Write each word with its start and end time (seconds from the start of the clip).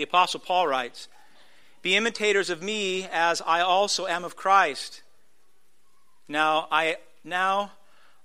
The 0.00 0.04
Apostle 0.04 0.40
Paul 0.40 0.66
writes, 0.66 1.08
Be 1.82 1.94
imitators 1.94 2.48
of 2.48 2.62
me 2.62 3.06
as 3.12 3.42
I 3.42 3.60
also 3.60 4.06
am 4.06 4.24
of 4.24 4.34
Christ. 4.34 5.02
Now 6.26 6.68
I, 6.72 6.96
now 7.22 7.72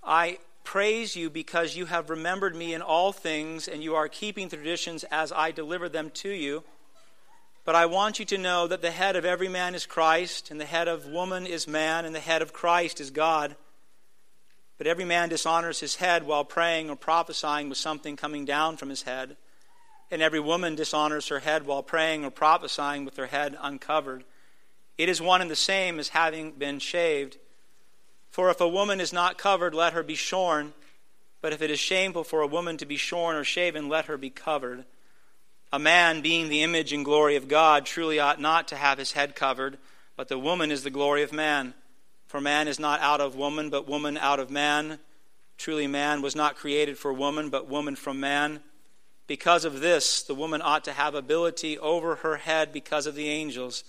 I 0.01 0.37
praise 0.63 1.17
you 1.17 1.29
because 1.29 1.75
you 1.75 1.87
have 1.87 2.09
remembered 2.09 2.55
me 2.55 2.73
in 2.73 2.81
all 2.81 3.11
things 3.11 3.67
and 3.67 3.83
you 3.83 3.93
are 3.93 4.07
keeping 4.07 4.47
the 4.47 4.55
traditions 4.55 5.03
as 5.11 5.33
I 5.33 5.51
delivered 5.51 5.91
them 5.91 6.11
to 6.11 6.29
you. 6.29 6.63
But 7.65 7.75
I 7.75 7.87
want 7.87 8.19
you 8.19 8.25
to 8.27 8.37
know 8.37 8.67
that 8.67 8.81
the 8.81 8.91
head 8.91 9.17
of 9.17 9.25
every 9.25 9.49
man 9.49 9.75
is 9.75 9.85
Christ, 9.85 10.51
and 10.51 10.61
the 10.61 10.63
head 10.63 10.87
of 10.87 11.07
woman 11.07 11.45
is 11.45 11.67
man, 11.67 12.05
and 12.05 12.15
the 12.15 12.21
head 12.21 12.41
of 12.41 12.53
Christ 12.53 13.01
is 13.01 13.11
God. 13.11 13.57
But 14.77 14.87
every 14.87 15.03
man 15.03 15.27
dishonors 15.27 15.81
his 15.81 15.97
head 15.97 16.23
while 16.23 16.45
praying 16.45 16.89
or 16.89 16.95
prophesying 16.95 17.67
with 17.67 17.77
something 17.77 18.15
coming 18.15 18.45
down 18.45 18.77
from 18.77 18.87
his 18.87 19.01
head. 19.01 19.35
And 20.11 20.21
every 20.21 20.39
woman 20.39 20.75
dishonors 20.75 21.27
her 21.29 21.39
head 21.39 21.65
while 21.65 21.83
praying 21.83 22.23
or 22.23 22.29
prophesying 22.29 23.05
with 23.05 23.17
her 23.17 23.25
head 23.27 23.57
uncovered. 23.59 24.23
It 24.97 25.09
is 25.09 25.21
one 25.21 25.41
and 25.41 25.51
the 25.51 25.55
same 25.55 25.99
as 25.99 26.09
having 26.09 26.51
been 26.51 26.79
shaved. 26.79 27.37
For 28.29 28.49
if 28.49 28.61
a 28.61 28.67
woman 28.67 28.99
is 29.01 29.11
not 29.11 29.37
covered, 29.37 29.73
let 29.73 29.93
her 29.93 30.03
be 30.03 30.15
shorn. 30.15 30.73
But 31.41 31.53
if 31.53 31.61
it 31.61 31.71
is 31.71 31.79
shameful 31.79 32.23
for 32.23 32.41
a 32.41 32.47
woman 32.47 32.77
to 32.77 32.85
be 32.85 32.97
shorn 32.97 33.35
or 33.35 33.43
shaven, 33.43 33.89
let 33.89 34.05
her 34.05 34.17
be 34.17 34.29
covered. 34.29 34.85
A 35.71 35.79
man, 35.79 36.21
being 36.21 36.49
the 36.49 36.63
image 36.63 36.93
and 36.93 37.03
glory 37.03 37.35
of 37.35 37.47
God, 37.47 37.85
truly 37.85 38.19
ought 38.19 38.39
not 38.39 38.67
to 38.69 38.75
have 38.75 38.97
his 38.97 39.11
head 39.11 39.35
covered, 39.35 39.77
but 40.15 40.27
the 40.27 40.39
woman 40.39 40.71
is 40.71 40.83
the 40.83 40.89
glory 40.89 41.23
of 41.23 41.33
man. 41.33 41.73
For 42.27 42.39
man 42.39 42.67
is 42.67 42.79
not 42.79 43.01
out 43.01 43.21
of 43.21 43.35
woman, 43.35 43.69
but 43.69 43.87
woman 43.87 44.17
out 44.17 44.39
of 44.39 44.49
man. 44.49 44.99
Truly, 45.57 45.87
man 45.87 46.21
was 46.21 46.35
not 46.35 46.55
created 46.55 46.97
for 46.97 47.13
woman, 47.13 47.49
but 47.49 47.67
woman 47.67 47.95
from 47.95 48.19
man. 48.19 48.61
Because 49.27 49.65
of 49.65 49.79
this, 49.79 50.21
the 50.21 50.35
woman 50.35 50.61
ought 50.63 50.83
to 50.85 50.93
have 50.93 51.15
ability 51.15 51.77
over 51.79 52.17
her 52.17 52.37
head 52.37 52.71
because 52.71 53.07
of 53.07 53.15
the 53.15 53.29
angels. 53.29 53.83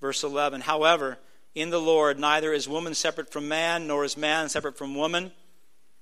Verse 0.00 0.24
11 0.24 0.62
However, 0.62 1.18
in 1.54 1.70
the 1.70 1.80
Lord, 1.80 2.18
neither 2.18 2.52
is 2.52 2.68
woman 2.68 2.94
separate 2.94 3.30
from 3.30 3.48
man, 3.48 3.86
nor 3.86 4.04
is 4.04 4.16
man 4.16 4.48
separate 4.48 4.76
from 4.76 4.94
woman. 4.94 5.30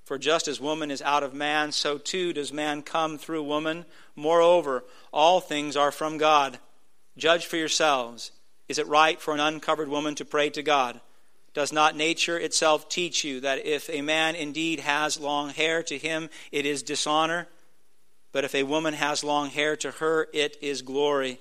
For 0.04 0.18
just 0.18 0.48
as 0.48 0.60
woman 0.60 0.90
is 0.90 1.02
out 1.02 1.22
of 1.22 1.34
man, 1.34 1.72
so 1.72 1.98
too 1.98 2.32
does 2.32 2.52
man 2.52 2.82
come 2.82 3.18
through 3.18 3.42
woman. 3.44 3.84
Moreover, 4.16 4.84
all 5.12 5.40
things 5.40 5.76
are 5.76 5.92
from 5.92 6.18
God. 6.18 6.58
Judge 7.16 7.46
for 7.46 7.56
yourselves. 7.56 8.32
Is 8.68 8.78
it 8.78 8.86
right 8.86 9.20
for 9.20 9.34
an 9.34 9.40
uncovered 9.40 9.88
woman 9.88 10.14
to 10.16 10.24
pray 10.24 10.50
to 10.50 10.62
God? 10.62 11.00
Does 11.54 11.72
not 11.72 11.96
nature 11.96 12.38
itself 12.38 12.88
teach 12.88 13.24
you 13.24 13.40
that 13.40 13.66
if 13.66 13.90
a 13.90 14.00
man 14.00 14.34
indeed 14.34 14.80
has 14.80 15.20
long 15.20 15.50
hair, 15.50 15.82
to 15.82 15.98
him 15.98 16.30
it 16.50 16.64
is 16.64 16.82
dishonor? 16.82 17.46
But 18.32 18.44
if 18.44 18.54
a 18.54 18.62
woman 18.62 18.94
has 18.94 19.22
long 19.22 19.50
hair, 19.50 19.76
to 19.76 19.92
her 19.92 20.28
it 20.32 20.56
is 20.60 20.82
glory, 20.82 21.38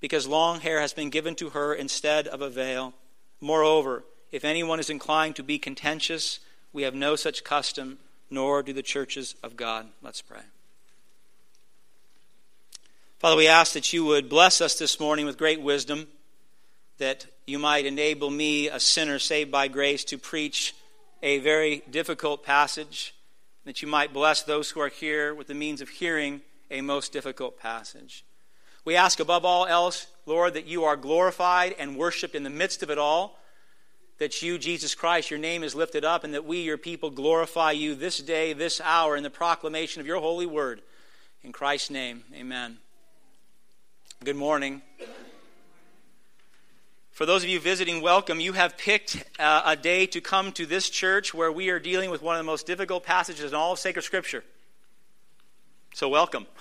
because 0.00 0.26
long 0.26 0.60
hair 0.60 0.80
has 0.80 0.92
been 0.92 1.10
given 1.10 1.34
to 1.36 1.50
her 1.50 1.72
instead 1.72 2.26
of 2.26 2.42
a 2.42 2.50
veil. 2.50 2.92
Moreover, 3.40 4.04
if 4.32 4.44
anyone 4.44 4.80
is 4.80 4.90
inclined 4.90 5.36
to 5.36 5.42
be 5.42 5.58
contentious, 5.58 6.40
we 6.72 6.82
have 6.82 6.94
no 6.94 7.14
such 7.14 7.44
custom, 7.44 7.98
nor 8.30 8.62
do 8.62 8.72
the 8.72 8.82
churches 8.82 9.36
of 9.42 9.56
God. 9.56 9.88
Let's 10.02 10.20
pray. 10.20 10.40
Father, 13.20 13.36
we 13.36 13.46
ask 13.46 13.72
that 13.72 13.92
you 13.92 14.04
would 14.04 14.28
bless 14.28 14.60
us 14.60 14.76
this 14.76 14.98
morning 14.98 15.24
with 15.24 15.38
great 15.38 15.60
wisdom, 15.60 16.08
that 16.98 17.26
you 17.46 17.58
might 17.58 17.86
enable 17.86 18.28
me, 18.28 18.68
a 18.68 18.80
sinner 18.80 19.18
saved 19.18 19.50
by 19.50 19.68
grace, 19.68 20.04
to 20.04 20.18
preach 20.18 20.74
a 21.22 21.38
very 21.38 21.82
difficult 21.90 22.44
passage, 22.44 23.14
that 23.64 23.82
you 23.82 23.88
might 23.88 24.12
bless 24.12 24.42
those 24.42 24.70
who 24.70 24.80
are 24.80 24.88
here 24.88 25.34
with 25.34 25.46
the 25.46 25.54
means 25.54 25.80
of 25.80 25.88
hearing 25.88 26.42
a 26.70 26.80
most 26.80 27.12
difficult 27.12 27.58
passage. 27.58 28.24
We 28.84 28.96
ask 28.96 29.20
above 29.20 29.44
all 29.44 29.66
else, 29.66 30.06
Lord, 30.26 30.54
that 30.54 30.66
you 30.66 30.84
are 30.84 30.96
glorified 30.96 31.74
and 31.78 31.96
worshiped 31.96 32.34
in 32.34 32.42
the 32.42 32.50
midst 32.50 32.82
of 32.82 32.90
it 32.90 32.98
all 32.98 33.38
that 34.18 34.42
you, 34.42 34.58
Jesus 34.58 34.94
Christ, 34.94 35.30
your 35.30 35.40
name 35.40 35.64
is 35.64 35.74
lifted 35.74 36.04
up, 36.04 36.24
and 36.24 36.34
that 36.34 36.44
we, 36.44 36.60
your 36.60 36.78
people, 36.78 37.10
glorify 37.10 37.72
you 37.72 37.94
this 37.94 38.18
day, 38.18 38.52
this 38.52 38.80
hour, 38.80 39.16
in 39.16 39.22
the 39.22 39.30
proclamation 39.30 40.00
of 40.00 40.06
your 40.06 40.20
holy 40.20 40.46
word. 40.46 40.82
In 41.42 41.52
Christ's 41.52 41.90
name, 41.90 42.22
amen. 42.34 42.78
Good 44.22 44.36
morning. 44.36 44.82
For 47.14 47.26
those 47.26 47.44
of 47.44 47.48
you 47.48 47.60
visiting, 47.60 48.02
welcome. 48.02 48.40
You 48.40 48.54
have 48.54 48.76
picked 48.76 49.22
uh, 49.38 49.62
a 49.64 49.76
day 49.76 50.04
to 50.06 50.20
come 50.20 50.50
to 50.54 50.66
this 50.66 50.90
church 50.90 51.32
where 51.32 51.52
we 51.52 51.70
are 51.70 51.78
dealing 51.78 52.10
with 52.10 52.22
one 52.22 52.34
of 52.34 52.40
the 52.40 52.44
most 52.44 52.66
difficult 52.66 53.04
passages 53.04 53.52
in 53.52 53.54
all 53.54 53.74
of 53.74 53.78
sacred 53.78 54.02
Scripture. 54.02 54.42
So, 55.94 56.08
welcome. 56.08 56.46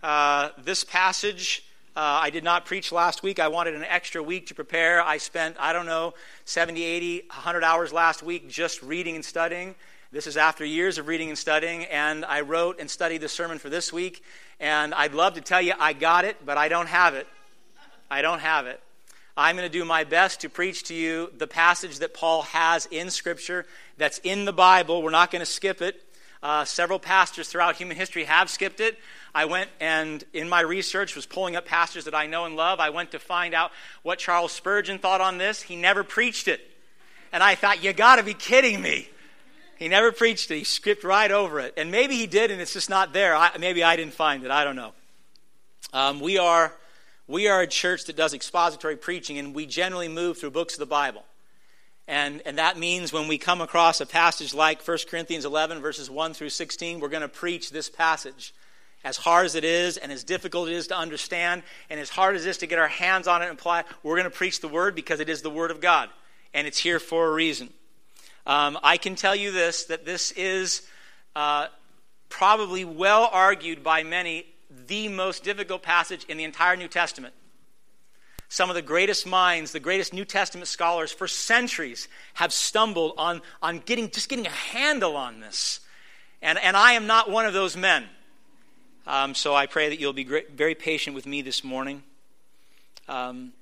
Uh, 0.00 0.50
this 0.62 0.84
passage 0.84 1.64
uh, 1.96 2.00
I 2.22 2.30
did 2.30 2.44
not 2.44 2.64
preach 2.64 2.92
last 2.92 3.24
week. 3.24 3.40
I 3.40 3.48
wanted 3.48 3.74
an 3.74 3.82
extra 3.82 4.22
week 4.22 4.46
to 4.46 4.54
prepare. 4.54 5.02
I 5.02 5.18
spent, 5.18 5.56
I 5.58 5.72
don't 5.72 5.86
know, 5.86 6.14
70, 6.44 6.84
80, 6.84 7.22
100 7.26 7.64
hours 7.64 7.92
last 7.92 8.22
week 8.22 8.48
just 8.48 8.80
reading 8.80 9.16
and 9.16 9.24
studying. 9.24 9.74
This 10.12 10.28
is 10.28 10.36
after 10.36 10.64
years 10.64 10.98
of 10.98 11.08
reading 11.08 11.30
and 11.30 11.36
studying, 11.36 11.84
and 11.86 12.24
I 12.24 12.42
wrote 12.42 12.78
and 12.78 12.88
studied 12.88 13.22
the 13.22 13.28
sermon 13.28 13.58
for 13.58 13.70
this 13.70 13.92
week. 13.92 14.22
And 14.60 14.94
I'd 14.94 15.14
love 15.14 15.34
to 15.34 15.40
tell 15.40 15.60
you 15.60 15.72
I 15.80 15.94
got 15.94 16.24
it, 16.24 16.36
but 16.46 16.56
I 16.56 16.68
don't 16.68 16.86
have 16.86 17.14
it. 17.14 17.26
I 18.10 18.22
don't 18.22 18.40
have 18.40 18.66
it. 18.66 18.80
I'm 19.36 19.56
going 19.56 19.70
to 19.70 19.78
do 19.78 19.84
my 19.84 20.04
best 20.04 20.40
to 20.40 20.48
preach 20.48 20.84
to 20.84 20.94
you 20.94 21.30
the 21.36 21.46
passage 21.46 22.00
that 22.00 22.12
Paul 22.12 22.42
has 22.42 22.86
in 22.90 23.10
Scripture 23.10 23.66
that's 23.96 24.18
in 24.24 24.44
the 24.44 24.52
Bible. 24.52 25.02
We're 25.02 25.10
not 25.10 25.30
going 25.30 25.40
to 25.40 25.46
skip 25.46 25.80
it. 25.80 26.02
Uh, 26.42 26.64
several 26.64 26.98
pastors 26.98 27.48
throughout 27.48 27.76
human 27.76 27.96
history 27.96 28.24
have 28.24 28.48
skipped 28.48 28.80
it. 28.80 28.98
I 29.34 29.44
went 29.44 29.70
and, 29.80 30.24
in 30.32 30.48
my 30.48 30.60
research, 30.60 31.14
was 31.14 31.26
pulling 31.26 31.56
up 31.56 31.66
pastors 31.66 32.04
that 32.06 32.14
I 32.14 32.26
know 32.26 32.46
and 32.46 32.56
love. 32.56 32.80
I 32.80 32.90
went 32.90 33.10
to 33.12 33.18
find 33.18 33.54
out 33.54 33.72
what 34.02 34.18
Charles 34.18 34.52
Spurgeon 34.52 34.98
thought 34.98 35.20
on 35.20 35.38
this. 35.38 35.62
He 35.62 35.76
never 35.76 36.02
preached 36.02 36.48
it. 36.48 36.60
And 37.32 37.42
I 37.42 37.54
thought, 37.54 37.82
you 37.82 37.92
got 37.92 38.16
to 38.16 38.22
be 38.22 38.34
kidding 38.34 38.80
me. 38.80 39.08
He 39.76 39.88
never 39.88 40.10
preached 40.10 40.50
it. 40.50 40.58
He 40.58 40.64
skipped 40.64 41.04
right 41.04 41.30
over 41.30 41.60
it. 41.60 41.74
And 41.76 41.90
maybe 41.90 42.16
he 42.16 42.26
did, 42.26 42.50
and 42.50 42.60
it's 42.60 42.72
just 42.72 42.90
not 42.90 43.12
there. 43.12 43.36
I, 43.36 43.50
maybe 43.58 43.84
I 43.84 43.96
didn't 43.96 44.14
find 44.14 44.44
it. 44.44 44.50
I 44.50 44.64
don't 44.64 44.76
know. 44.76 44.92
Um, 45.92 46.20
we, 46.20 46.38
are, 46.38 46.72
we 47.28 47.46
are 47.46 47.60
a 47.60 47.66
church 47.66 48.06
that 48.06 48.16
does 48.16 48.34
expository 48.34 48.96
preaching, 48.96 49.38
and 49.38 49.54
we 49.54 49.66
generally 49.66 50.08
move 50.08 50.38
through 50.38 50.50
books 50.50 50.74
of 50.74 50.80
the 50.80 50.86
Bible. 50.86 51.24
And, 52.08 52.40
and 52.46 52.56
that 52.56 52.78
means 52.78 53.12
when 53.12 53.28
we 53.28 53.36
come 53.36 53.60
across 53.60 54.00
a 54.00 54.06
passage 54.06 54.54
like 54.54 54.86
1 54.86 54.98
Corinthians 55.10 55.44
11, 55.44 55.82
verses 55.82 56.10
1 56.10 56.32
through 56.32 56.48
16, 56.48 57.00
we're 57.00 57.10
going 57.10 57.20
to 57.20 57.28
preach 57.28 57.70
this 57.70 57.90
passage 57.90 58.54
as 59.04 59.18
hard 59.18 59.44
as 59.44 59.54
it 59.54 59.62
is 59.62 59.98
and 59.98 60.10
as 60.10 60.24
difficult 60.24 60.68
it 60.68 60.74
is 60.74 60.86
to 60.88 60.96
understand 60.96 61.62
and 61.90 62.00
as 62.00 62.08
hard 62.08 62.34
as 62.34 62.46
it 62.46 62.48
is 62.48 62.58
to 62.58 62.66
get 62.66 62.78
our 62.78 62.88
hands 62.88 63.28
on 63.28 63.42
it 63.42 63.48
and 63.48 63.58
apply, 63.58 63.84
we're 64.02 64.16
going 64.16 64.24
to 64.24 64.36
preach 64.36 64.60
the 64.60 64.68
word 64.68 64.94
because 64.94 65.20
it 65.20 65.28
is 65.28 65.42
the 65.42 65.50
word 65.50 65.70
of 65.70 65.82
God 65.82 66.08
and 66.54 66.66
it's 66.66 66.78
here 66.78 66.98
for 66.98 67.28
a 67.28 67.32
reason. 67.32 67.68
Um, 68.46 68.78
I 68.82 68.96
can 68.96 69.14
tell 69.14 69.36
you 69.36 69.52
this 69.52 69.84
that 69.84 70.06
this 70.06 70.32
is 70.32 70.82
uh, 71.36 71.66
probably 72.30 72.86
well 72.86 73.28
argued 73.30 73.84
by 73.84 74.02
many 74.02 74.46
the 74.88 75.08
most 75.08 75.44
difficult 75.44 75.82
passage 75.82 76.24
in 76.28 76.36
the 76.36 76.44
entire 76.44 76.76
New 76.76 76.88
Testament. 76.88 77.34
Some 78.48 78.70
of 78.70 78.74
the 78.74 78.82
greatest 78.82 79.26
minds, 79.26 79.72
the 79.72 79.80
greatest 79.80 80.14
New 80.14 80.24
Testament 80.24 80.68
scholars 80.68 81.12
for 81.12 81.28
centuries 81.28 82.08
have 82.34 82.52
stumbled 82.52 83.12
on, 83.18 83.42
on 83.62 83.78
getting, 83.80 84.10
just 84.10 84.28
getting 84.28 84.46
a 84.46 84.50
handle 84.50 85.16
on 85.16 85.40
this. 85.40 85.80
And, 86.40 86.58
and 86.58 86.76
I 86.76 86.92
am 86.92 87.06
not 87.06 87.30
one 87.30 87.44
of 87.44 87.52
those 87.52 87.76
men. 87.76 88.04
Um, 89.06 89.34
so 89.34 89.54
I 89.54 89.66
pray 89.66 89.90
that 89.90 90.00
you'll 90.00 90.12
be 90.12 90.24
great, 90.24 90.52
very 90.52 90.74
patient 90.74 91.14
with 91.14 91.26
me 91.26 91.42
this 91.42 91.62
morning. 91.62 92.02
Um, 93.06 93.52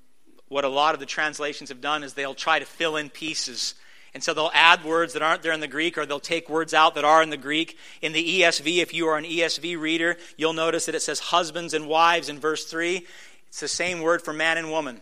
what 0.47 0.63
a 0.63 0.69
lot 0.69 0.93
of 0.93 0.99
the 0.99 1.05
translations 1.05 1.69
have 1.69 1.81
done 1.81 2.03
is 2.03 2.13
they'll 2.13 2.33
try 2.33 2.59
to 2.59 2.65
fill 2.65 2.95
in 2.95 3.09
pieces. 3.09 3.75
And 4.13 4.23
so 4.23 4.33
they'll 4.33 4.51
add 4.53 4.83
words 4.83 5.13
that 5.13 5.21
aren't 5.21 5.43
there 5.43 5.51
in 5.51 5.59
the 5.59 5.67
Greek, 5.67 5.97
or 5.97 6.05
they'll 6.05 6.19
take 6.19 6.49
words 6.49 6.73
out 6.73 6.95
that 6.95 7.05
are 7.05 7.21
in 7.21 7.29
the 7.29 7.37
Greek. 7.37 7.77
In 8.01 8.13
the 8.13 8.41
ESV, 8.41 8.77
if 8.77 8.93
you 8.93 9.07
are 9.07 9.17
an 9.17 9.25
ESV 9.25 9.79
reader, 9.79 10.17
you'll 10.37 10.53
notice 10.53 10.85
that 10.85 10.95
it 10.95 11.01
says 11.01 11.19
husbands 11.19 11.73
and 11.73 11.87
wives 11.87 12.29
in 12.29 12.39
verse 12.39 12.65
3. 12.65 13.05
It's 13.47 13.59
the 13.59 13.67
same 13.67 14.01
word 14.01 14.21
for 14.21 14.33
man 14.33 14.57
and 14.57 14.71
woman. 14.71 15.01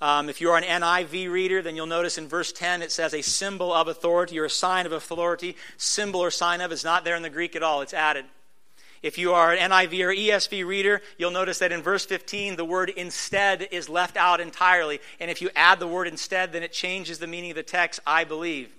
Um, 0.00 0.28
if 0.28 0.40
you 0.40 0.50
are 0.50 0.58
an 0.58 0.64
NIV 0.64 1.30
reader, 1.30 1.62
then 1.62 1.76
you'll 1.76 1.86
notice 1.86 2.18
in 2.18 2.28
verse 2.28 2.52
10 2.52 2.82
it 2.82 2.92
says 2.92 3.14
a 3.14 3.22
symbol 3.22 3.72
of 3.72 3.88
authority 3.88 4.38
or 4.38 4.44
a 4.44 4.50
sign 4.50 4.84
of 4.86 4.92
authority. 4.92 5.56
Symbol 5.76 6.20
or 6.20 6.30
sign 6.30 6.60
of 6.60 6.72
is 6.72 6.84
not 6.84 7.04
there 7.04 7.16
in 7.16 7.22
the 7.22 7.30
Greek 7.30 7.56
at 7.56 7.62
all, 7.62 7.80
it's 7.80 7.94
added. 7.94 8.26
If 9.04 9.18
you 9.18 9.34
are 9.34 9.52
an 9.52 9.70
NIV 9.70 10.00
or 10.00 10.14
ESV 10.14 10.64
reader, 10.64 11.02
you'll 11.18 11.30
notice 11.30 11.58
that 11.58 11.72
in 11.72 11.82
verse 11.82 12.06
15, 12.06 12.56
the 12.56 12.64
word 12.64 12.88
instead 12.88 13.68
is 13.70 13.90
left 13.90 14.16
out 14.16 14.40
entirely. 14.40 14.98
And 15.20 15.30
if 15.30 15.42
you 15.42 15.50
add 15.54 15.78
the 15.78 15.86
word 15.86 16.08
instead, 16.08 16.52
then 16.52 16.62
it 16.62 16.72
changes 16.72 17.18
the 17.18 17.26
meaning 17.26 17.50
of 17.50 17.56
the 17.56 17.62
text, 17.62 18.00
I 18.06 18.24
believe. 18.24 18.74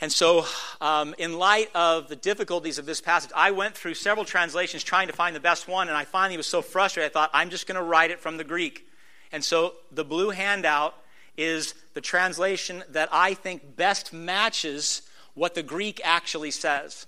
And 0.00 0.12
so, 0.12 0.46
um, 0.80 1.16
in 1.18 1.36
light 1.36 1.68
of 1.74 2.06
the 2.06 2.14
difficulties 2.14 2.78
of 2.78 2.86
this 2.86 3.00
passage, 3.00 3.32
I 3.34 3.50
went 3.50 3.74
through 3.74 3.94
several 3.94 4.24
translations 4.24 4.84
trying 4.84 5.08
to 5.08 5.12
find 5.12 5.34
the 5.34 5.40
best 5.40 5.66
one, 5.66 5.88
and 5.88 5.96
I 5.96 6.04
finally 6.04 6.36
was 6.36 6.46
so 6.46 6.62
frustrated, 6.62 7.10
I 7.10 7.12
thought, 7.12 7.30
I'm 7.34 7.50
just 7.50 7.66
going 7.66 7.74
to 7.74 7.82
write 7.82 8.12
it 8.12 8.20
from 8.20 8.36
the 8.36 8.44
Greek. 8.44 8.86
And 9.32 9.42
so, 9.42 9.74
the 9.90 10.04
blue 10.04 10.30
handout 10.30 10.94
is 11.36 11.74
the 11.94 12.00
translation 12.00 12.84
that 12.90 13.08
I 13.10 13.34
think 13.34 13.74
best 13.74 14.12
matches 14.12 15.02
what 15.34 15.56
the 15.56 15.62
Greek 15.64 16.00
actually 16.04 16.52
says. 16.52 17.06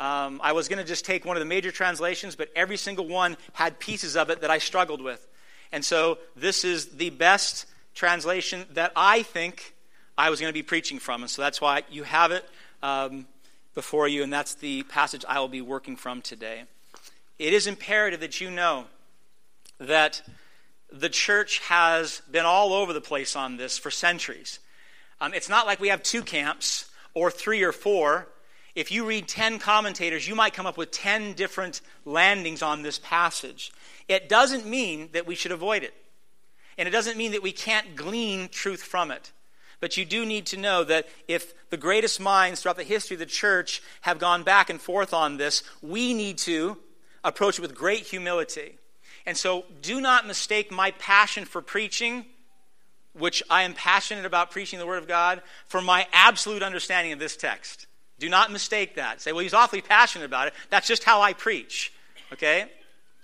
Um, 0.00 0.40
I 0.42 0.52
was 0.52 0.68
going 0.68 0.78
to 0.78 0.84
just 0.84 1.04
take 1.04 1.24
one 1.24 1.36
of 1.36 1.40
the 1.40 1.46
major 1.46 1.70
translations, 1.70 2.34
but 2.34 2.50
every 2.56 2.76
single 2.76 3.06
one 3.06 3.36
had 3.52 3.78
pieces 3.78 4.16
of 4.16 4.30
it 4.30 4.40
that 4.40 4.50
I 4.50 4.58
struggled 4.58 5.00
with. 5.00 5.26
And 5.70 5.84
so 5.84 6.18
this 6.36 6.64
is 6.64 6.86
the 6.86 7.10
best 7.10 7.66
translation 7.94 8.66
that 8.72 8.92
I 8.96 9.22
think 9.22 9.74
I 10.18 10.30
was 10.30 10.40
going 10.40 10.50
to 10.50 10.54
be 10.54 10.62
preaching 10.62 10.98
from. 10.98 11.22
And 11.22 11.30
so 11.30 11.42
that's 11.42 11.60
why 11.60 11.82
you 11.90 12.02
have 12.02 12.32
it 12.32 12.48
um, 12.82 13.26
before 13.74 14.08
you, 14.08 14.22
and 14.22 14.32
that's 14.32 14.54
the 14.54 14.82
passage 14.84 15.24
I 15.28 15.40
will 15.40 15.48
be 15.48 15.60
working 15.60 15.96
from 15.96 16.22
today. 16.22 16.64
It 17.38 17.52
is 17.52 17.66
imperative 17.66 18.20
that 18.20 18.40
you 18.40 18.50
know 18.50 18.84
that 19.78 20.22
the 20.92 21.08
church 21.08 21.58
has 21.60 22.22
been 22.30 22.44
all 22.44 22.72
over 22.72 22.92
the 22.92 23.00
place 23.00 23.34
on 23.34 23.56
this 23.56 23.78
for 23.78 23.90
centuries. 23.90 24.60
Um, 25.20 25.34
it's 25.34 25.48
not 25.48 25.66
like 25.66 25.80
we 25.80 25.88
have 25.88 26.02
two 26.02 26.22
camps 26.22 26.90
or 27.14 27.30
three 27.30 27.62
or 27.62 27.72
four. 27.72 28.28
If 28.74 28.90
you 28.90 29.06
read 29.06 29.28
10 29.28 29.60
commentators, 29.60 30.26
you 30.26 30.34
might 30.34 30.52
come 30.52 30.66
up 30.66 30.76
with 30.76 30.90
10 30.90 31.34
different 31.34 31.80
landings 32.04 32.62
on 32.62 32.82
this 32.82 32.98
passage. 32.98 33.72
It 34.08 34.28
doesn't 34.28 34.66
mean 34.66 35.10
that 35.12 35.26
we 35.26 35.36
should 35.36 35.52
avoid 35.52 35.84
it. 35.84 35.94
And 36.76 36.88
it 36.88 36.92
doesn't 36.92 37.16
mean 37.16 37.32
that 37.32 37.42
we 37.42 37.52
can't 37.52 37.94
glean 37.94 38.48
truth 38.48 38.82
from 38.82 39.12
it. 39.12 39.30
But 39.80 39.96
you 39.96 40.04
do 40.04 40.26
need 40.26 40.46
to 40.46 40.56
know 40.56 40.82
that 40.84 41.06
if 41.28 41.54
the 41.70 41.76
greatest 41.76 42.18
minds 42.18 42.60
throughout 42.60 42.76
the 42.76 42.84
history 42.84 43.14
of 43.14 43.20
the 43.20 43.26
church 43.26 43.82
have 44.00 44.18
gone 44.18 44.42
back 44.42 44.70
and 44.70 44.80
forth 44.80 45.14
on 45.14 45.36
this, 45.36 45.62
we 45.82 46.14
need 46.14 46.38
to 46.38 46.78
approach 47.22 47.58
it 47.58 47.62
with 47.62 47.74
great 47.74 48.04
humility. 48.06 48.78
And 49.26 49.36
so 49.36 49.66
do 49.82 50.00
not 50.00 50.26
mistake 50.26 50.72
my 50.72 50.90
passion 50.92 51.44
for 51.44 51.62
preaching, 51.62 52.26
which 53.12 53.42
I 53.48 53.62
am 53.62 53.74
passionate 53.74 54.24
about 54.24 54.50
preaching 54.50 54.78
the 54.78 54.86
Word 54.86 54.98
of 54.98 55.08
God, 55.08 55.42
for 55.66 55.80
my 55.80 56.06
absolute 56.12 56.62
understanding 56.62 57.12
of 57.12 57.18
this 57.18 57.36
text. 57.36 57.86
Do 58.18 58.28
not 58.28 58.52
mistake 58.52 58.96
that. 58.96 59.20
Say, 59.20 59.32
well, 59.32 59.42
he's 59.42 59.54
awfully 59.54 59.82
passionate 59.82 60.24
about 60.24 60.48
it. 60.48 60.54
That's 60.70 60.86
just 60.86 61.04
how 61.04 61.20
I 61.20 61.32
preach. 61.32 61.92
Okay? 62.32 62.70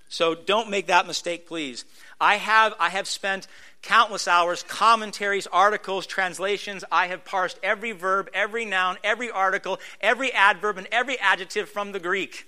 So 0.09 0.35
don't 0.35 0.71
make 0.71 0.89
that 0.89 1.07
mistake, 1.07 1.47
please. 1.47 1.85
I 2.21 2.37
have, 2.37 2.75
I 2.81 2.91
have 2.91 3.07
spent 3.07 3.47
countless 3.83 4.29
hours, 4.29 4.63
commentaries, 4.65 5.47
articles, 5.47 6.07
translations. 6.07 6.85
I 6.91 7.07
have 7.07 7.25
parsed 7.25 7.59
every 7.63 7.93
verb, 7.93 8.29
every 8.35 8.65
noun, 8.65 8.99
every 9.05 9.31
article, 9.31 9.79
every 10.01 10.33
adverb, 10.33 10.79
and 10.79 10.89
every 10.91 11.19
adjective 11.19 11.69
from 11.69 11.93
the 11.93 12.01
Greek. 12.01 12.47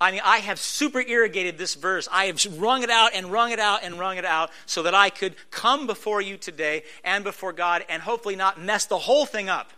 I 0.00 0.12
mean, 0.12 0.22
I 0.24 0.38
have 0.38 0.58
super 0.58 1.00
irrigated 1.00 1.58
this 1.58 1.74
verse. 1.74 2.08
I 2.10 2.26
have 2.26 2.60
wrung 2.60 2.82
it 2.82 2.90
out 2.90 3.10
and 3.14 3.30
wrung 3.30 3.52
it 3.52 3.58
out 3.58 3.84
and 3.84 3.98
wrung 3.98 4.16
it 4.16 4.24
out 4.24 4.50
so 4.64 4.82
that 4.84 4.94
I 4.94 5.10
could 5.10 5.34
come 5.50 5.86
before 5.86 6.22
you 6.22 6.38
today 6.38 6.84
and 7.04 7.22
before 7.22 7.52
God 7.52 7.84
and 7.88 8.02
hopefully 8.02 8.34
not 8.34 8.60
mess 8.60 8.86
the 8.86 8.98
whole 8.98 9.26
thing 9.26 9.48
up. 9.50 9.72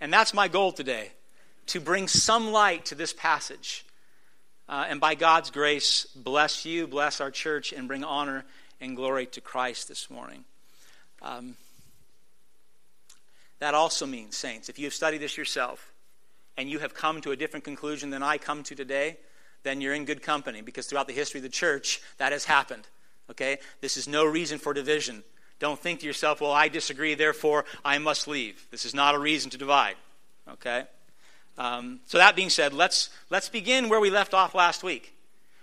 And 0.00 0.12
that's 0.12 0.32
my 0.32 0.48
goal 0.48 0.72
today 0.72 1.10
to 1.66 1.80
bring 1.80 2.08
some 2.08 2.52
light 2.52 2.86
to 2.86 2.94
this 2.94 3.12
passage. 3.12 3.84
Uh, 4.68 4.86
and 4.88 5.00
by 5.00 5.14
God's 5.14 5.50
grace, 5.50 6.06
bless 6.16 6.64
you, 6.64 6.86
bless 6.86 7.20
our 7.20 7.30
church, 7.30 7.72
and 7.72 7.86
bring 7.86 8.02
honor 8.04 8.44
and 8.80 8.96
glory 8.96 9.26
to 9.26 9.40
Christ 9.40 9.88
this 9.88 10.08
morning. 10.08 10.44
Um, 11.22 11.56
that 13.58 13.74
also 13.74 14.06
means, 14.06 14.36
saints, 14.36 14.68
if 14.68 14.78
you 14.78 14.86
have 14.86 14.94
studied 14.94 15.18
this 15.18 15.36
yourself 15.36 15.92
and 16.56 16.70
you 16.70 16.78
have 16.78 16.94
come 16.94 17.20
to 17.20 17.32
a 17.32 17.36
different 17.36 17.64
conclusion 17.64 18.10
than 18.10 18.22
I 18.22 18.38
come 18.38 18.62
to 18.64 18.74
today, 18.74 19.18
then 19.64 19.82
you're 19.82 19.92
in 19.92 20.06
good 20.06 20.22
company 20.22 20.62
because 20.62 20.86
throughout 20.86 21.06
the 21.06 21.12
history 21.12 21.38
of 21.38 21.42
the 21.42 21.50
church, 21.50 22.00
that 22.16 22.32
has 22.32 22.46
happened. 22.46 22.88
Okay? 23.30 23.58
This 23.82 23.98
is 23.98 24.08
no 24.08 24.24
reason 24.24 24.58
for 24.58 24.72
division. 24.72 25.22
Don't 25.60 25.78
think 25.78 26.00
to 26.00 26.06
yourself, 26.06 26.40
well, 26.40 26.52
I 26.52 26.68
disagree, 26.68 27.14
therefore 27.14 27.64
I 27.84 27.98
must 27.98 28.26
leave. 28.26 28.66
This 28.70 28.84
is 28.84 28.94
not 28.94 29.14
a 29.14 29.18
reason 29.18 29.50
to 29.50 29.58
divide. 29.58 29.96
Okay? 30.48 30.84
Um, 31.56 32.00
so, 32.06 32.18
that 32.18 32.34
being 32.34 32.50
said, 32.50 32.72
let's, 32.72 33.10
let's 33.28 33.48
begin 33.48 33.88
where 33.88 34.00
we 34.00 34.10
left 34.10 34.34
off 34.34 34.54
last 34.54 34.82
week. 34.82 35.14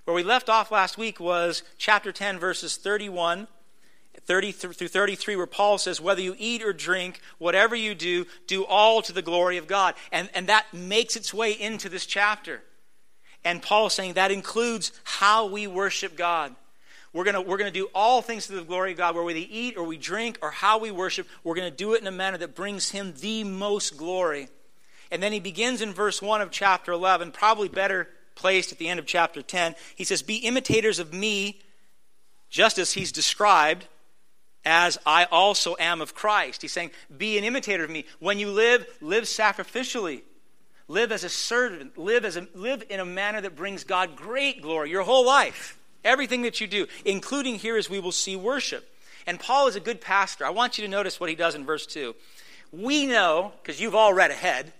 Where 0.06 0.16
we 0.16 0.24
left 0.24 0.48
off 0.48 0.72
last 0.72 0.98
week 0.98 1.20
was 1.20 1.64
chapter 1.78 2.12
10, 2.12 2.40
verses 2.40 2.78
31 2.78 3.48
30 4.28 4.52
through 4.52 4.74
33, 4.74 5.36
where 5.38 5.46
Paul 5.46 5.78
says, 5.78 6.02
Whether 6.02 6.22
you 6.22 6.36
eat 6.38 6.62
or 6.62 6.74
drink, 6.74 7.22
whatever 7.38 7.76
you 7.76 7.96
do, 7.96 8.26
do 8.46 8.66
all 8.66 9.02
to 9.04 9.14
the 9.14 9.22
glory 9.22 9.58
of 9.58 9.68
God. 9.68 9.96
And, 10.12 10.30
and 10.34 10.48
that 10.48 10.66
makes 10.74 11.16
its 11.16 11.34
way 11.34 11.54
into 11.54 11.88
this 11.88 12.06
chapter. 12.06 12.62
And 13.46 13.62
Paul 13.62 13.90
saying 13.90 14.14
that 14.14 14.32
includes 14.32 14.92
how 15.06 15.46
we 15.46 15.66
worship 15.66 16.18
God. 16.18 16.54
We're 17.18 17.24
going 17.24 17.48
we're 17.48 17.58
gonna 17.58 17.72
do 17.72 17.90
all 17.96 18.22
things 18.22 18.46
to 18.46 18.54
the 18.54 18.62
glory 18.62 18.92
of 18.92 19.00
God, 19.00 19.16
whether 19.16 19.26
we 19.26 19.40
eat 19.40 19.76
or 19.76 19.84
we 19.84 19.98
drink 19.98 20.38
or 20.44 20.52
how 20.52 20.78
we 20.78 20.92
worship. 20.92 21.28
We're 21.44 21.56
going 21.56 21.68
to 21.68 21.76
do 21.76 21.96
it 21.96 22.02
in 22.02 22.06
a 22.06 22.12
manner 22.12 22.38
that 22.38 22.54
brings 22.54 22.92
him 22.92 23.16
the 23.20 23.44
most 23.44 23.98
glory. 23.98 24.50
And 25.10 25.24
then 25.24 25.32
he 25.32 25.40
begins 25.40 25.82
in 25.82 25.94
verse 25.94 26.22
1 26.22 26.42
of 26.42 26.52
chapter 26.52 26.92
11, 26.92 27.32
probably 27.32 27.70
better 27.70 28.08
placed 28.36 28.72
at 28.72 28.78
the 28.78 28.88
end 28.88 29.00
of 29.00 29.08
chapter 29.08 29.42
10. 29.42 29.74
He 29.96 30.04
says, 30.04 30.22
Be 30.22 30.36
imitators 30.36 31.00
of 31.00 31.12
me, 31.12 31.60
just 32.52 32.78
as 32.78 32.92
he's 32.92 33.12
described, 33.12 33.88
as 34.64 35.00
I 35.04 35.24
also 35.26 35.76
am 35.80 36.02
of 36.02 36.14
Christ. 36.14 36.62
He's 36.62 36.72
saying, 36.72 36.92
Be 37.18 37.40
an 37.40 37.44
imitator 37.44 37.84
of 37.84 37.90
me. 37.90 38.06
When 38.20 38.38
you 38.38 38.52
live, 38.52 38.86
live 39.02 39.24
sacrificially. 39.24 40.22
Live 40.88 41.12
as 41.12 41.24
a 41.24 41.30
servant. 41.30 41.98
Live, 41.98 42.26
as 42.26 42.38
a, 42.38 42.48
live 42.54 42.84
in 42.92 43.00
a 43.00 43.06
manner 43.06 43.42
that 43.42 43.56
brings 43.56 43.84
God 43.84 44.16
great 44.16 44.62
glory 44.62 44.92
your 44.92 45.02
whole 45.02 45.26
life. 45.26 45.80
Everything 46.08 46.44
that 46.44 46.62
you 46.62 46.68
do, 46.68 46.88
including 47.04 47.56
here 47.56 47.78
as 47.78 47.90
we 47.90 48.00
will 48.00 48.14
see 48.14 48.36
worship. 48.36 48.90
And 49.28 49.40
Paul 49.40 49.68
is 49.68 49.76
a 49.76 49.82
good 49.82 50.00
pastor. 50.00 50.46
I 50.46 50.52
want 50.52 50.78
you 50.78 50.86
to 50.86 50.90
notice 50.90 51.20
what 51.20 51.30
he 51.30 51.36
does 51.36 51.54
in 51.54 51.66
verse 51.66 51.86
2. 51.86 52.16
We 52.72 53.06
know, 53.06 53.52
because 53.62 53.82
you've 53.82 53.94
all 53.94 54.14
read 54.14 54.32
ahead, 54.32 54.72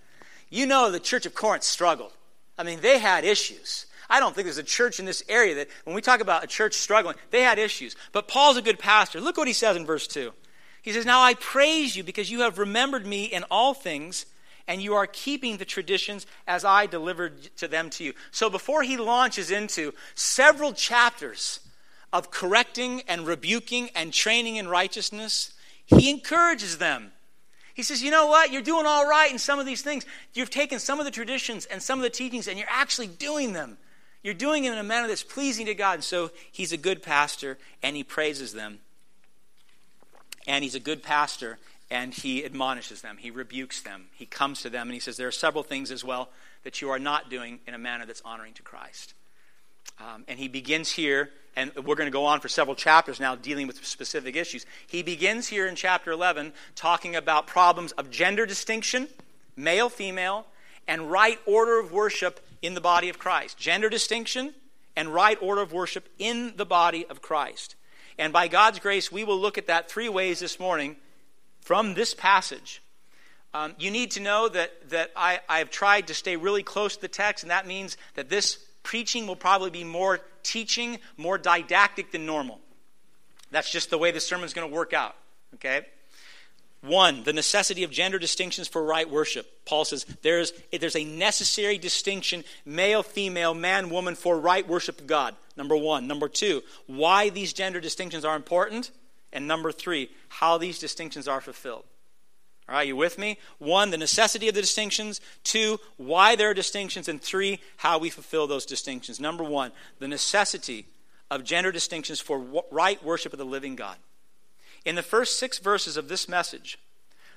you 0.48 0.64
know 0.64 0.90
the 0.90 0.98
church 0.98 1.26
of 1.26 1.34
Corinth 1.34 1.64
struggled. 1.64 2.12
I 2.56 2.62
mean, 2.62 2.80
they 2.80 2.98
had 2.98 3.24
issues. 3.24 3.84
I 4.08 4.20
don't 4.20 4.34
think 4.34 4.46
there's 4.46 4.56
a 4.56 4.62
church 4.62 4.98
in 4.98 5.04
this 5.04 5.22
area 5.28 5.54
that, 5.56 5.68
when 5.84 5.94
we 5.94 6.00
talk 6.00 6.20
about 6.20 6.42
a 6.42 6.46
church 6.46 6.74
struggling, 6.74 7.16
they 7.30 7.42
had 7.42 7.58
issues. 7.58 7.94
But 8.12 8.26
Paul's 8.26 8.56
a 8.56 8.62
good 8.62 8.78
pastor. 8.78 9.20
Look 9.20 9.36
what 9.36 9.48
he 9.48 9.52
says 9.52 9.76
in 9.76 9.84
verse 9.84 10.06
2. 10.06 10.32
He 10.80 10.92
says, 10.92 11.04
Now 11.04 11.20
I 11.20 11.34
praise 11.34 11.94
you 11.94 12.02
because 12.02 12.30
you 12.30 12.40
have 12.40 12.58
remembered 12.58 13.06
me 13.06 13.26
in 13.26 13.44
all 13.50 13.74
things 13.74 14.24
and 14.68 14.82
you 14.82 14.94
are 14.94 15.06
keeping 15.06 15.56
the 15.56 15.64
traditions 15.64 16.26
as 16.46 16.64
I 16.64 16.86
delivered 16.86 17.42
to 17.56 17.66
them 17.66 17.88
to 17.90 18.04
you. 18.04 18.12
So 18.30 18.50
before 18.50 18.82
he 18.82 18.98
launches 18.98 19.50
into 19.50 19.94
several 20.14 20.74
chapters 20.74 21.60
of 22.12 22.30
correcting 22.30 23.00
and 23.08 23.26
rebuking 23.26 23.88
and 23.96 24.12
training 24.12 24.56
in 24.56 24.68
righteousness, 24.68 25.54
he 25.86 26.10
encourages 26.10 26.76
them. 26.76 27.12
He 27.72 27.82
says, 27.82 28.02
You 28.02 28.10
know 28.10 28.26
what? 28.26 28.52
You're 28.52 28.60
doing 28.60 28.84
all 28.86 29.08
right 29.08 29.32
in 29.32 29.38
some 29.38 29.58
of 29.58 29.64
these 29.64 29.82
things. 29.82 30.04
You've 30.34 30.50
taken 30.50 30.78
some 30.78 30.98
of 30.98 31.06
the 31.06 31.10
traditions 31.10 31.64
and 31.64 31.82
some 31.82 31.98
of 31.98 32.02
the 32.02 32.10
teachings 32.10 32.46
and 32.46 32.58
you're 32.58 32.68
actually 32.70 33.06
doing 33.06 33.54
them. 33.54 33.78
You're 34.22 34.34
doing 34.34 34.64
it 34.64 34.72
in 34.72 34.78
a 34.78 34.82
manner 34.82 35.08
that's 35.08 35.22
pleasing 35.22 35.66
to 35.66 35.74
God. 35.74 35.94
And 35.94 36.04
so 36.04 36.30
he's 36.52 36.72
a 36.72 36.76
good 36.76 37.02
pastor 37.02 37.56
and 37.82 37.96
he 37.96 38.04
praises 38.04 38.52
them. 38.52 38.80
And 40.46 40.62
he's 40.62 40.74
a 40.74 40.80
good 40.80 41.02
pastor 41.02 41.58
and 41.90 42.12
he 42.12 42.44
admonishes 42.44 43.00
them, 43.00 43.16
he 43.18 43.30
rebukes 43.30 43.80
them, 43.80 44.06
he 44.14 44.26
comes 44.26 44.62
to 44.62 44.70
them, 44.70 44.88
and 44.88 44.94
he 44.94 45.00
says, 45.00 45.16
There 45.16 45.28
are 45.28 45.32
several 45.32 45.64
things 45.64 45.90
as 45.90 46.04
well 46.04 46.28
that 46.64 46.82
you 46.82 46.90
are 46.90 46.98
not 46.98 47.30
doing 47.30 47.60
in 47.66 47.74
a 47.74 47.78
manner 47.78 48.04
that's 48.06 48.22
honoring 48.24 48.52
to 48.54 48.62
Christ. 48.62 49.14
Um, 49.98 50.24
and 50.28 50.38
he 50.38 50.48
begins 50.48 50.92
here, 50.92 51.30
and 51.56 51.72
we're 51.76 51.96
going 51.96 52.06
to 52.06 52.12
go 52.12 52.26
on 52.26 52.40
for 52.40 52.48
several 52.48 52.76
chapters 52.76 53.18
now 53.18 53.34
dealing 53.34 53.66
with 53.66 53.84
specific 53.84 54.36
issues. 54.36 54.66
He 54.86 55.02
begins 55.02 55.48
here 55.48 55.66
in 55.66 55.74
chapter 55.74 56.12
11 56.12 56.52
talking 56.74 57.16
about 57.16 57.46
problems 57.46 57.92
of 57.92 58.10
gender 58.10 58.46
distinction, 58.46 59.08
male, 59.56 59.88
female, 59.88 60.46
and 60.86 61.10
right 61.10 61.38
order 61.46 61.80
of 61.80 61.90
worship 61.90 62.40
in 62.62 62.74
the 62.74 62.80
body 62.80 63.08
of 63.08 63.18
Christ. 63.18 63.58
Gender 63.58 63.88
distinction 63.88 64.54
and 64.94 65.08
right 65.08 65.38
order 65.40 65.62
of 65.62 65.72
worship 65.72 66.08
in 66.18 66.54
the 66.56 66.66
body 66.66 67.06
of 67.06 67.22
Christ. 67.22 67.74
And 68.18 68.32
by 68.32 68.48
God's 68.48 68.78
grace, 68.78 69.12
we 69.12 69.24
will 69.24 69.38
look 69.38 69.58
at 69.58 69.68
that 69.68 69.90
three 69.90 70.08
ways 70.08 70.40
this 70.40 70.58
morning 70.58 70.96
from 71.68 71.92
this 71.92 72.14
passage. 72.14 72.80
Um, 73.52 73.74
you 73.78 73.90
need 73.90 74.12
to 74.12 74.20
know 74.20 74.48
that, 74.48 74.88
that 74.88 75.10
I, 75.14 75.40
I've 75.50 75.68
tried 75.68 76.06
to 76.06 76.14
stay 76.14 76.34
really 76.36 76.62
close 76.62 76.96
to 76.96 77.02
the 77.02 77.08
text, 77.08 77.44
and 77.44 77.50
that 77.50 77.66
means 77.66 77.98
that 78.14 78.30
this 78.30 78.56
preaching 78.82 79.26
will 79.26 79.36
probably 79.36 79.68
be 79.68 79.84
more 79.84 80.20
teaching, 80.42 80.98
more 81.18 81.36
didactic 81.36 82.10
than 82.10 82.24
normal. 82.24 82.58
That's 83.50 83.70
just 83.70 83.90
the 83.90 83.98
way 83.98 84.12
the 84.12 84.18
sermon's 84.18 84.54
going 84.54 84.66
to 84.66 84.74
work 84.74 84.94
out. 84.94 85.14
Okay? 85.56 85.82
One, 86.80 87.22
the 87.22 87.34
necessity 87.34 87.84
of 87.84 87.90
gender 87.90 88.18
distinctions 88.18 88.66
for 88.66 88.82
right 88.82 89.10
worship. 89.10 89.46
Paul 89.66 89.84
says 89.84 90.06
there's, 90.22 90.54
there's 90.72 90.96
a 90.96 91.04
necessary 91.04 91.76
distinction, 91.76 92.44
male, 92.64 93.02
female, 93.02 93.52
man, 93.52 93.90
woman, 93.90 94.14
for 94.14 94.40
right 94.40 94.66
worship 94.66 95.02
of 95.02 95.06
God. 95.06 95.36
Number 95.54 95.76
one. 95.76 96.06
Number 96.06 96.30
two, 96.30 96.62
why 96.86 97.28
these 97.28 97.52
gender 97.52 97.82
distinctions 97.82 98.24
are 98.24 98.36
important. 98.36 98.90
And 99.32 99.46
number 99.46 99.72
three, 99.72 100.10
how 100.28 100.58
these 100.58 100.78
distinctions 100.78 101.28
are 101.28 101.40
fulfilled. 101.40 101.84
All 102.68 102.74
right, 102.74 102.86
you 102.86 102.96
with 102.96 103.18
me? 103.18 103.38
One, 103.58 103.90
the 103.90 103.96
necessity 103.96 104.48
of 104.48 104.54
the 104.54 104.60
distinctions. 104.60 105.20
Two, 105.42 105.80
why 105.96 106.36
there 106.36 106.50
are 106.50 106.54
distinctions. 106.54 107.08
And 107.08 107.20
three, 107.20 107.60
how 107.78 107.98
we 107.98 108.10
fulfill 108.10 108.46
those 108.46 108.66
distinctions. 108.66 109.18
Number 109.18 109.44
one, 109.44 109.72
the 109.98 110.08
necessity 110.08 110.86
of 111.30 111.44
gender 111.44 111.72
distinctions 111.72 112.20
for 112.20 112.62
right 112.70 113.02
worship 113.02 113.32
of 113.32 113.38
the 113.38 113.44
living 113.44 113.76
God. 113.76 113.96
In 114.84 114.94
the 114.94 115.02
first 115.02 115.38
six 115.38 115.58
verses 115.58 115.96
of 115.96 116.08
this 116.08 116.28
message, 116.28 116.78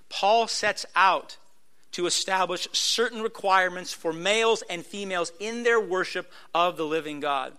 Paul 0.09 0.47
sets 0.47 0.85
out 0.95 1.37
to 1.93 2.05
establish 2.05 2.67
certain 2.71 3.21
requirements 3.21 3.93
for 3.93 4.13
males 4.13 4.63
and 4.69 4.85
females 4.85 5.31
in 5.39 5.63
their 5.63 5.79
worship 5.79 6.31
of 6.53 6.77
the 6.77 6.85
living 6.85 7.19
God. 7.19 7.53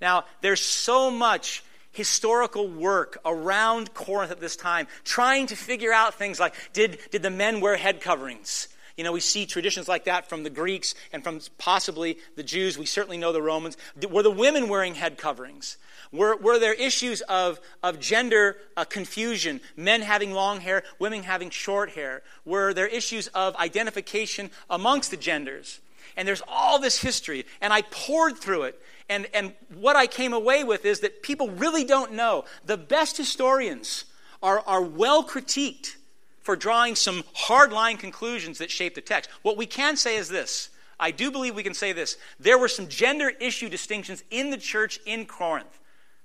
Now, 0.00 0.24
there's 0.40 0.60
so 0.60 1.10
much 1.10 1.62
historical 1.92 2.68
work 2.68 3.18
around 3.24 3.94
Corinth 3.94 4.32
at 4.32 4.40
this 4.40 4.56
time, 4.56 4.86
trying 5.04 5.46
to 5.46 5.56
figure 5.56 5.92
out 5.92 6.14
things 6.14 6.40
like 6.40 6.54
did, 6.72 6.98
did 7.10 7.22
the 7.22 7.30
men 7.30 7.60
wear 7.60 7.76
head 7.76 8.00
coverings? 8.00 8.68
You 8.96 9.04
know, 9.04 9.12
we 9.12 9.20
see 9.20 9.46
traditions 9.46 9.88
like 9.88 10.04
that 10.04 10.28
from 10.28 10.42
the 10.42 10.50
Greeks 10.50 10.94
and 11.12 11.24
from 11.24 11.40
possibly 11.56 12.18
the 12.36 12.42
Jews. 12.42 12.76
We 12.76 12.86
certainly 12.86 13.16
know 13.16 13.32
the 13.32 13.42
Romans. 13.42 13.76
Were 14.10 14.22
the 14.22 14.30
women 14.30 14.68
wearing 14.68 14.94
head 14.94 15.16
coverings? 15.16 15.78
Were, 16.12 16.36
were 16.36 16.58
there 16.58 16.74
issues 16.74 17.22
of, 17.22 17.58
of 17.82 17.98
gender 17.98 18.58
uh, 18.76 18.84
confusion, 18.84 19.62
men 19.76 20.02
having 20.02 20.32
long 20.32 20.60
hair, 20.60 20.82
women 20.98 21.22
having 21.22 21.48
short 21.48 21.90
hair? 21.90 22.22
Were 22.44 22.74
there 22.74 22.86
issues 22.86 23.28
of 23.28 23.56
identification 23.56 24.50
amongst 24.68 25.10
the 25.10 25.16
genders? 25.16 25.80
And 26.16 26.26
there's 26.26 26.42
all 26.46 26.78
this 26.78 27.00
history, 27.00 27.46
and 27.60 27.72
I 27.72 27.82
poured 27.82 28.38
through 28.38 28.64
it. 28.64 28.80
And, 29.08 29.26
and 29.34 29.52
what 29.74 29.96
I 29.96 30.06
came 30.06 30.32
away 30.32 30.64
with 30.64 30.84
is 30.84 31.00
that 31.00 31.22
people 31.22 31.50
really 31.50 31.84
don't 31.84 32.12
know. 32.12 32.44
The 32.64 32.76
best 32.76 33.16
historians 33.16 34.04
are, 34.42 34.60
are 34.66 34.82
well 34.82 35.24
critiqued 35.24 35.96
for 36.40 36.56
drawing 36.56 36.96
some 36.96 37.22
hardline 37.36 37.98
conclusions 37.98 38.58
that 38.58 38.70
shape 38.70 38.94
the 38.94 39.00
text. 39.00 39.30
What 39.42 39.56
we 39.56 39.66
can 39.66 39.96
say 39.96 40.16
is 40.16 40.28
this 40.28 40.70
I 40.98 41.10
do 41.10 41.30
believe 41.30 41.54
we 41.54 41.62
can 41.62 41.74
say 41.74 41.92
this. 41.92 42.16
There 42.38 42.58
were 42.58 42.68
some 42.68 42.88
gender 42.88 43.30
issue 43.40 43.68
distinctions 43.68 44.22
in 44.30 44.50
the 44.50 44.56
church 44.56 45.00
in 45.04 45.26
Corinth. 45.26 45.78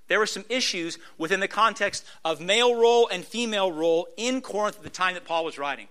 There 0.08 0.20
were 0.20 0.28
some 0.28 0.46
issues 0.50 0.98
within 1.18 1.40
the 1.40 1.48
context 1.48 2.06
of 2.24 2.40
male 2.40 2.76
role 2.76 3.10
and 3.12 3.26
female 3.26 3.72
role 3.72 4.08
in 4.18 4.42
Corinth 4.42 4.78
at 4.78 4.84
the 4.84 4.90
time 4.90 5.16
that 5.16 5.26
Paul 5.26 5.46
was 5.46 5.58
writing. 5.58 5.88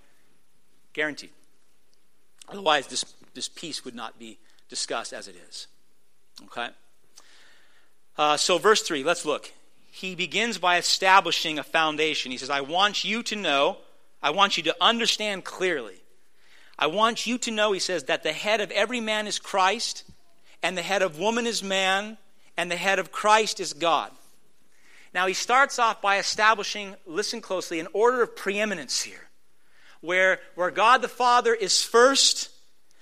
Guaranteed. 0.93 1.31
Otherwise, 2.49 2.87
this, 2.87 3.05
this 3.37 3.49
piece 3.49 3.85
would 3.85 3.95
not 3.95 4.19
be 4.19 4.39
discussed 4.69 5.13
as 5.13 5.29
it 5.29 5.37
is. 5.49 5.69
Okay? 6.45 6.69
Uh, 8.19 8.37
so, 8.37 8.59
verse 8.59 8.83
3, 8.83 9.05
let's 9.05 9.25
look. 9.25 9.53
He 9.91 10.15
begins 10.15 10.59
by 10.59 10.79
establishing 10.79 11.59
a 11.59 11.63
foundation. 11.63 12.33
He 12.33 12.39
says, 12.39 12.51
I 12.51 12.63
want 12.63 13.05
you 13.05 13.23
to 13.23 13.37
know, 13.37 13.79
I 14.23 14.31
want 14.31 14.57
you 14.57 14.63
to 14.65 14.77
understand 14.81 15.45
clearly. 15.45 16.03
I 16.79 16.89
want 16.89 17.27
you 17.27 17.39
to 17.39 17.51
know, 17.51 17.73
he 17.73 17.79
says, 17.79 18.05
that 18.05 18.23
the 18.23 18.33
head 18.33 18.61
of 18.61 18.71
every 18.71 19.01
man 19.01 19.27
is 19.27 19.39
Christ, 19.39 20.05
and 20.63 20.77
the 20.77 20.83
head 20.83 21.03
of 21.03 21.19
woman 21.19 21.47
is 21.47 21.63
man, 21.63 22.19
and 22.57 22.71
the 22.71 22.77
head 22.77 22.99
of 22.99 23.13
Christ 23.13 23.61
is 23.61 23.73
God. 23.73 24.11
Now, 25.15 25.27
he 25.27 25.35
starts 25.35 25.79
off 25.79 26.03
by 26.03 26.19
establishing, 26.19 26.95
listen 27.07 27.41
closely, 27.41 27.81
an 27.81 27.89
order 27.95 28.23
of 28.23 28.37
preeminence 28.37 29.01
here, 29.01 29.29
where, 30.03 30.41
where 30.55 30.71
God 30.71 31.01
the 31.01 31.09
Father 31.09 31.55
is 31.55 31.83
first. 31.83 32.51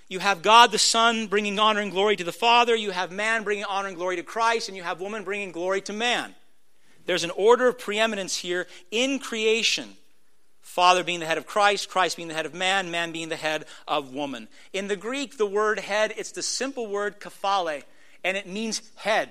You 0.08 0.18
have 0.18 0.42
God 0.42 0.70
the 0.70 0.78
Son 0.78 1.26
bringing 1.26 1.58
honor 1.58 1.80
and 1.80 1.90
glory 1.90 2.16
to 2.16 2.24
the 2.24 2.32
Father. 2.32 2.74
You 2.76 2.90
have 2.90 3.10
man 3.10 3.42
bringing 3.42 3.64
honor 3.64 3.88
and 3.88 3.96
glory 3.96 4.16
to 4.16 4.22
Christ. 4.22 4.68
And 4.68 4.76
you 4.76 4.82
have 4.82 5.00
woman 5.00 5.24
bringing 5.24 5.52
glory 5.52 5.80
to 5.82 5.92
man. 5.92 6.34
There's 7.06 7.24
an 7.24 7.30
order 7.30 7.68
of 7.68 7.78
preeminence 7.78 8.36
here 8.36 8.66
in 8.90 9.18
creation. 9.18 9.96
Father 10.60 11.04
being 11.04 11.20
the 11.20 11.26
head 11.26 11.38
of 11.38 11.46
Christ, 11.46 11.88
Christ 11.88 12.16
being 12.16 12.28
the 12.28 12.34
head 12.34 12.46
of 12.46 12.54
man, 12.54 12.90
man 12.90 13.12
being 13.12 13.28
the 13.28 13.36
head 13.36 13.66
of 13.86 14.12
woman. 14.12 14.48
In 14.72 14.88
the 14.88 14.96
Greek, 14.96 15.36
the 15.36 15.46
word 15.46 15.78
head, 15.78 16.14
it's 16.16 16.32
the 16.32 16.42
simple 16.42 16.86
word 16.86 17.20
kephale, 17.20 17.82
and 18.24 18.36
it 18.36 18.46
means 18.46 18.82
head. 18.96 19.28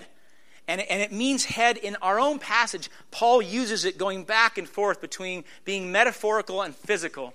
And, 0.68 0.80
and 0.80 1.02
it 1.02 1.12
means 1.12 1.44
head 1.46 1.78
in 1.78 1.98
our 2.02 2.20
own 2.20 2.40
passage. 2.40 2.90
Paul 3.12 3.42
uses 3.42 3.84
it 3.84 3.98
going 3.98 4.24
back 4.24 4.58
and 4.58 4.70
forth 4.70 5.02
between 5.02 5.44
being 5.66 5.92
metaphorical 5.92 6.62
and 6.62 6.76
physical. 6.76 7.34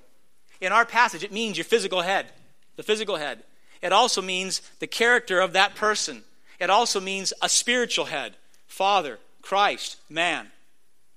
In 0.61 0.73
our 0.73 0.87
passage, 0.87 1.23
it 1.23 1.33
means 1.33 1.59
your 1.59 1.65
physical 1.65 2.01
head, 2.01 2.27
the 2.79 2.83
physical 2.85 3.17
head. 3.17 3.43
It 3.83 3.93
also 3.93 4.23
means 4.23 4.63
the 4.79 4.87
character 4.87 5.41
of 5.41 5.53
that 5.53 5.75
person. 5.75 6.23
It 6.59 6.71
also 6.71 7.01
means 7.01 7.35
a 7.43 7.51
spiritual 7.51 8.07
head 8.07 8.37
Father, 8.67 9.19
Christ, 9.43 9.97
man. 10.09 10.47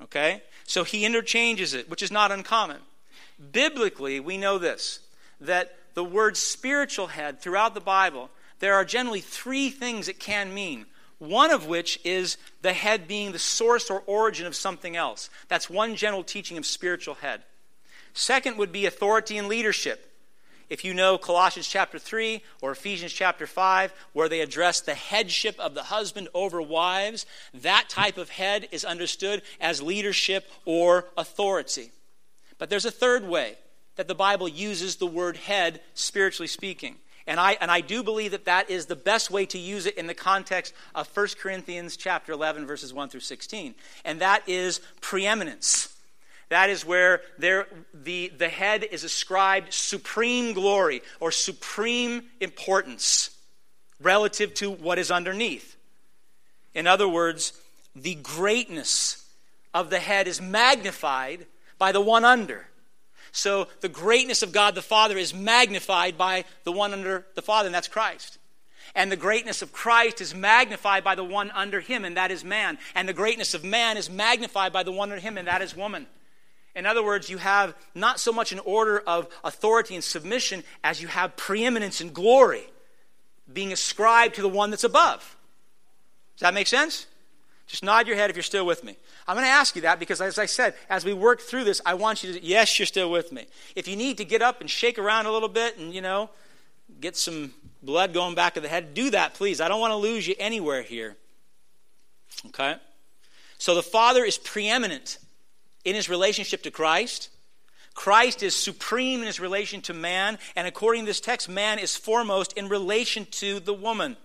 Okay? 0.02 0.42
So 0.66 0.84
he 0.84 1.06
interchanges 1.06 1.74
it, 1.74 1.90
which 1.90 2.02
is 2.02 2.12
not 2.12 2.32
uncommon. 2.32 2.80
Biblically, 3.52 4.20
we 4.20 4.38
know 4.38 4.58
this 4.58 5.00
that 5.40 5.76
the 5.94 6.04
word 6.04 6.36
spiritual 6.36 7.08
head 7.08 7.42
throughout 7.42 7.74
the 7.74 7.80
Bible, 7.80 8.30
there 8.60 8.76
are 8.76 8.86
generally 8.86 9.22
three 9.22 9.70
things 9.70 10.08
it 10.08 10.20
can 10.20 10.54
mean 10.54 10.86
one 11.20 11.52
of 11.52 11.68
which 11.68 12.00
is 12.04 12.38
the 12.64 12.74
head 12.74 13.08
being 13.08 13.32
the 13.32 13.38
source 13.38 13.92
or 13.92 14.02
origin 14.08 14.48
of 14.48 14.56
something 14.56 14.96
else. 14.96 15.30
That's 15.50 15.70
one 15.70 15.96
general 15.96 16.24
teaching 16.24 16.58
of 16.58 16.66
spiritual 16.66 17.14
head. 17.14 17.44
Second 18.14 18.58
would 18.58 18.72
be 18.72 18.88
authority 18.88 19.38
and 19.38 19.48
leadership. 19.48 20.11
If 20.72 20.86
you 20.86 20.94
know 20.94 21.18
Colossians 21.18 21.68
chapter 21.68 22.00
3 22.00 22.42
or 22.62 22.72
Ephesians 22.72 23.12
chapter 23.12 23.46
5, 23.46 23.94
where 24.14 24.30
they 24.30 24.40
address 24.40 24.80
the 24.80 24.94
headship 24.94 25.60
of 25.60 25.74
the 25.74 25.84
husband 25.84 26.30
over 26.34 26.62
wives, 26.62 27.26
that 27.56 27.90
type 27.90 28.18
of 28.18 28.30
head 28.30 28.70
is 28.72 28.86
understood 28.86 29.42
as 29.60 29.82
leadership 29.82 30.50
or 30.64 31.10
authority. 31.18 31.92
But 32.58 32.70
there's 32.70 32.86
a 32.86 32.92
third 32.92 33.28
way 33.28 33.58
that 33.98 34.08
the 34.08 34.16
Bible 34.16 34.48
uses 34.48 34.96
the 34.96 35.06
word 35.06 35.36
head, 35.36 35.82
spiritually 35.94 36.48
speaking. 36.48 36.96
And 37.28 37.38
I, 37.38 37.58
and 37.60 37.70
I 37.70 37.82
do 37.82 38.02
believe 38.02 38.32
that 38.32 38.46
that 38.46 38.70
is 38.70 38.86
the 38.86 38.96
best 38.96 39.30
way 39.30 39.46
to 39.48 39.58
use 39.58 39.86
it 39.86 39.98
in 39.98 40.08
the 40.08 40.14
context 40.14 40.74
of 40.96 41.14
1 41.14 41.28
Corinthians 41.38 41.98
chapter 41.98 42.32
11, 42.32 42.66
verses 42.66 42.94
1 42.94 43.10
through 43.10 43.20
16. 43.20 43.76
And 44.06 44.22
that 44.22 44.48
is 44.48 44.80
preeminence. 45.02 45.91
That 46.52 46.70
is 46.70 46.86
where 46.86 47.22
there, 47.38 47.66
the, 47.94 48.30
the 48.38 48.50
head 48.50 48.84
is 48.84 49.06
ascribed 49.06 49.72
supreme 49.72 50.52
glory 50.52 51.02
or 51.22 51.32
supreme 51.32 52.24
importance 52.42 53.30
relative 54.02 54.54
to 54.56 54.70
what 54.70 55.00
is 55.00 55.12
underneath. 55.12 55.78
In 56.74 56.88
other 56.88 57.08
words, 57.08 57.54
the 57.96 58.16
greatness 58.16 59.26
of 59.74 59.90
the 59.90 60.00
head 60.00 60.28
is 60.28 60.42
magnified 60.42 61.46
by 61.78 61.94
the 61.94 62.02
one 62.02 62.26
under. 62.26 62.68
So 63.32 63.70
the 63.80 63.88
greatness 63.88 64.44
of 64.44 64.52
God 64.52 64.76
the 64.76 64.82
Father 64.82 65.18
is 65.18 65.34
magnified 65.34 66.18
by 66.18 66.44
the 66.66 66.74
one 66.74 66.92
under 66.92 67.28
the 67.34 67.42
Father, 67.42 67.68
and 67.68 67.76
that's 67.76 67.88
Christ. 67.88 68.40
And 68.94 69.10
the 69.10 69.16
greatness 69.16 69.62
of 69.62 69.72
Christ 69.72 70.20
is 70.20 70.36
magnified 70.36 71.06
by 71.06 71.16
the 71.16 71.24
one 71.24 71.50
under 71.52 71.80
him, 71.80 72.04
and 72.04 72.18
that 72.18 72.30
is 72.30 72.44
man. 72.44 72.78
And 72.94 73.08
the 73.08 73.14
greatness 73.14 73.54
of 73.54 73.64
man 73.64 73.96
is 73.96 74.10
magnified 74.10 74.74
by 74.74 74.84
the 74.84 74.92
one 74.92 75.14
under 75.14 75.22
him, 75.22 75.38
and 75.38 75.48
that 75.48 75.62
is 75.62 75.78
woman. 75.78 76.08
In 76.76 76.86
other 76.86 77.04
words, 77.04 77.30
you 77.30 77.38
have 77.38 77.76
not 77.94 78.20
so 78.20 78.32
much 78.32 78.52
an 78.52 78.60
order 78.60 79.00
of 79.00 79.28
authority 79.44 79.96
and 79.96 80.04
submission 80.04 80.64
as 80.84 81.02
you 81.02 81.08
have 81.08 81.36
preeminence 81.36 82.00
and 82.00 82.14
glory 82.14 82.64
being 83.52 83.74
ascribed 83.74 84.36
to 84.36 84.42
the 84.42 84.50
one 84.50 84.70
that's 84.70 84.84
above. 84.84 85.36
Does 86.36 86.42
that 86.42 86.54
make 86.54 86.68
sense? 86.68 87.08
Just 87.68 87.84
nod 87.84 88.08
your 88.08 88.16
head 88.16 88.30
if 88.30 88.36
you're 88.36 88.44
still 88.44 88.66
with 88.66 88.84
me. 88.84 88.98
I'm 89.28 89.36
going 89.36 89.46
to 89.46 89.52
ask 89.52 89.76
you 89.76 89.84
that 89.84 90.00
because, 90.00 90.20
as 90.20 90.38
I 90.38 90.46
said, 90.46 90.74
as 90.90 91.06
we 91.06 91.14
work 91.14 91.40
through 91.40 91.64
this, 91.64 91.80
I 91.86 91.94
want 91.94 92.24
you 92.24 92.34
to, 92.34 92.44
yes, 92.44 92.78
you're 92.78 92.86
still 92.86 93.12
with 93.12 93.32
me. 93.32 93.46
If 93.76 93.88
you 93.88 93.96
need 93.96 94.18
to 94.18 94.26
get 94.26 94.42
up 94.42 94.60
and 94.60 94.70
shake 94.70 95.00
around 95.00 95.26
a 95.26 95.32
little 95.32 95.50
bit 95.50 95.78
and, 95.78 95.94
you 95.94 96.02
know, 96.02 96.30
get 97.00 97.16
some 97.16 97.54
blood 97.82 98.14
going 98.14 98.36
back 98.36 98.58
of 98.58 98.64
the 98.64 98.70
head, 98.70 98.94
do 98.94 99.10
that, 99.12 99.36
please. 99.36 99.62
I 99.62 99.68
don't 99.68 99.80
want 99.80 99.92
to 99.92 99.98
lose 99.98 100.28
you 100.28 100.36
anywhere 100.38 100.82
here. 100.82 101.16
Okay? 102.48 102.76
So 103.58 103.76
the 103.76 103.84
Father 103.84 104.26
is 104.26 104.38
preeminent 104.38 105.20
in 105.84 105.96
his 105.96 106.10
relationship 106.10 106.64
to 106.64 106.72
Christ. 106.72 107.30
Christ 107.94 108.42
is 108.42 108.56
supreme 108.56 109.20
in 109.22 109.28
his 109.28 109.40
relation 109.40 109.82
to 109.82 109.94
man. 109.94 110.40
And 110.56 110.68
according 110.68 111.04
to 111.04 111.08
this 111.08 111.20
text, 111.20 111.50
man 111.50 111.80
is 111.80 111.96
foremost 111.96 112.54
in 112.54 112.70
relation 112.70 113.26
to 113.32 113.60
the 113.60 113.74
woman. 113.74 114.18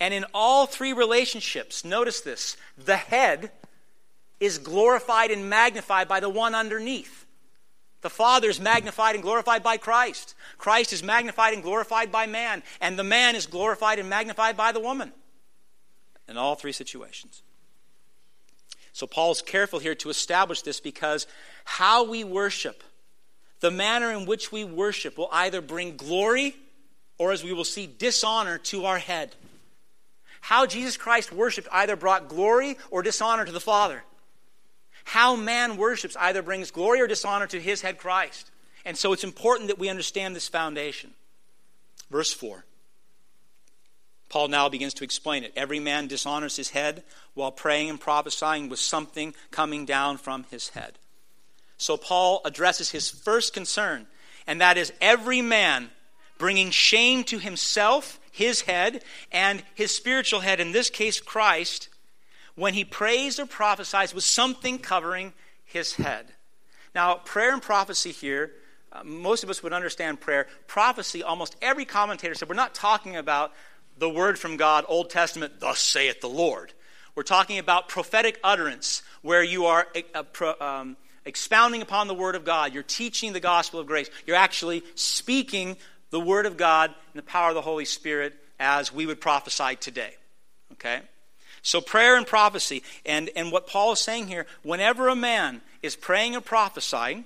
And 0.00 0.14
in 0.14 0.24
all 0.32 0.66
three 0.66 0.92
relationships, 0.92 1.84
notice 1.84 2.20
this 2.20 2.56
the 2.76 2.96
head 2.96 3.50
is 4.38 4.58
glorified 4.58 5.30
and 5.30 5.50
magnified 5.50 6.06
by 6.06 6.20
the 6.20 6.28
one 6.28 6.54
underneath. 6.54 7.26
The 8.00 8.10
Father 8.10 8.48
is 8.48 8.60
magnified 8.60 9.16
and 9.16 9.24
glorified 9.24 9.64
by 9.64 9.76
Christ. 9.76 10.34
Christ 10.56 10.92
is 10.92 11.02
magnified 11.02 11.54
and 11.54 11.64
glorified 11.64 12.12
by 12.12 12.26
man. 12.26 12.62
And 12.80 12.96
the 12.96 13.04
man 13.04 13.34
is 13.34 13.46
glorified 13.46 13.98
and 13.98 14.08
magnified 14.08 14.56
by 14.56 14.70
the 14.70 14.78
woman. 14.78 15.12
In 16.28 16.36
all 16.36 16.54
three 16.54 16.72
situations. 16.72 17.42
So 18.98 19.06
Paul's 19.06 19.42
careful 19.42 19.78
here 19.78 19.94
to 19.94 20.10
establish 20.10 20.62
this 20.62 20.80
because 20.80 21.28
how 21.64 22.02
we 22.02 22.24
worship, 22.24 22.82
the 23.60 23.70
manner 23.70 24.10
in 24.10 24.26
which 24.26 24.50
we 24.50 24.64
worship, 24.64 25.16
will 25.16 25.28
either 25.30 25.60
bring 25.60 25.96
glory 25.96 26.56
or, 27.16 27.30
as 27.30 27.44
we 27.44 27.52
will 27.52 27.64
see, 27.64 27.86
dishonor 27.86 28.58
to 28.58 28.86
our 28.86 28.98
head. 28.98 29.36
How 30.40 30.66
Jesus 30.66 30.96
Christ 30.96 31.30
worshiped 31.30 31.68
either 31.70 31.94
brought 31.94 32.28
glory 32.28 32.76
or 32.90 33.02
dishonor 33.02 33.44
to 33.44 33.52
the 33.52 33.60
Father. 33.60 34.02
How 35.04 35.36
man 35.36 35.76
worships 35.76 36.16
either 36.18 36.42
brings 36.42 36.72
glory 36.72 37.00
or 37.00 37.06
dishonor 37.06 37.46
to 37.46 37.60
his 37.60 37.82
head 37.82 37.98
Christ. 37.98 38.50
And 38.84 38.98
so 38.98 39.12
it's 39.12 39.22
important 39.22 39.68
that 39.68 39.78
we 39.78 39.88
understand 39.88 40.34
this 40.34 40.48
foundation. 40.48 41.12
Verse 42.10 42.32
4. 42.32 42.64
Paul 44.28 44.48
now 44.48 44.68
begins 44.68 44.94
to 44.94 45.04
explain 45.04 45.44
it. 45.44 45.52
Every 45.56 45.80
man 45.80 46.06
dishonors 46.06 46.56
his 46.56 46.70
head 46.70 47.02
while 47.34 47.52
praying 47.52 47.90
and 47.90 48.00
prophesying 48.00 48.68
with 48.68 48.78
something 48.78 49.34
coming 49.50 49.84
down 49.86 50.18
from 50.18 50.44
his 50.50 50.70
head. 50.70 50.98
So 51.76 51.96
Paul 51.96 52.42
addresses 52.44 52.90
his 52.90 53.08
first 53.08 53.54
concern 53.54 54.06
and 54.48 54.62
that 54.62 54.78
is 54.78 54.92
every 55.00 55.42
man 55.42 55.90
bringing 56.38 56.70
shame 56.70 57.22
to 57.24 57.38
himself, 57.38 58.18
his 58.32 58.62
head, 58.62 59.04
and 59.30 59.62
his 59.74 59.94
spiritual 59.94 60.40
head, 60.40 60.58
in 60.58 60.72
this 60.72 60.88
case, 60.88 61.20
Christ, 61.20 61.88
when 62.54 62.72
he 62.72 62.82
prays 62.82 63.38
or 63.38 63.44
prophesies 63.44 64.14
with 64.14 64.24
something 64.24 64.78
covering 64.78 65.34
his 65.64 65.94
head. 65.94 66.32
Now, 66.94 67.16
prayer 67.16 67.52
and 67.52 67.60
prophecy 67.60 68.10
here, 68.10 68.52
uh, 68.90 69.04
most 69.04 69.44
of 69.44 69.50
us 69.50 69.62
would 69.62 69.74
understand 69.74 70.18
prayer. 70.18 70.46
Prophecy, 70.66 71.22
almost 71.22 71.54
every 71.60 71.84
commentator 71.84 72.34
said, 72.34 72.48
we're 72.48 72.54
not 72.54 72.74
talking 72.74 73.16
about 73.16 73.52
the 73.98 74.08
word 74.08 74.38
from 74.38 74.56
God, 74.56 74.84
Old 74.88 75.10
Testament, 75.10 75.60
thus 75.60 75.80
saith 75.80 76.20
the 76.20 76.28
Lord. 76.28 76.72
We're 77.14 77.22
talking 77.24 77.58
about 77.58 77.88
prophetic 77.88 78.38
utterance, 78.44 79.02
where 79.22 79.42
you 79.42 79.66
are 79.66 79.86
uh, 80.14 80.52
um, 80.60 80.96
expounding 81.24 81.82
upon 81.82 82.06
the 82.06 82.14
word 82.14 82.36
of 82.36 82.44
God. 82.44 82.72
You're 82.72 82.82
teaching 82.82 83.32
the 83.32 83.40
gospel 83.40 83.80
of 83.80 83.86
grace. 83.86 84.08
You're 84.26 84.36
actually 84.36 84.84
speaking 84.94 85.76
the 86.10 86.20
word 86.20 86.46
of 86.46 86.56
God 86.56 86.94
and 87.12 87.18
the 87.18 87.26
power 87.26 87.48
of 87.48 87.54
the 87.54 87.60
Holy 87.60 87.84
Spirit 87.84 88.34
as 88.60 88.92
we 88.92 89.04
would 89.04 89.20
prophesy 89.20 89.76
today. 89.76 90.14
Okay? 90.74 91.00
So, 91.62 91.80
prayer 91.80 92.16
and 92.16 92.26
prophecy. 92.26 92.82
And, 93.04 93.30
and 93.34 93.50
what 93.50 93.66
Paul 93.66 93.92
is 93.92 94.00
saying 94.00 94.28
here 94.28 94.46
whenever 94.62 95.08
a 95.08 95.16
man 95.16 95.60
is 95.82 95.96
praying 95.96 96.36
or 96.36 96.40
prophesying, 96.40 97.24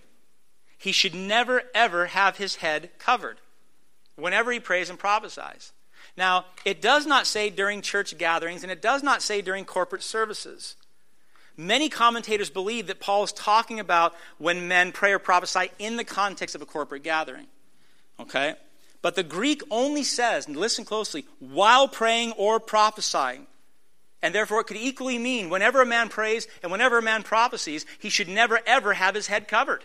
he 0.78 0.92
should 0.92 1.14
never, 1.14 1.62
ever 1.74 2.06
have 2.06 2.38
his 2.38 2.56
head 2.56 2.90
covered 2.98 3.38
whenever 4.16 4.50
he 4.50 4.58
prays 4.58 4.90
and 4.90 4.98
prophesies. 4.98 5.72
Now, 6.16 6.46
it 6.64 6.82
does 6.82 7.06
not 7.06 7.26
say 7.26 7.50
during 7.50 7.80
church 7.80 8.16
gatherings, 8.18 8.62
and 8.62 8.70
it 8.70 8.82
does 8.82 9.02
not 9.02 9.22
say 9.22 9.40
during 9.40 9.64
corporate 9.64 10.02
services. 10.02 10.76
Many 11.56 11.88
commentators 11.88 12.50
believe 12.50 12.86
that 12.86 13.00
Paul 13.00 13.24
is 13.24 13.32
talking 13.32 13.80
about 13.80 14.14
when 14.38 14.68
men 14.68 14.92
pray 14.92 15.12
or 15.12 15.18
prophesy 15.18 15.70
in 15.78 15.96
the 15.96 16.04
context 16.04 16.54
of 16.54 16.62
a 16.62 16.66
corporate 16.66 17.02
gathering. 17.02 17.46
Okay? 18.20 18.54
But 19.00 19.16
the 19.16 19.22
Greek 19.22 19.62
only 19.70 20.04
says, 20.04 20.46
and 20.46 20.56
listen 20.56 20.84
closely, 20.84 21.26
while 21.40 21.88
praying 21.88 22.32
or 22.32 22.60
prophesying. 22.60 23.46
And 24.22 24.34
therefore, 24.34 24.60
it 24.60 24.68
could 24.68 24.76
equally 24.76 25.18
mean 25.18 25.50
whenever 25.50 25.82
a 25.82 25.86
man 25.86 26.08
prays 26.08 26.46
and 26.62 26.70
whenever 26.70 26.98
a 26.98 27.02
man 27.02 27.24
prophesies, 27.24 27.84
he 27.98 28.08
should 28.08 28.28
never, 28.28 28.60
ever 28.66 28.92
have 28.92 29.14
his 29.14 29.26
head 29.26 29.48
covered. 29.48 29.84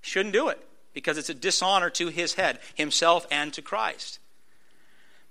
Shouldn't 0.00 0.32
do 0.32 0.48
it 0.48 0.58
because 0.94 1.18
it's 1.18 1.28
a 1.28 1.34
dishonor 1.34 1.90
to 1.90 2.08
his 2.08 2.34
head, 2.34 2.60
himself, 2.74 3.26
and 3.30 3.52
to 3.52 3.60
Christ. 3.60 4.20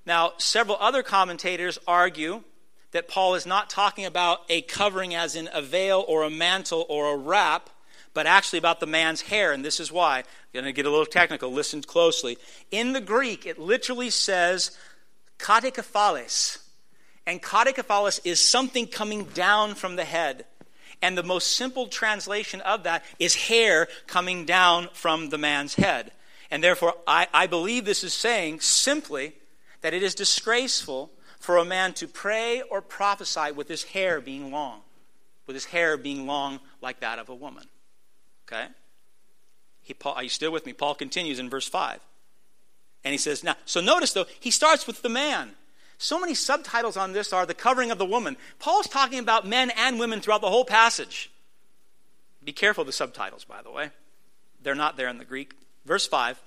Now, 0.06 0.34
several 0.38 0.78
other 0.80 1.04
commentators 1.04 1.80
argue 1.88 2.44
that 2.92 3.08
Paul 3.08 3.36
is 3.36 3.46
not 3.46 3.70
talking 3.70 4.06
about 4.06 4.42
a 4.50 4.62
covering 4.62 5.16
as 5.16 5.36
in 5.36 5.50
a 5.54 5.62
veil 5.62 6.04
or 6.08 6.24
a 6.24 6.30
mantle 6.30 6.86
or 6.90 7.14
a 7.14 7.18
wrap, 7.18 7.70
but 8.14 8.28
actually 8.28 8.60
about 8.60 8.80
the 8.80 8.86
man's 8.86 9.22
hair. 9.22 9.52
And 9.52 9.66
this 9.66 9.80
is 9.80 9.92
why. 9.92 10.20
I'm 10.20 10.26
going 10.54 10.66
to 10.66 10.72
get 10.72 10.86
a 10.86 10.92
little 10.92 11.06
technical. 11.06 11.52
Listen 11.52 11.82
closely. 11.82 12.38
In 12.70 12.94
the 12.94 13.02
Greek, 13.02 13.46
it 13.46 13.58
literally 13.58 14.10
says 14.10 14.78
katekaphales. 15.40 16.60
And 17.26 17.42
katekaphales 17.42 18.20
is 18.24 18.40
something 18.40 18.86
coming 18.86 19.24
down 19.26 19.76
from 19.76 19.96
the 19.96 20.06
head. 20.06 20.46
And 21.02 21.18
the 21.18 21.24
most 21.24 21.56
simple 21.56 21.88
translation 21.88 22.62
of 22.62 22.84
that 22.84 23.04
is 23.18 23.36
hair 23.36 23.88
coming 24.08 24.46
down 24.46 24.90
from 24.94 25.30
the 25.30 25.38
man's 25.38 25.76
head. 25.76 26.12
And 26.52 26.64
therefore, 26.64 26.94
I, 27.08 27.28
I 27.34 27.48
believe 27.48 27.86
this 27.86 28.04
is 28.04 28.14
saying 28.14 28.60
simply 28.60 29.34
that 29.84 29.94
it 29.94 30.02
is 30.02 30.16
disgraceful 30.16 31.12
for 31.40 31.58
a 31.58 31.66
man 31.66 31.94
to 31.94 32.08
pray 32.08 32.62
or 32.62 32.82
prophesy 32.82 33.52
with 33.52 33.68
his 33.68 33.84
hair 33.84 34.22
being 34.22 34.50
long, 34.50 34.80
with 35.46 35.56
his 35.56 35.66
hair 35.66 35.98
being 35.98 36.26
long 36.26 36.62
like 36.82 37.02
that 37.02 37.20
of 37.20 37.28
a 37.30 37.36
woman. 37.36 37.66
Okay? 38.48 38.68
He, 39.82 39.94
Paul, 39.94 40.14
are 40.14 40.24
you 40.24 40.30
still 40.30 40.54
with 40.54 40.66
me? 40.66 40.72
Paul 40.72 40.96
continues 40.96 41.38
in 41.38 41.50
verse 41.50 41.68
5. 41.68 42.00
And 43.04 43.12
he 43.12 43.18
says, 43.18 43.44
now, 43.44 43.56
so 43.66 43.82
notice 43.82 44.14
though, 44.14 44.26
he 44.40 44.52
starts 44.52 44.88
with 44.88 45.02
the 45.02 45.10
man. 45.10 45.52
So 45.98 46.18
many 46.18 46.34
subtitles 46.34 46.96
on 46.96 47.12
this 47.12 47.34
are 47.34 47.46
the 47.46 47.54
covering 47.54 47.92
of 47.92 47.98
the 47.98 48.06
woman. 48.06 48.38
Paul's 48.60 48.88
talking 48.88 49.20
about 49.20 49.46
men 49.46 49.70
and 49.72 50.00
women 50.00 50.22
throughout 50.22 50.42
the 50.42 50.50
whole 50.50 50.66
passage. 50.66 51.30
Be 52.42 52.54
careful 52.54 52.84
of 52.84 52.88
the 52.88 52.94
subtitles, 52.94 53.44
by 53.44 53.62
the 53.62 53.72
way. 53.72 53.92
They're 54.62 54.76
not 54.76 54.96
there 54.96 55.10
in 55.10 55.18
the 55.18 55.26
Greek. 55.26 55.54
Verse 55.86 56.08
5 56.08 56.42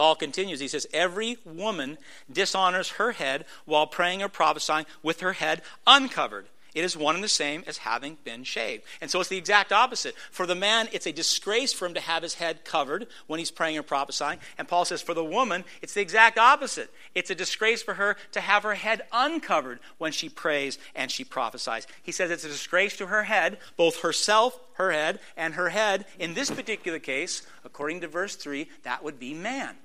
Paul 0.00 0.14
continues. 0.14 0.60
He 0.60 0.68
says, 0.68 0.86
Every 0.94 1.36
woman 1.44 1.98
dishonors 2.32 2.92
her 2.92 3.12
head 3.12 3.44
while 3.66 3.86
praying 3.86 4.22
or 4.22 4.30
prophesying 4.30 4.86
with 5.02 5.20
her 5.20 5.34
head 5.34 5.60
uncovered. 5.86 6.46
It 6.74 6.84
is 6.84 6.96
one 6.96 7.16
and 7.16 7.22
the 7.22 7.28
same 7.28 7.64
as 7.66 7.76
having 7.76 8.16
been 8.24 8.44
shaved. 8.44 8.84
And 9.02 9.10
so 9.10 9.20
it's 9.20 9.28
the 9.28 9.36
exact 9.36 9.72
opposite. 9.72 10.14
For 10.30 10.46
the 10.46 10.54
man, 10.54 10.88
it's 10.90 11.06
a 11.06 11.12
disgrace 11.12 11.74
for 11.74 11.84
him 11.84 11.92
to 11.92 12.00
have 12.00 12.22
his 12.22 12.32
head 12.32 12.64
covered 12.64 13.08
when 13.26 13.40
he's 13.40 13.50
praying 13.50 13.76
or 13.76 13.82
prophesying. 13.82 14.38
And 14.56 14.66
Paul 14.66 14.86
says 14.86 15.02
for 15.02 15.12
the 15.12 15.22
woman, 15.22 15.64
it's 15.82 15.92
the 15.92 16.00
exact 16.00 16.38
opposite. 16.38 16.90
It's 17.14 17.28
a 17.28 17.34
disgrace 17.34 17.82
for 17.82 17.92
her 17.92 18.16
to 18.32 18.40
have 18.40 18.62
her 18.62 18.76
head 18.76 19.02
uncovered 19.12 19.80
when 19.98 20.12
she 20.12 20.30
prays 20.30 20.78
and 20.94 21.10
she 21.10 21.24
prophesies. 21.24 21.86
He 22.02 22.12
says 22.12 22.30
it's 22.30 22.44
a 22.44 22.48
disgrace 22.48 22.96
to 22.96 23.08
her 23.08 23.24
head, 23.24 23.58
both 23.76 24.00
herself, 24.00 24.58
her 24.76 24.92
head, 24.92 25.20
and 25.36 25.52
her 25.56 25.68
head. 25.68 26.06
In 26.18 26.32
this 26.32 26.50
particular 26.50 27.00
case, 27.00 27.42
according 27.66 28.00
to 28.00 28.08
verse 28.08 28.34
3, 28.34 28.66
that 28.84 29.04
would 29.04 29.18
be 29.20 29.34
man. 29.34 29.76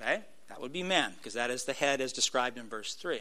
Okay? 0.00 0.20
That 0.48 0.60
would 0.60 0.72
be 0.72 0.82
man, 0.82 1.12
because 1.16 1.34
that 1.34 1.50
is 1.50 1.64
the 1.64 1.72
head 1.72 2.00
as 2.00 2.12
described 2.12 2.58
in 2.58 2.68
verse 2.68 2.94
3. 2.94 3.20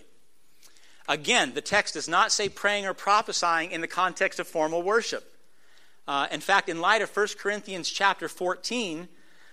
Again, 1.08 1.54
the 1.54 1.62
text 1.62 1.96
does 1.96 2.08
not 2.08 2.32
say 2.32 2.50
praying 2.50 2.86
or 2.86 2.94
prophesying 2.94 3.72
in 3.72 3.82
the 3.82 3.88
context 3.88 4.40
of 4.40 4.48
formal 4.48 4.82
worship. 4.82 5.36
Uh, 6.08 6.28
in 6.32 6.40
fact, 6.40 6.70
in 6.70 6.82
light 6.82 7.02
of 7.02 7.16
1 7.16 7.28
Corinthians 7.40 7.90
chapter 7.90 8.28
14, 8.28 9.08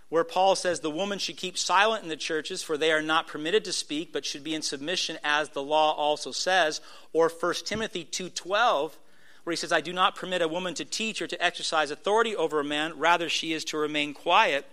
where 0.08 0.24
Paul 0.24 0.54
says 0.54 0.80
the 0.80 0.90
woman 0.90 1.18
should 1.18 1.36
keep 1.36 1.58
silent 1.58 2.02
in 2.02 2.08
the 2.08 2.16
churches, 2.16 2.62
for 2.62 2.76
they 2.76 2.92
are 2.92 3.02
not 3.02 3.26
permitted 3.26 3.64
to 3.64 3.72
speak, 3.72 4.12
but 4.12 4.24
should 4.24 4.44
be 4.44 4.54
in 4.54 4.62
submission, 4.62 5.18
as 5.24 5.50
the 5.50 5.62
law 5.62 5.92
also 5.94 6.30
says, 6.30 6.80
or 7.12 7.28
1 7.28 7.54
Timothy 7.64 8.04
2.12, 8.04 8.92
where 9.44 9.52
he 9.52 9.56
says, 9.56 9.72
I 9.72 9.80
do 9.80 9.92
not 9.92 10.14
permit 10.14 10.42
a 10.42 10.48
woman 10.48 10.74
to 10.74 10.84
teach 10.84 11.20
or 11.20 11.26
to 11.26 11.44
exercise 11.44 11.90
authority 11.90 12.36
over 12.36 12.60
a 12.60 12.64
man, 12.64 12.98
rather 12.98 13.28
she 13.28 13.52
is 13.52 13.64
to 13.66 13.78
remain 13.78 14.14
quiet 14.14 14.66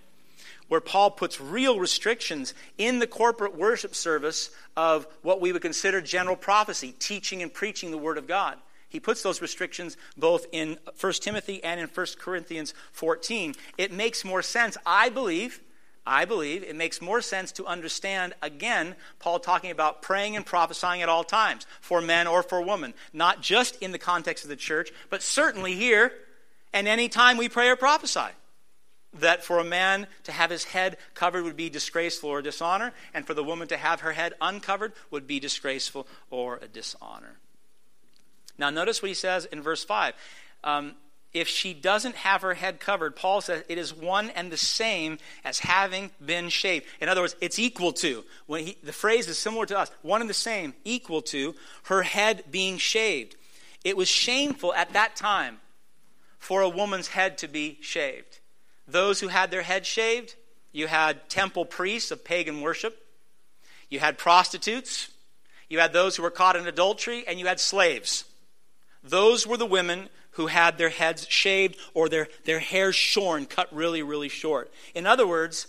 where 0.74 0.82
Paul 0.82 1.12
puts 1.12 1.40
real 1.40 1.80
restrictions 1.80 2.56
in 2.80 2.98
the 2.98 3.06
corporate 3.06 3.56
worship 3.56 3.94
service 3.94 4.50
of 4.76 5.06
what 5.22 5.40
we 5.40 5.54
would 5.54 5.62
consider 5.62 6.02
general 6.02 6.36
prophecy, 6.36 6.96
teaching 6.98 7.44
and 7.44 7.54
preaching 7.54 7.92
the 7.92 7.98
Word 8.00 8.18
of 8.18 8.26
God. 8.26 8.58
He 8.90 9.00
puts 9.00 9.22
those 9.22 9.40
restrictions 9.40 9.98
both 10.18 10.48
in 10.52 10.80
1 11.00 11.14
Timothy 11.22 11.64
and 11.64 11.80
in 11.80 11.88
1 11.88 12.08
Corinthians 12.18 12.74
14. 12.92 13.54
It 13.78 13.92
makes 13.92 14.26
more 14.26 14.42
sense, 14.42 14.76
I 14.84 15.10
believe. 15.10 15.62
I 16.08 16.26
believe 16.26 16.64
it 16.64 16.76
makes 16.76 17.04
more 17.04 17.22
sense 17.22 17.52
to 17.52 17.68
understand, 17.68 18.34
again, 18.42 18.96
Paul 19.20 19.38
talking 19.38 19.70
about 19.70 20.02
praying 20.02 20.36
and 20.36 20.44
prophesying 20.44 21.04
at 21.04 21.08
all 21.08 21.24
times, 21.24 21.68
for 21.82 22.02
men 22.02 22.26
or 22.26 22.42
for 22.42 22.60
women, 22.62 22.96
not 23.14 23.42
just 23.42 23.80
in 23.80 23.92
the 23.92 24.00
context 24.00 24.44
of 24.44 24.50
the 24.50 24.56
church, 24.56 24.92
but 25.12 25.22
certainly 25.22 25.76
here 25.76 26.14
and 26.74 26.88
any 26.88 27.10
time 27.10 27.38
we 27.38 27.48
pray 27.48 27.70
or 27.70 27.76
prophesy 27.76 28.32
that 29.14 29.44
for 29.44 29.60
a 29.60 29.64
man 29.64 30.08
to 30.24 30.32
have 30.32 30.50
his 30.50 30.66
head 30.66 30.98
covered 31.14 31.44
would 31.44 31.56
be 31.56 31.70
disgraceful 31.70 32.30
or 32.30 32.42
dishonor, 32.42 32.94
and 33.14 33.26
for 33.26 33.34
the 33.34 33.44
woman 33.44 33.68
to 33.68 33.78
have 33.78 34.02
her 34.02 34.14
head 34.14 34.34
uncovered 34.42 34.94
would 35.12 35.28
be 35.28 35.40
disgraceful 35.40 36.08
or 36.30 36.58
a 36.62 36.68
dishonor. 36.68 37.38
Now, 38.58 38.70
notice 38.70 39.02
what 39.02 39.10
he 39.10 39.16
says 39.16 39.46
in 39.46 39.62
verse 39.62 39.84
5. 39.84 40.14
Um, 40.64 40.96
if 41.34 41.48
she 41.48 41.74
doesn't 41.74 42.16
have 42.16 42.44
her 42.44 42.54
head 42.54 42.80
covered, 42.80 43.16
Paul 43.16 43.42
says 43.42 43.64
it 43.68 43.80
is 43.80 43.94
one 43.94 44.30
and 44.32 44.52
the 44.52 44.58
same 44.58 45.18
as 45.44 45.60
having 45.60 46.12
been 46.24 46.50
shaved. 46.50 46.86
In 47.02 47.10
other 47.10 47.22
words, 47.22 47.36
it's 47.42 47.58
equal 47.58 47.92
to. 47.94 48.24
When 48.46 48.68
he, 48.68 48.78
the 48.84 48.94
phrase 48.94 49.28
is 49.28 49.40
similar 49.40 49.66
to 49.68 49.80
us, 49.80 49.90
one 50.04 50.22
and 50.22 50.30
the 50.30 50.36
same, 50.36 50.76
equal 50.84 51.24
to 51.24 51.56
her 51.84 52.04
head 52.04 52.44
being 52.52 52.78
shaved. 52.78 53.36
It 53.84 53.98
was 53.98 54.08
shameful 54.08 54.76
at 54.76 54.94
that 54.94 55.16
time 55.16 55.60
for 56.38 56.62
a 56.62 56.70
woman's 56.70 57.08
head 57.08 57.40
to 57.40 57.48
be 57.48 57.80
shaved 57.82 58.40
those 58.88 59.20
who 59.20 59.28
had 59.28 59.52
their 59.52 59.62
heads 59.62 59.88
shaved. 59.88 60.36
You 60.72 60.88
had 60.88 61.30
temple 61.30 61.66
priests 61.66 62.12
of 62.12 62.24
pagan 62.24 62.62
worship. 62.62 63.06
You 63.90 64.00
had 64.00 64.18
prostitutes. 64.18 65.10
You 65.70 65.80
had 65.80 65.94
those 65.94 66.16
who 66.16 66.24
were 66.24 66.32
caught 66.32 66.56
in 66.56 66.68
adultery, 66.68 67.24
and 67.28 67.40
you 67.40 67.46
had 67.46 67.60
slaves. 67.60 68.26
Those 69.04 69.46
were 69.46 69.58
the 69.58 69.66
women 69.66 70.10
who 70.32 70.48
had 70.48 70.78
their 70.78 70.90
heads 70.90 71.28
shaved 71.30 71.78
or 71.94 72.10
their, 72.10 72.28
their 72.46 72.60
hair 72.60 72.92
shorn, 72.92 73.46
cut 73.46 73.74
really, 73.74 74.02
really 74.02 74.30
short. 74.30 74.72
In 74.96 75.06
other 75.06 75.28
words, 75.28 75.68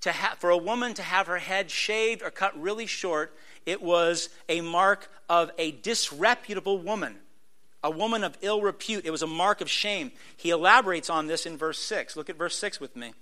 to 0.00 0.12
ha- 0.12 0.36
for 0.38 0.50
a 0.50 0.56
woman 0.56 0.94
to 0.94 1.02
have 1.02 1.26
her 1.26 1.38
head 1.38 1.70
shaved 1.70 2.22
or 2.22 2.30
cut 2.30 2.58
really 2.60 2.86
short, 2.86 3.34
it 3.66 3.82
was 3.82 4.30
a 4.48 4.62
mark 4.62 5.10
of 5.28 5.50
a 5.58 5.72
disreputable 5.72 6.78
woman 6.78 7.16
a 7.82 7.90
woman 7.90 8.24
of 8.24 8.36
ill 8.42 8.60
repute. 8.60 9.06
It 9.06 9.10
was 9.10 9.22
a 9.22 9.26
mark 9.26 9.60
of 9.60 9.70
shame. 9.70 10.12
He 10.36 10.50
elaborates 10.50 11.10
on 11.10 11.26
this 11.26 11.46
in 11.46 11.56
verse 11.56 11.78
6. 11.78 12.16
Look 12.16 12.30
at 12.30 12.36
verse 12.36 12.56
6 12.56 12.80
with 12.80 12.96
me. 12.96 13.12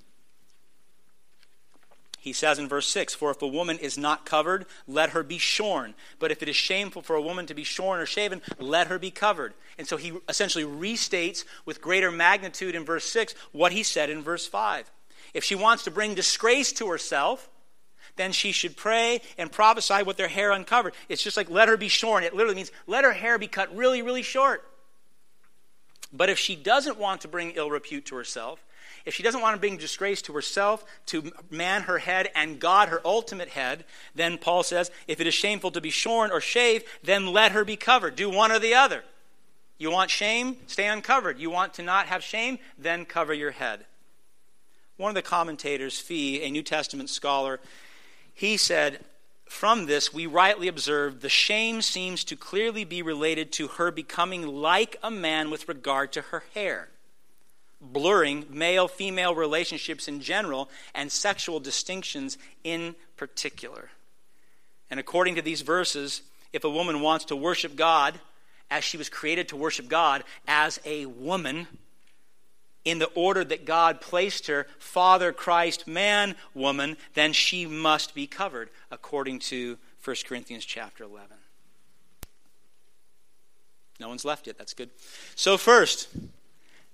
He 2.20 2.32
says 2.32 2.58
in 2.58 2.68
verse 2.68 2.88
6 2.88 3.14
For 3.14 3.30
if 3.30 3.40
a 3.42 3.46
woman 3.46 3.78
is 3.78 3.96
not 3.96 4.26
covered, 4.26 4.66
let 4.86 5.10
her 5.10 5.22
be 5.22 5.38
shorn. 5.38 5.94
But 6.18 6.30
if 6.30 6.42
it 6.42 6.48
is 6.48 6.56
shameful 6.56 7.02
for 7.02 7.16
a 7.16 7.22
woman 7.22 7.46
to 7.46 7.54
be 7.54 7.64
shorn 7.64 8.00
or 8.00 8.06
shaven, 8.06 8.42
let 8.58 8.88
her 8.88 8.98
be 8.98 9.10
covered. 9.10 9.54
And 9.78 9.86
so 9.86 9.96
he 9.96 10.12
essentially 10.28 10.64
restates 10.64 11.44
with 11.64 11.80
greater 11.80 12.10
magnitude 12.10 12.74
in 12.74 12.84
verse 12.84 13.04
6 13.04 13.34
what 13.52 13.72
he 13.72 13.82
said 13.82 14.10
in 14.10 14.22
verse 14.22 14.46
5. 14.46 14.90
If 15.32 15.44
she 15.44 15.54
wants 15.54 15.84
to 15.84 15.90
bring 15.90 16.14
disgrace 16.14 16.72
to 16.72 16.88
herself, 16.88 17.48
then 18.18 18.32
she 18.32 18.52
should 18.52 18.76
pray 18.76 19.22
and 19.38 19.50
prophesy 19.50 20.02
with 20.02 20.18
her 20.18 20.28
hair 20.28 20.52
uncovered. 20.52 20.92
It's 21.08 21.22
just 21.22 21.38
like 21.38 21.48
let 21.48 21.68
her 21.68 21.78
be 21.78 21.88
shorn. 21.88 22.24
It 22.24 22.34
literally 22.34 22.56
means 22.56 22.70
let 22.86 23.04
her 23.04 23.12
hair 23.12 23.38
be 23.38 23.48
cut 23.48 23.74
really, 23.74 24.02
really 24.02 24.22
short. 24.22 24.62
But 26.12 26.28
if 26.28 26.38
she 26.38 26.54
doesn't 26.56 26.98
want 26.98 27.22
to 27.22 27.28
bring 27.28 27.52
ill 27.52 27.70
repute 27.70 28.06
to 28.06 28.16
herself, 28.16 28.64
if 29.04 29.14
she 29.14 29.22
doesn't 29.22 29.40
want 29.40 29.54
to 29.54 29.60
bring 29.60 29.76
disgrace 29.76 30.20
to 30.22 30.32
herself, 30.34 30.84
to 31.06 31.32
man 31.50 31.82
her 31.82 31.98
head, 31.98 32.30
and 32.34 32.58
God 32.60 32.88
her 32.88 33.00
ultimate 33.04 33.48
head, 33.48 33.84
then 34.14 34.36
Paul 34.36 34.62
says, 34.62 34.90
if 35.06 35.20
it 35.20 35.26
is 35.26 35.34
shameful 35.34 35.70
to 35.70 35.80
be 35.80 35.90
shorn 35.90 36.30
or 36.30 36.40
shaved, 36.40 36.84
then 37.02 37.32
let 37.32 37.52
her 37.52 37.64
be 37.64 37.76
covered. 37.76 38.16
Do 38.16 38.28
one 38.28 38.52
or 38.52 38.58
the 38.58 38.74
other. 38.74 39.04
You 39.78 39.90
want 39.90 40.10
shame? 40.10 40.56
Stay 40.66 40.86
uncovered. 40.88 41.38
You 41.38 41.50
want 41.50 41.74
to 41.74 41.82
not 41.82 42.06
have 42.06 42.22
shame? 42.22 42.58
Then 42.78 43.04
cover 43.04 43.32
your 43.32 43.52
head. 43.52 43.86
One 44.96 45.10
of 45.10 45.14
the 45.14 45.22
commentators, 45.22 45.98
Fee, 46.00 46.42
a 46.42 46.50
New 46.50 46.64
Testament 46.64 47.08
scholar, 47.08 47.60
he 48.38 48.56
said, 48.56 49.00
From 49.46 49.86
this, 49.86 50.14
we 50.14 50.24
rightly 50.24 50.68
observe 50.68 51.22
the 51.22 51.28
shame 51.28 51.82
seems 51.82 52.22
to 52.22 52.36
clearly 52.36 52.84
be 52.84 53.02
related 53.02 53.50
to 53.54 53.66
her 53.66 53.90
becoming 53.90 54.46
like 54.46 54.96
a 55.02 55.10
man 55.10 55.50
with 55.50 55.68
regard 55.68 56.12
to 56.12 56.20
her 56.20 56.44
hair, 56.54 56.88
blurring 57.80 58.46
male 58.48 58.86
female 58.86 59.34
relationships 59.34 60.06
in 60.06 60.20
general 60.20 60.70
and 60.94 61.10
sexual 61.10 61.58
distinctions 61.58 62.38
in 62.62 62.94
particular. 63.16 63.90
And 64.88 65.00
according 65.00 65.34
to 65.34 65.42
these 65.42 65.62
verses, 65.62 66.22
if 66.52 66.62
a 66.62 66.70
woman 66.70 67.00
wants 67.00 67.24
to 67.24 67.36
worship 67.36 67.74
God 67.74 68.20
as 68.70 68.84
she 68.84 68.96
was 68.96 69.08
created 69.08 69.48
to 69.48 69.56
worship 69.56 69.88
God 69.88 70.22
as 70.46 70.78
a 70.84 71.06
woman, 71.06 71.66
in 72.88 72.98
the 72.98 73.10
order 73.14 73.44
that 73.44 73.66
God 73.66 74.00
placed 74.00 74.46
her 74.46 74.66
Father, 74.78 75.30
Christ, 75.32 75.86
man, 75.86 76.34
woman 76.54 76.96
then 77.14 77.34
she 77.34 77.66
must 77.66 78.14
be 78.14 78.26
covered, 78.26 78.70
according 78.90 79.40
to 79.40 79.76
1 80.02 80.16
Corinthians 80.26 80.64
chapter 80.64 81.04
11. 81.04 81.36
No 84.00 84.08
one's 84.08 84.24
left 84.24 84.46
yet. 84.46 84.56
That's 84.56 84.72
good. 84.72 84.90
So, 85.34 85.58
first, 85.58 86.08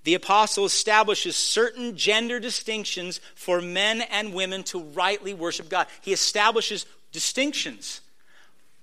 the 0.03 0.15
apostle 0.15 0.65
establishes 0.65 1.37
certain 1.37 1.95
gender 1.95 2.39
distinctions 2.39 3.21
for 3.33 3.61
men 3.61 4.01
and 4.01 4.33
women 4.33 4.63
to 4.63 4.79
rightly 4.79 5.33
worship 5.33 5.69
God. 5.69 5.87
He 6.01 6.11
establishes 6.11 6.85
distinctions 7.11 8.01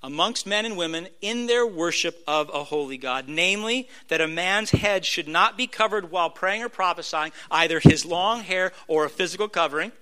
amongst 0.02 0.46
men 0.46 0.64
and 0.64 0.76
women 0.76 1.08
in 1.20 1.46
their 1.46 1.66
worship 1.66 2.22
of 2.26 2.50
a 2.52 2.64
holy 2.64 2.98
God, 2.98 3.28
namely, 3.28 3.88
that 4.08 4.20
a 4.20 4.28
man's 4.28 4.70
head 4.70 5.04
should 5.04 5.28
not 5.28 5.56
be 5.56 5.66
covered 5.66 6.10
while 6.10 6.30
praying 6.30 6.62
or 6.62 6.68
prophesying, 6.68 7.32
either 7.50 7.80
his 7.80 8.04
long 8.04 8.40
hair 8.40 8.72
or 8.88 9.04
a 9.04 9.10
physical 9.10 9.48
covering, 9.48 9.92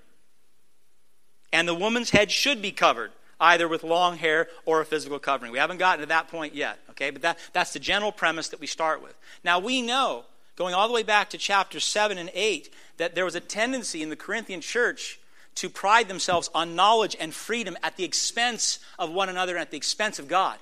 and 1.53 1.69
the 1.69 1.75
woman's 1.75 2.11
head 2.11 2.31
should 2.31 2.63
be 2.63 2.73
covered, 2.73 3.13
either 3.41 3.69
with 3.69 3.83
long 3.83 4.17
hair 4.17 4.49
or 4.65 4.81
a 4.81 4.87
physical 4.87 5.19
covering. 5.19 5.53
We 5.53 5.59
haven't 5.59 5.79
gotten 5.79 6.01
to 6.01 6.07
that 6.07 6.29
point 6.29 6.55
yet, 6.55 6.79
okay? 6.91 7.11
But 7.11 7.23
that, 7.23 7.39
that's 7.53 7.73
the 7.73 7.79
general 7.79 8.13
premise 8.13 8.49
that 8.49 8.61
we 8.61 8.67
start 8.67 9.03
with. 9.03 9.17
Now, 9.45 9.59
we 9.59 9.83
know, 9.83 10.25
going 10.57 10.75
all 10.75 10.89
the 10.89 10.95
way 10.95 11.03
back 11.03 11.31
to 11.31 11.39
chapter 11.39 11.81
7 11.81 12.19
and 12.19 12.31
8, 12.35 12.73
that 12.97 13.15
there 13.15 13.25
was 13.25 13.35
a 13.35 13.41
tendency 13.41 14.03
in 14.03 14.11
the 14.11 14.17
Corinthian 14.17 14.61
church 14.61 15.20
to 15.57 15.69
pride 15.69 16.09
themselves 16.09 16.51
on 16.55 16.75
knowledge 16.75 17.17
and 17.19 17.35
freedom 17.35 17.77
at 17.83 17.97
the 17.97 18.05
expense 18.05 18.79
of 18.99 19.11
one 19.11 19.29
another 19.29 19.55
and 19.55 19.63
at 19.63 19.71
the 19.71 19.77
expense 19.77 20.19
of 20.19 20.29
God. 20.29 20.59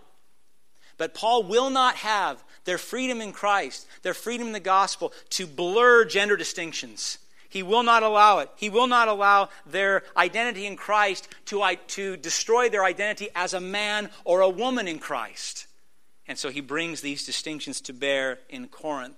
But 0.96 1.14
Paul 1.14 1.44
will 1.44 1.70
not 1.70 1.96
have 1.96 2.42
their 2.64 2.78
freedom 2.78 3.20
in 3.20 3.32
Christ, 3.32 3.86
their 4.02 4.14
freedom 4.14 4.48
in 4.48 4.52
the 4.52 4.60
gospel, 4.60 5.12
to 5.30 5.46
blur 5.46 6.04
gender 6.04 6.36
distinctions. 6.36 7.18
He 7.48 7.62
will 7.62 7.82
not 7.82 8.02
allow 8.02 8.40
it. 8.40 8.50
He 8.56 8.68
will 8.68 8.88
not 8.88 9.08
allow 9.08 9.48
their 9.64 10.02
identity 10.16 10.66
in 10.66 10.76
Christ 10.76 11.28
to, 11.46 11.64
to 11.88 12.16
destroy 12.16 12.68
their 12.68 12.84
identity 12.84 13.28
as 13.34 13.54
a 13.54 13.60
man 13.60 14.10
or 14.24 14.40
a 14.40 14.50
woman 14.50 14.86
in 14.86 14.98
Christ. 14.98 15.66
And 16.26 16.36
so 16.36 16.50
he 16.50 16.60
brings 16.60 17.00
these 17.00 17.24
distinctions 17.24 17.80
to 17.82 17.94
bear 17.94 18.40
in 18.50 18.68
Corinth. 18.68 19.16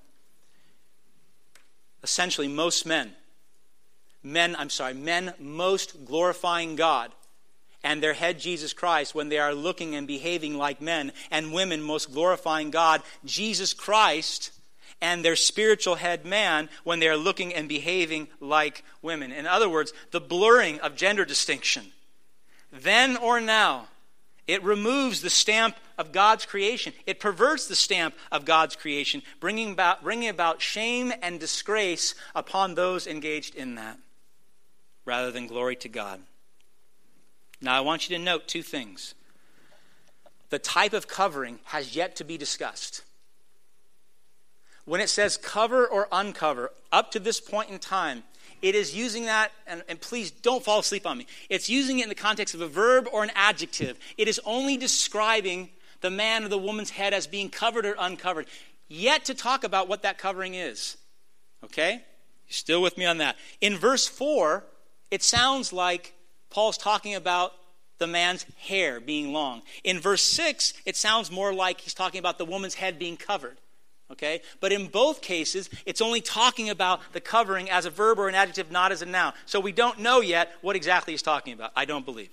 Essentially, 2.03 2.47
most 2.47 2.87
men 2.87 3.15
men, 4.23 4.57
I'm 4.57 4.71
sorry, 4.71 4.95
men 4.95 5.35
most 5.39 6.05
glorifying 6.05 6.77
God 6.77 7.13
and 7.83 8.03
their 8.03 8.15
head 8.15 8.39
Jesus 8.39 8.73
Christ 8.73 9.15
when 9.15 9.29
they 9.29 9.39
are 9.39 9.55
looking 9.55 9.95
and 9.95 10.07
behaving 10.07 10.57
like 10.57 10.81
men, 10.81 11.13
and 11.31 11.53
women 11.53 11.83
most 11.83 12.13
glorifying 12.13 12.71
God, 12.71 13.03
Jesus 13.25 13.73
Christ, 13.73 14.53
and 15.01 15.25
their 15.25 15.37
spiritual 15.37 15.95
head 15.95 16.27
man 16.27 16.69
when 16.85 17.01
they 17.01 17.09
are 17.09 17.17
looking 17.17 17.55
and 17.55 17.69
behaving 17.69 18.29
like 18.39 18.85
women. 19.01 19.33
In 19.33 19.47
other 19.47 19.69
words, 19.69 19.93
the 20.11 20.21
blurring 20.21 20.79
of 20.81 20.95
gender 20.95 21.25
distinction. 21.25 21.87
Then 22.71 23.17
or 23.17 23.41
now, 23.41 23.89
it 24.47 24.63
removes 24.63 25.23
the 25.23 25.31
stamp 25.31 25.77
of 25.97 26.13
God's 26.13 26.45
creation. 26.45 26.93
It 27.07 27.21
perverts 27.21 27.67
the 27.67 27.77
stamp 27.77 28.15
of 28.31 28.45
God's 28.45 28.77
creation, 28.77 29.23
bringing 29.39 29.73
about, 29.73 30.03
bringing 30.03 30.29
about 30.29 30.61
shame 30.61 31.13
and 31.23 31.41
disgrace 31.41 32.15
upon 32.35 32.75
those 32.75 33.07
engaged 33.07 33.55
in 33.55 33.77
that 33.77 33.99
rather 35.11 35.33
than 35.33 35.49
glory 35.49 35.75
to 35.75 35.89
God. 35.89 36.21
Now, 37.61 37.77
I 37.77 37.81
want 37.81 38.09
you 38.09 38.17
to 38.17 38.23
note 38.23 38.47
two 38.47 38.63
things. 38.63 39.15
The 40.51 40.61
type 40.61 40.93
of 40.93 41.09
covering 41.09 41.59
has 41.65 41.97
yet 41.97 42.15
to 42.17 42.25
be 42.25 42.39
discussed. 42.39 43.03
When 44.85 45.01
it 45.01 45.09
says 45.09 45.37
cover 45.37 45.85
or 45.85 46.07
uncover, 46.13 46.71
up 46.93 47.11
to 47.11 47.19
this 47.19 47.41
point 47.41 47.71
in 47.71 47.81
time, 47.81 48.23
it 48.63 48.77
is 48.77 48.95
using 48.95 49.25
that, 49.25 49.51
and, 49.67 49.83
and, 49.89 50.01
please 50.01 50.31
don't 50.31 50.63
fall 50.63 50.79
asleep 50.79 51.05
on 51.09 51.19
me. 51.19 51.27
It's 51.49 51.69
using 51.69 51.99
it 51.99 52.05
in 52.05 52.09
the 52.09 52.15
context 52.15 52.55
of 52.55 52.61
a 52.61 52.69
verb 52.69 53.09
or 53.13 53.25
an 53.25 53.33
adjective. 53.35 53.99
It 54.17 54.29
is 54.29 54.41
only 54.45 54.77
describing 54.77 55.71
the 56.03 56.11
man 56.11 56.45
or 56.45 56.49
the 56.49 56.59
woman's 56.59 56.91
head 56.91 57.15
as 57.15 57.27
being 57.27 57.51
covered 57.51 57.85
or 57.85 57.97
uncovered, 57.99 58.47
yet 58.87 59.25
to 59.25 59.35
talk 59.35 59.65
about 59.65 59.89
what 59.89 60.03
that 60.03 60.19
covering 60.19 60.55
is. 60.55 60.97
Okay? 61.65 61.95
You 61.95 62.53
still 62.53 62.81
with 62.81 62.97
me 62.97 63.07
on 63.07 63.19
that? 63.19 63.37
In 63.61 63.77
verse 63.77 64.07
4, 64.07 64.65
it 65.11 65.23
sounds 65.23 65.73
like 65.73 66.15
Paul's 66.51 66.79
talking 66.79 67.15
about 67.15 67.53
the 67.99 68.07
man's 68.07 68.47
hair 68.59 68.99
being 68.99 69.33
long. 69.33 69.63
In 69.85 70.01
verse 70.01 70.23
6, 70.23 70.75
it 70.87 70.97
sounds 70.97 71.31
more 71.31 71.53
like 71.53 71.81
he's 71.81 71.95
talking 71.95 72.19
about 72.19 72.39
the 72.39 72.45
woman's 72.45 72.75
head 72.75 72.99
being 72.99 73.17
covered. 73.17 73.59
Okay? 74.11 74.41
But 74.61 74.73
in 74.73 74.89
both 74.89 75.21
cases, 75.21 75.71
it's 75.87 76.01
only 76.01 76.21
talking 76.21 76.71
about 76.71 77.01
the 77.13 77.21
covering 77.21 77.71
as 77.71 77.85
a 77.85 77.91
verb 77.91 78.19
or 78.19 78.29
an 78.29 78.35
adjective, 78.35 78.73
not 78.73 78.91
as 78.91 79.03
a 79.03 79.07
noun. 79.07 79.33
So 79.47 79.61
we 79.61 79.71
don't 79.71 80.01
know 80.01 80.21
yet 80.21 80.51
what 80.63 80.75
exactly 80.75 81.13
he's 81.13 81.23
talking 81.23 81.53
about. 81.53 81.73
I 81.77 81.85
don't 81.85 82.05
believe. 82.05 82.31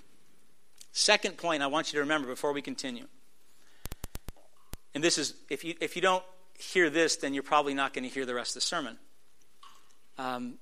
Second 0.92 1.38
point 1.38 1.62
I 1.62 1.68
want 1.68 1.92
you 1.92 1.98
to 1.98 2.02
remember 2.02 2.28
before 2.28 2.54
we 2.54 2.62
continue. 2.62 3.06
And 4.96 5.04
this 5.04 5.20
is, 5.20 5.36
if 5.50 5.64
you, 5.64 5.76
if 5.80 5.96
you 5.96 6.02
don't 6.02 6.24
hear 6.58 6.90
this, 6.90 7.18
then 7.18 7.34
you're 7.34 7.44
probably 7.44 7.76
not 7.76 7.94
going 7.94 8.04
to 8.04 8.10
hear 8.10 8.26
the 8.26 8.34
rest 8.34 8.52
of 8.52 8.56
the 8.56 8.62
sermon. 8.62 8.98
Um, 10.18 10.56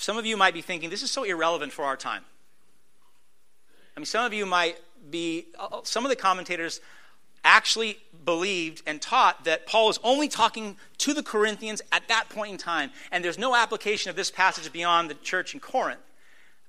some 0.00 0.16
of 0.16 0.24
you 0.24 0.34
might 0.34 0.54
be 0.54 0.62
thinking, 0.62 0.88
this 0.88 1.02
is 1.02 1.10
so 1.10 1.24
irrelevant 1.24 1.72
for 1.72 1.84
our 1.84 1.96
time. 1.96 2.22
I 3.94 4.00
mean, 4.00 4.06
some 4.06 4.24
of 4.24 4.32
you 4.32 4.46
might 4.46 4.78
be, 5.10 5.44
uh, 5.58 5.80
some 5.82 6.06
of 6.06 6.08
the 6.08 6.16
commentators 6.16 6.80
actually 7.44 7.98
believed 8.24 8.82
and 8.86 9.02
taught 9.02 9.44
that 9.44 9.66
Paul 9.66 9.88
was 9.88 10.00
only 10.02 10.26
talking 10.26 10.76
to 10.98 11.12
the 11.12 11.22
Corinthians 11.22 11.82
at 11.92 12.08
that 12.08 12.30
point 12.30 12.52
in 12.52 12.56
time, 12.56 12.90
and 13.12 13.22
there's 13.22 13.38
no 13.38 13.54
application 13.54 14.08
of 14.08 14.16
this 14.16 14.30
passage 14.30 14.72
beyond 14.72 15.10
the 15.10 15.14
church 15.14 15.52
in 15.52 15.60
Corinth. 15.60 16.00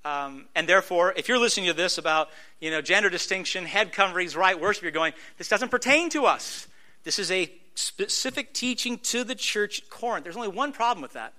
Um, 0.03 0.47
and 0.53 0.67
therefore, 0.67 1.13
if 1.15 1.29
you're 1.29 1.37
listening 1.37 1.67
to 1.67 1.73
this 1.73 1.97
about 1.97 2.29
you 2.59 2.69
know 2.69 2.81
gender 2.81 3.09
distinction, 3.09 3.65
head 3.65 3.93
coverings, 3.93 4.35
right 4.35 4.59
worship, 4.59 4.83
you're 4.83 4.91
going, 4.91 5.13
this 5.37 5.47
doesn't 5.47 5.69
pertain 5.69 6.09
to 6.09 6.25
us. 6.25 6.67
This 7.05 7.17
is 7.17 7.31
a 7.31 7.49
specific 7.75 8.53
teaching 8.53 8.97
to 8.99 9.23
the 9.23 9.35
church 9.35 9.83
at 9.83 9.89
Corinth. 9.89 10.25
There's 10.25 10.35
only 10.35 10.49
one 10.49 10.73
problem 10.73 11.01
with 11.01 11.13
that. 11.13 11.33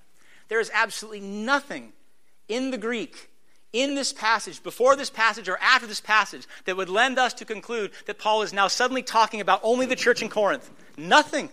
There 0.53 0.61
is 0.61 0.71
absolutely 0.75 1.21
nothing 1.21 1.95
in 2.47 2.73
the 2.73 2.77
Greek, 2.77 3.31
in 3.73 3.95
this 3.95 4.13
passage, 4.13 4.63
before 4.63 4.97
this 4.97 5.09
passage 5.09 5.49
or 5.49 5.57
after 5.63 5.87
this 5.87 6.03
passage, 6.03 6.47
that 6.67 6.77
would 6.77 6.91
lend 6.91 7.19
us 7.19 7.33
to 7.33 7.47
conclude 7.47 7.91
that 8.05 8.19
Paul 8.19 8.43
is 8.43 8.53
now 8.53 8.69
suddenly 8.69 9.03
talking 9.03 9.41
about 9.41 9.61
only 9.63 9.87
the 9.87 9.97
church 9.97 10.21
in 10.21 10.29
Corinth. 10.29 10.71
Nothing. 10.99 11.49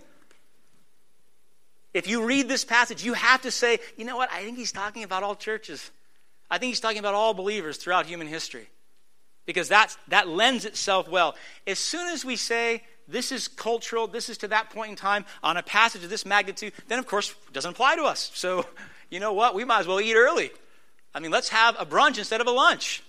If 1.94 2.10
you 2.10 2.26
read 2.26 2.50
this 2.50 2.66
passage, 2.66 3.02
you 3.02 3.14
have 3.14 3.42
to 3.44 3.52
say, 3.52 3.80
you 3.96 4.04
know 4.04 4.18
what? 4.18 4.30
I 4.34 4.44
think 4.44 4.58
he's 4.58 4.74
talking 4.74 5.04
about 5.04 5.24
all 5.24 5.34
churches. 5.34 5.92
I 6.52 6.58
think 6.58 6.72
he's 6.72 6.82
talking 6.82 7.00
about 7.00 7.14
all 7.14 7.34
believers 7.34 7.78
throughout 7.78 8.06
human 8.06 8.28
history. 8.28 8.68
Because 9.46 9.70
that's, 9.70 9.98
that 10.10 10.28
lends 10.28 10.66
itself 10.66 11.08
well. 11.08 11.38
As 11.66 11.80
soon 11.80 12.10
as 12.10 12.26
we 12.26 12.36
say 12.36 12.84
this 13.10 13.32
is 13.32 13.48
cultural, 13.48 14.08
this 14.08 14.30
is 14.30 14.38
to 14.40 14.48
that 14.50 14.70
point 14.70 14.92
in 14.92 14.96
time 14.96 15.26
on 15.42 15.58
a 15.58 15.64
passage 15.64 16.04
of 16.04 16.10
this 16.10 16.26
magnitude, 16.26 16.74
then 16.88 17.00
of 17.00 17.08
course 17.08 17.32
it 17.32 17.54
doesn't 17.54 17.72
apply 17.72 17.96
to 17.96 18.04
us. 18.04 18.32
So, 18.34 18.66
you 19.10 19.20
know 19.20 19.34
what? 19.34 19.56
We 19.56 19.66
might 19.66 19.80
as 19.80 19.88
well 19.88 20.00
eat 20.00 20.16
early. 20.16 20.52
I 21.14 21.20
mean, 21.20 21.32
let's 21.32 21.50
have 21.50 21.76
a 21.80 21.86
brunch 21.86 22.18
instead 22.20 22.40
of 22.40 22.48
a 22.48 22.52
lunch. 22.52 23.04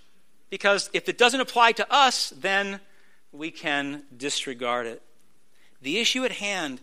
Because 0.48 0.90
if 0.92 1.08
it 1.08 1.16
doesn't 1.16 1.40
apply 1.40 1.72
to 1.72 1.92
us, 1.92 2.30
then 2.30 2.80
we 3.30 3.50
can 3.50 4.02
disregard 4.16 4.86
it. 4.86 5.02
The 5.80 5.98
issue 5.98 6.24
at 6.24 6.32
hand 6.32 6.80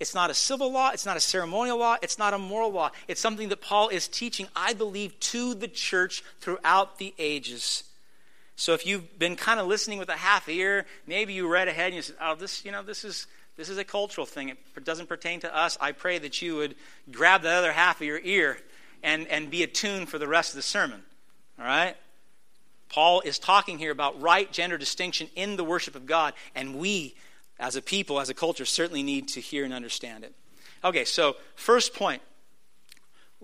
It's 0.00 0.16
not 0.16 0.30
a 0.30 0.34
civil 0.34 0.72
law. 0.72 0.90
It's 0.92 1.06
not 1.06 1.16
a 1.16 1.20
ceremonial 1.20 1.78
law. 1.78 1.96
It's 2.02 2.18
not 2.18 2.34
a 2.34 2.38
moral 2.38 2.72
law. 2.72 2.90
It's 3.06 3.20
something 3.20 3.50
that 3.50 3.60
Paul 3.60 3.88
is 3.88 4.08
teaching, 4.08 4.48
I 4.56 4.72
believe, 4.72 5.18
to 5.20 5.54
the 5.54 5.68
church 5.68 6.24
throughout 6.40 6.98
the 6.98 7.14
ages. 7.18 7.84
So 8.62 8.74
if 8.74 8.86
you've 8.86 9.18
been 9.18 9.34
kind 9.34 9.58
of 9.58 9.66
listening 9.66 9.98
with 9.98 10.08
a 10.08 10.12
half 10.12 10.48
ear, 10.48 10.86
maybe 11.04 11.32
you 11.32 11.48
read 11.48 11.66
ahead 11.66 11.86
and 11.86 11.96
you 11.96 12.02
said, 12.02 12.14
oh, 12.20 12.36
this, 12.36 12.64
you 12.64 12.70
know, 12.70 12.84
this 12.84 13.02
is, 13.02 13.26
this 13.56 13.68
is 13.68 13.76
a 13.76 13.82
cultural 13.82 14.24
thing. 14.24 14.50
It 14.50 14.84
doesn't 14.84 15.08
pertain 15.08 15.40
to 15.40 15.52
us. 15.52 15.76
I 15.80 15.90
pray 15.90 16.18
that 16.18 16.40
you 16.40 16.54
would 16.54 16.76
grab 17.10 17.42
the 17.42 17.50
other 17.50 17.72
half 17.72 18.00
of 18.00 18.06
your 18.06 18.20
ear 18.20 18.56
and, 19.02 19.26
and 19.26 19.50
be 19.50 19.64
attuned 19.64 20.10
for 20.10 20.18
the 20.20 20.28
rest 20.28 20.50
of 20.50 20.56
the 20.58 20.62
sermon. 20.62 21.02
All 21.58 21.64
right? 21.64 21.96
Paul 22.88 23.20
is 23.22 23.40
talking 23.40 23.78
here 23.78 23.90
about 23.90 24.22
right 24.22 24.52
gender 24.52 24.78
distinction 24.78 25.26
in 25.34 25.56
the 25.56 25.64
worship 25.64 25.96
of 25.96 26.06
God, 26.06 26.32
and 26.54 26.76
we 26.76 27.16
as 27.58 27.74
a 27.74 27.82
people, 27.82 28.20
as 28.20 28.28
a 28.28 28.34
culture, 28.34 28.64
certainly 28.64 29.02
need 29.02 29.26
to 29.30 29.40
hear 29.40 29.64
and 29.64 29.74
understand 29.74 30.22
it. 30.22 30.36
Okay, 30.84 31.04
so 31.04 31.34
first 31.56 31.94
point. 31.94 32.22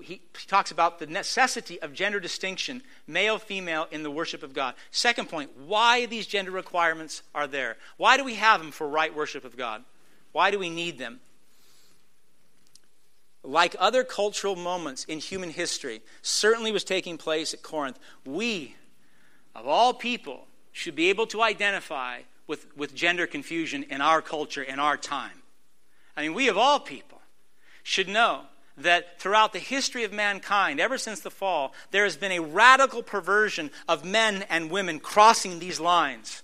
He, 0.03 0.21
talks 0.47 0.71
about 0.71 0.99
the 0.99 1.07
necessity 1.07 1.81
of 1.81 1.93
gender 1.93 2.21
distinction, 2.21 2.83
male, 3.07 3.39
female, 3.39 3.87
in 3.91 4.03
the 4.03 4.11
worship 4.11 4.43
of 4.43 4.55
God. 4.55 4.75
Second 4.91 5.29
point, 5.29 5.51
why 5.67 6.07
these 6.07 6.27
gender 6.27 6.51
requirements 6.51 7.23
are 7.35 7.47
there. 7.47 7.77
Why 7.97 8.17
do 8.17 8.25
we 8.25 8.35
have 8.35 8.61
them 8.61 8.71
for 8.71 8.89
right 8.89 9.15
worship 9.15 9.45
of 9.45 9.57
God? 9.57 9.85
Why 10.33 10.51
do 10.51 10.59
we 10.59 10.71
need 10.71 10.99
them? 10.99 11.21
Like 13.43 13.77
other 13.79 14.05
cultural 14.05 14.57
moments 14.57 15.05
in 15.05 15.19
human 15.19 15.51
history, 15.51 16.03
certainly 16.23 16.73
was 16.73 16.85
taking 16.85 17.19
place 17.19 17.55
at 17.55 17.63
Corinth, 17.63 17.99
we, 18.25 18.77
of 19.55 19.67
all 19.67 19.95
people, 19.95 20.47
should 20.73 20.95
be 20.95 21.09
able 21.09 21.27
to 21.29 21.43
identify 21.43 22.21
with, 22.47 22.67
with 22.77 22.95
gender 22.95 23.27
confusion 23.27 23.85
in 23.85 24.01
our 24.01 24.23
culture, 24.23 24.63
in 24.63 24.79
our 24.79 24.97
time. 24.97 25.43
I 26.17 26.23
mean, 26.23 26.35
we 26.35 26.49
of 26.49 26.59
all 26.59 26.81
people 26.81 27.21
should 27.83 28.09
know 28.09 28.43
that 28.83 29.21
throughout 29.21 29.53
the 29.53 29.59
history 29.59 30.05
of 30.05 30.13
mankind, 30.13 30.81
ever 30.81 30.99
since 30.99 31.21
the 31.21 31.31
fall, 31.31 31.75
there 31.91 32.05
has 32.05 32.17
been 32.17 32.33
a 32.33 32.41
radical 32.41 33.03
perversion 33.03 33.71
of 33.89 34.05
men 34.05 34.45
and 34.49 34.71
women 34.71 35.01
crossing 35.01 35.59
these 35.59 35.81
lines. 35.81 36.43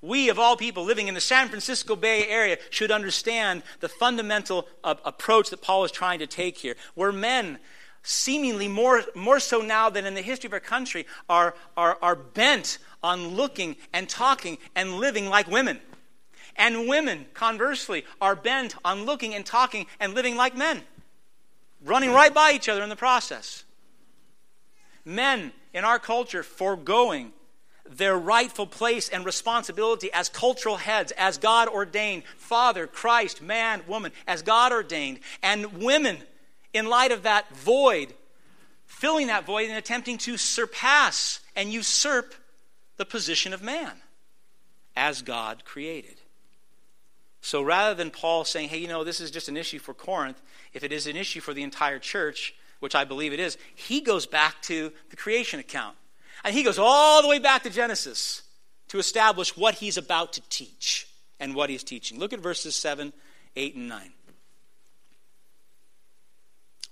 We, 0.00 0.28
of 0.30 0.38
all 0.38 0.56
people 0.56 0.84
living 0.84 1.06
in 1.06 1.14
the 1.14 1.20
San 1.20 1.48
Francisco 1.48 1.94
Bay 1.94 2.26
Area, 2.26 2.58
should 2.70 2.90
understand 2.90 3.62
the 3.78 3.88
fundamental 3.88 4.66
uh, 4.82 4.96
approach 5.04 5.50
that 5.50 5.62
Paul 5.62 5.84
is 5.84 5.92
trying 5.92 6.18
to 6.18 6.26
take 6.26 6.58
here, 6.58 6.74
where 6.94 7.12
men, 7.12 7.60
seemingly 8.02 8.66
more, 8.66 9.02
more 9.14 9.38
so 9.38 9.60
now 9.60 9.90
than 9.90 10.04
in 10.04 10.14
the 10.14 10.22
history 10.22 10.48
of 10.48 10.54
our 10.54 10.60
country, 10.60 11.06
are, 11.28 11.54
are, 11.76 11.98
are 12.02 12.16
bent 12.16 12.78
on 13.00 13.28
looking 13.28 13.76
and 13.92 14.08
talking 14.08 14.58
and 14.74 14.94
living 14.94 15.28
like 15.28 15.46
women. 15.46 15.80
And 16.56 16.88
women, 16.88 17.26
conversely, 17.32 18.04
are 18.20 18.36
bent 18.36 18.74
on 18.84 19.04
looking 19.04 19.34
and 19.34 19.46
talking 19.46 19.86
and 20.00 20.14
living 20.14 20.36
like 20.36 20.56
men, 20.56 20.82
running 21.84 22.12
right 22.12 22.32
by 22.32 22.52
each 22.52 22.68
other 22.68 22.82
in 22.82 22.88
the 22.88 22.96
process. 22.96 23.64
Men 25.04 25.52
in 25.72 25.84
our 25.84 25.98
culture 25.98 26.42
foregoing 26.42 27.32
their 27.88 28.16
rightful 28.16 28.66
place 28.66 29.08
and 29.08 29.24
responsibility 29.24 30.10
as 30.12 30.28
cultural 30.28 30.76
heads, 30.76 31.12
as 31.12 31.38
God 31.38 31.68
ordained, 31.68 32.22
Father, 32.36 32.86
Christ, 32.86 33.42
man, 33.42 33.82
woman, 33.86 34.12
as 34.26 34.42
God 34.42 34.72
ordained, 34.72 35.18
and 35.42 35.82
women, 35.82 36.18
in 36.72 36.86
light 36.86 37.12
of 37.12 37.24
that 37.24 37.54
void, 37.54 38.14
filling 38.86 39.26
that 39.26 39.44
void 39.44 39.68
and 39.68 39.76
attempting 39.76 40.16
to 40.18 40.36
surpass 40.36 41.40
and 41.56 41.72
usurp 41.72 42.34
the 42.96 43.04
position 43.04 43.52
of 43.52 43.62
man 43.62 43.92
as 44.94 45.22
God 45.22 45.64
created. 45.64 46.21
So 47.42 47.60
rather 47.60 47.92
than 47.92 48.10
Paul 48.10 48.44
saying, 48.44 48.68
hey, 48.68 48.78
you 48.78 48.88
know, 48.88 49.02
this 49.02 49.20
is 49.20 49.32
just 49.32 49.48
an 49.48 49.56
issue 49.56 49.80
for 49.80 49.92
Corinth, 49.92 50.40
if 50.72 50.84
it 50.84 50.92
is 50.92 51.08
an 51.08 51.16
issue 51.16 51.40
for 51.40 51.52
the 51.52 51.64
entire 51.64 51.98
church, 51.98 52.54
which 52.78 52.94
I 52.94 53.04
believe 53.04 53.32
it 53.32 53.40
is, 53.40 53.58
he 53.74 54.00
goes 54.00 54.26
back 54.26 54.62
to 54.62 54.92
the 55.10 55.16
creation 55.16 55.58
account. 55.58 55.96
And 56.44 56.54
he 56.54 56.62
goes 56.62 56.78
all 56.78 57.20
the 57.20 57.28
way 57.28 57.40
back 57.40 57.64
to 57.64 57.70
Genesis 57.70 58.42
to 58.88 58.98
establish 58.98 59.56
what 59.56 59.74
he's 59.74 59.96
about 59.96 60.32
to 60.34 60.40
teach 60.48 61.08
and 61.40 61.54
what 61.54 61.68
he's 61.68 61.82
teaching. 61.82 62.18
Look 62.18 62.32
at 62.32 62.38
verses 62.38 62.76
7, 62.76 63.12
8, 63.56 63.74
and 63.74 63.88
9. 63.88 64.12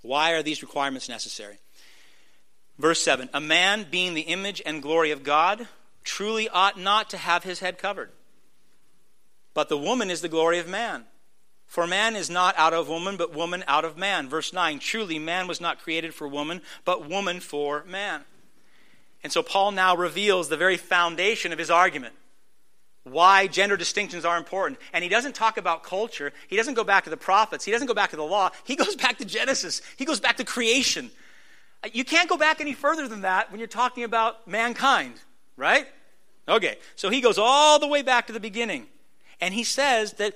Why 0.01 0.31
are 0.31 0.43
these 0.43 0.61
requirements 0.61 1.07
necessary? 1.07 1.59
Verse 2.77 3.01
7 3.01 3.29
A 3.33 3.39
man 3.39 3.85
being 3.89 4.15
the 4.15 4.21
image 4.21 4.61
and 4.65 4.81
glory 4.81 5.11
of 5.11 5.23
God 5.23 5.67
truly 6.03 6.49
ought 6.49 6.77
not 6.77 7.09
to 7.11 7.17
have 7.17 7.43
his 7.43 7.59
head 7.59 7.77
covered. 7.77 8.11
But 9.53 9.69
the 9.69 9.77
woman 9.77 10.09
is 10.09 10.21
the 10.21 10.29
glory 10.29 10.59
of 10.59 10.67
man. 10.67 11.05
For 11.67 11.87
man 11.87 12.15
is 12.15 12.29
not 12.29 12.57
out 12.57 12.73
of 12.73 12.89
woman, 12.89 13.15
but 13.15 13.33
woman 13.33 13.63
out 13.67 13.85
of 13.85 13.97
man. 13.97 14.27
Verse 14.27 14.51
9 14.51 14.79
Truly, 14.79 15.19
man 15.19 15.47
was 15.47 15.61
not 15.61 15.81
created 15.81 16.13
for 16.13 16.27
woman, 16.27 16.61
but 16.83 17.07
woman 17.07 17.39
for 17.39 17.83
man. 17.85 18.25
And 19.23 19.31
so 19.31 19.43
Paul 19.43 19.71
now 19.71 19.95
reveals 19.95 20.49
the 20.49 20.57
very 20.57 20.77
foundation 20.77 21.53
of 21.53 21.59
his 21.59 21.69
argument 21.69 22.15
why 23.03 23.47
gender 23.47 23.77
distinctions 23.77 24.25
are 24.25 24.37
important. 24.37 24.79
And 24.93 25.03
he 25.03 25.09
doesn't 25.09 25.33
talk 25.33 25.57
about 25.57 25.83
culture. 25.83 26.31
He 26.47 26.55
doesn't 26.55 26.75
go 26.75 26.83
back 26.83 27.05
to 27.05 27.09
the 27.09 27.17
prophets. 27.17 27.65
He 27.65 27.71
doesn't 27.71 27.87
go 27.87 27.93
back 27.93 28.11
to 28.11 28.15
the 28.15 28.23
law. 28.23 28.51
He 28.63 28.75
goes 28.83 28.95
back 28.95 29.17
to 29.17 29.25
Genesis. 29.25 29.81
He 29.97 30.05
goes 30.05 30.19
back 30.19 30.37
to 30.37 30.43
creation. 30.43 31.11
You 31.93 32.05
can't 32.05 32.29
go 32.29 32.37
back 32.37 32.61
any 32.61 32.73
further 32.73 33.07
than 33.07 33.21
that 33.21 33.51
when 33.51 33.59
you're 33.59 33.67
talking 33.67 34.03
about 34.03 34.47
mankind. 34.47 35.15
Right? 35.57 35.87
Okay, 36.47 36.77
so 36.95 37.09
he 37.09 37.21
goes 37.21 37.37
all 37.37 37.79
the 37.79 37.87
way 37.87 38.01
back 38.01 38.27
to 38.27 38.33
the 38.33 38.39
beginning. 38.39 38.87
And 39.41 39.53
he 39.53 39.63
says 39.63 40.13
that 40.13 40.35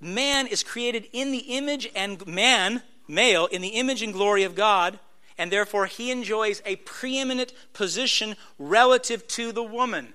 man 0.00 0.46
is 0.46 0.62
created 0.62 1.08
in 1.12 1.32
the 1.32 1.38
image 1.38 1.90
and 1.96 2.24
man, 2.26 2.82
male, 3.08 3.46
in 3.46 3.62
the 3.62 3.68
image 3.68 4.02
and 4.02 4.12
glory 4.12 4.44
of 4.44 4.54
God, 4.54 4.98
and 5.36 5.50
therefore 5.50 5.86
he 5.86 6.10
enjoys 6.10 6.62
a 6.64 6.76
preeminent 6.76 7.52
position 7.72 8.36
relative 8.58 9.26
to 9.28 9.50
the 9.50 9.62
woman. 9.62 10.12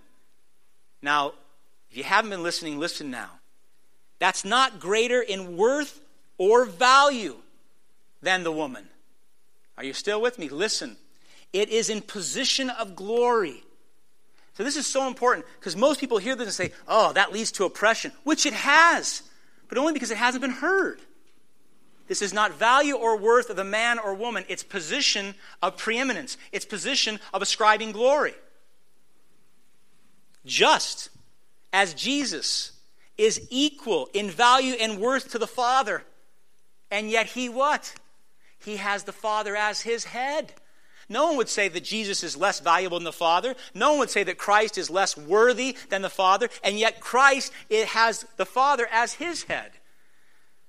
Now, 1.02 1.34
if 1.90 1.98
you 1.98 2.04
haven't 2.04 2.30
been 2.30 2.44
listening, 2.44 2.80
listen 2.80 3.10
now. 3.10 3.32
That's 4.20 4.46
not 4.46 4.80
greater 4.80 5.22
in 5.22 5.58
worth 5.58 6.00
or 6.38 6.66
value 6.66 7.38
than 8.22 8.44
the 8.44 8.52
woman. 8.52 8.88
Are 9.78 9.84
you 9.84 9.94
still 9.94 10.22
with 10.22 10.38
me? 10.38 10.50
Listen. 10.50 10.98
It 11.52 11.70
is 11.70 11.90
in 11.90 12.02
position 12.02 12.70
of 12.70 12.96
glory. 12.96 13.64
So 14.60 14.66
this 14.66 14.76
is 14.76 14.86
so 14.86 15.08
important 15.08 15.46
because 15.58 15.78
most 15.78 16.02
people 16.02 16.18
hear 16.18 16.36
this 16.36 16.48
and 16.48 16.54
say, 16.54 16.76
oh, 16.86 17.14
that 17.14 17.32
leads 17.32 17.50
to 17.54 17.64
oppression, 17.64 18.12
which 18.26 18.46
it 18.46 18.52
has, 18.52 19.24
but 19.70 19.78
only 19.78 19.94
because 19.94 20.12
it 20.12 20.18
hasn't 20.18 20.42
been 20.42 20.52
heard. 20.52 21.00
This 22.10 22.22
is 22.22 22.34
not 22.34 22.56
value 22.56 22.96
or 22.96 23.16
worth 23.16 23.50
of 23.50 23.56
the 23.56 23.64
man 23.64 24.00
or 24.00 24.14
woman, 24.14 24.44
it's 24.50 24.62
position 24.62 25.36
of 25.62 25.78
preeminence, 25.78 26.38
it's 26.52 26.66
position 26.66 27.22
of 27.34 27.42
ascribing 27.42 27.94
glory. 27.94 28.34
Just 30.46 31.10
as 31.72 31.94
Jesus 31.94 32.74
is 33.18 33.48
equal 33.50 34.10
in 34.14 34.30
value 34.30 34.74
and 34.74 35.00
worth 35.00 35.32
to 35.32 35.40
the 35.40 35.48
Father, 35.48 36.04
and 36.92 37.10
yet 37.10 37.28
he 37.28 37.48
what? 37.48 37.94
He 38.58 38.76
has 38.76 39.06
the 39.06 39.14
Father 39.14 39.56
as 39.56 39.84
his 39.84 40.04
head. 40.04 40.52
No 41.10 41.26
one 41.26 41.38
would 41.38 41.50
say 41.50 41.68
that 41.68 41.84
Jesus 41.84 42.24
is 42.24 42.38
less 42.38 42.60
valuable 42.60 42.98
than 42.98 43.04
the 43.04 43.12
Father. 43.12 43.56
No 43.74 43.92
one 43.92 44.00
would 44.00 44.12
say 44.12 44.24
that 44.24 44.38
Christ 44.38 44.78
is 44.78 44.92
less 44.92 45.18
worthy 45.18 45.76
than 45.90 46.04
the 46.04 46.10
Father. 46.10 46.50
And 46.64 46.78
yet 46.78 47.00
Christ 47.00 47.52
it 47.70 47.88
has 47.88 48.26
the 48.38 48.46
Father 48.46 48.88
as 48.92 49.14
his 49.14 49.44
head. 49.44 49.72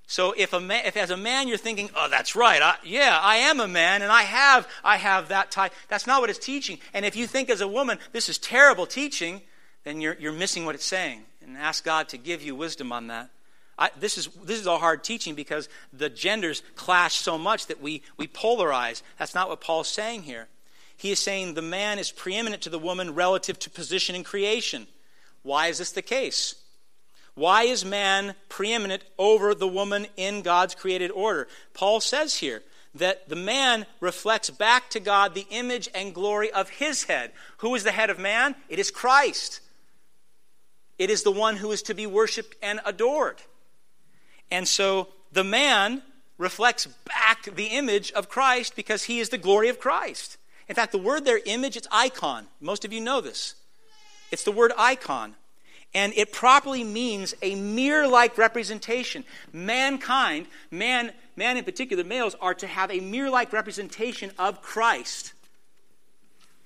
So 0.07 0.35
if, 0.37 0.53
a 0.53 0.59
man, 0.59 0.87
if 0.87 0.97
as 0.97 1.11
a 1.11 1.17
man 1.17 1.47
you're 1.47 1.57
thinking, 1.57 1.89
oh, 1.95 2.09
that's 2.11 2.35
right, 2.35 2.61
I, 2.61 2.75
yeah, 2.83 3.17
I 3.23 3.37
am 3.37 3.61
a 3.61 3.69
man 3.69 4.03
and 4.03 4.11
I 4.11 4.23
have, 4.23 4.67
I 4.83 4.97
have 4.97 5.29
that 5.29 5.53
type, 5.53 5.73
that's 5.89 6.07
not 6.07 6.21
what 6.21 6.31
it's 6.31 6.39
teaching. 6.39 6.81
And 6.93 7.05
if 7.05 7.15
you 7.15 7.29
think 7.29 7.49
as 7.49 7.61
a 7.61 7.69
woman, 7.69 7.99
this 8.11 8.29
is 8.29 8.37
terrible 8.37 8.87
teaching, 8.87 9.43
then 9.85 10.01
you're, 10.01 10.17
you're 10.19 10.33
missing 10.33 10.65
what 10.65 10.75
it's 10.75 10.85
saying. 10.85 11.23
And 11.43 11.57
ask 11.57 11.85
God 11.85 12.09
to 12.09 12.19
give 12.19 12.43
you 12.43 12.57
wisdom 12.57 12.91
on 12.91 13.07
that. 13.07 13.31
I, 13.81 13.91
this, 13.99 14.19
is, 14.19 14.29
this 14.45 14.61
is 14.61 14.67
all 14.67 14.79
hard 14.79 15.03
teaching 15.03 15.35
because 15.35 15.69
the 15.91 16.11
genders 16.11 16.63
clash 16.77 17.15
so 17.15 17.39
much 17.39 17.67
that 17.67 17.81
we, 17.81 18.03
we 18.19 18.29
polarize. 18.29 19.01
That's 19.19 19.35
not 19.35 19.49
what 19.49 19.63
Paul's 19.63 19.89
saying 19.89 20.25
here. 20.25 20.49
He 20.99 21.11
is 21.11 21.19
saying 21.19 21.55
the 21.55 21.63
man 21.63 21.99
is 21.99 22.13
preeminent 22.13 22.63
to 22.63 22.71
the 22.71 22.79
woman 22.79 23.15
relative 23.15 23.59
to 23.61 23.71
position 23.71 24.15
in 24.15 24.23
creation. 24.23 24.87
Why 25.43 25.69
is 25.69 25.79
this 25.79 25.93
the 25.93 26.03
case? 26.03 26.57
Why 27.35 27.63
is 27.63 27.87
man 27.87 28.35
preeminent 28.51 29.03
over 29.19 29.55
the 29.55 29.67
woman 29.67 30.09
in 30.19 30.43
God's 30.43 30.75
created 30.75 31.11
order? 31.11 31.49
Paul 31.73 32.01
says 32.01 32.37
here 32.37 32.63
that 32.95 33.31
the 33.31 33.37
man 33.37 33.87
reflects 34.01 34.51
back 34.51 34.91
to 34.91 35.01
God 35.01 35.35
the 35.35 35.47
image 35.49 35.89
and 35.95 36.15
glory 36.15 36.53
of 36.53 36.69
his 36.69 37.05
head. 37.05 37.33
Who 37.59 37.75
is 37.75 37.85
the 37.85 37.93
head 37.93 38.11
of 38.11 38.19
man? 38.19 38.57
It 38.69 38.79
is 38.79 38.91
Christ. 38.91 39.61
It 40.99 41.09
is 41.09 41.23
the 41.23 41.33
one 41.33 41.57
who 41.57 41.73
is 41.73 41.81
to 41.83 41.95
be 41.95 42.07
worshiped 42.07 42.57
and 42.63 42.79
adored. 42.85 43.41
And 44.51 44.67
so 44.67 45.09
the 45.33 45.45
man 45.45 46.03
reflects 46.39 46.87
back 46.87 47.45
the 47.55 47.67
image 47.67 48.11
of 48.13 48.29
Christ 48.29 48.75
because 48.75 49.05
he 49.05 49.21
is 49.21 49.29
the 49.29 49.39
glory 49.39 49.69
of 49.69 49.79
Christ. 49.79 50.39
In 50.69 50.75
fact, 50.75 50.93
the 50.93 50.99
word 50.99 51.25
there, 51.25 51.41
image, 51.45 51.77
it's 51.77 51.89
icon. 51.91 52.47
Most 52.61 52.85
of 52.85 52.93
you 52.93 53.01
know 53.01 53.21
this. 53.21 53.55
It's 54.31 54.45
the 54.45 54.53
word 54.53 54.73
icon. 54.79 55.35
And 55.93 56.13
it 56.15 56.33
properly 56.33 56.85
means 56.85 57.35
a 57.43 57.57
mirror 57.57 58.07
like 58.07 58.39
representation. 58.39 59.25
Mankind, 59.53 60.47
man, 60.71 61.13
man 61.35 61.57
in 61.57 61.65
particular, 61.65 62.05
males, 62.05 62.37
are 62.41 62.55
to 62.55 62.67
have 62.67 62.93
a 62.93 63.01
mirror 63.01 63.31
like 63.31 63.53
representation 63.53 64.31
of 64.39 64.63
Christ. 64.63 65.33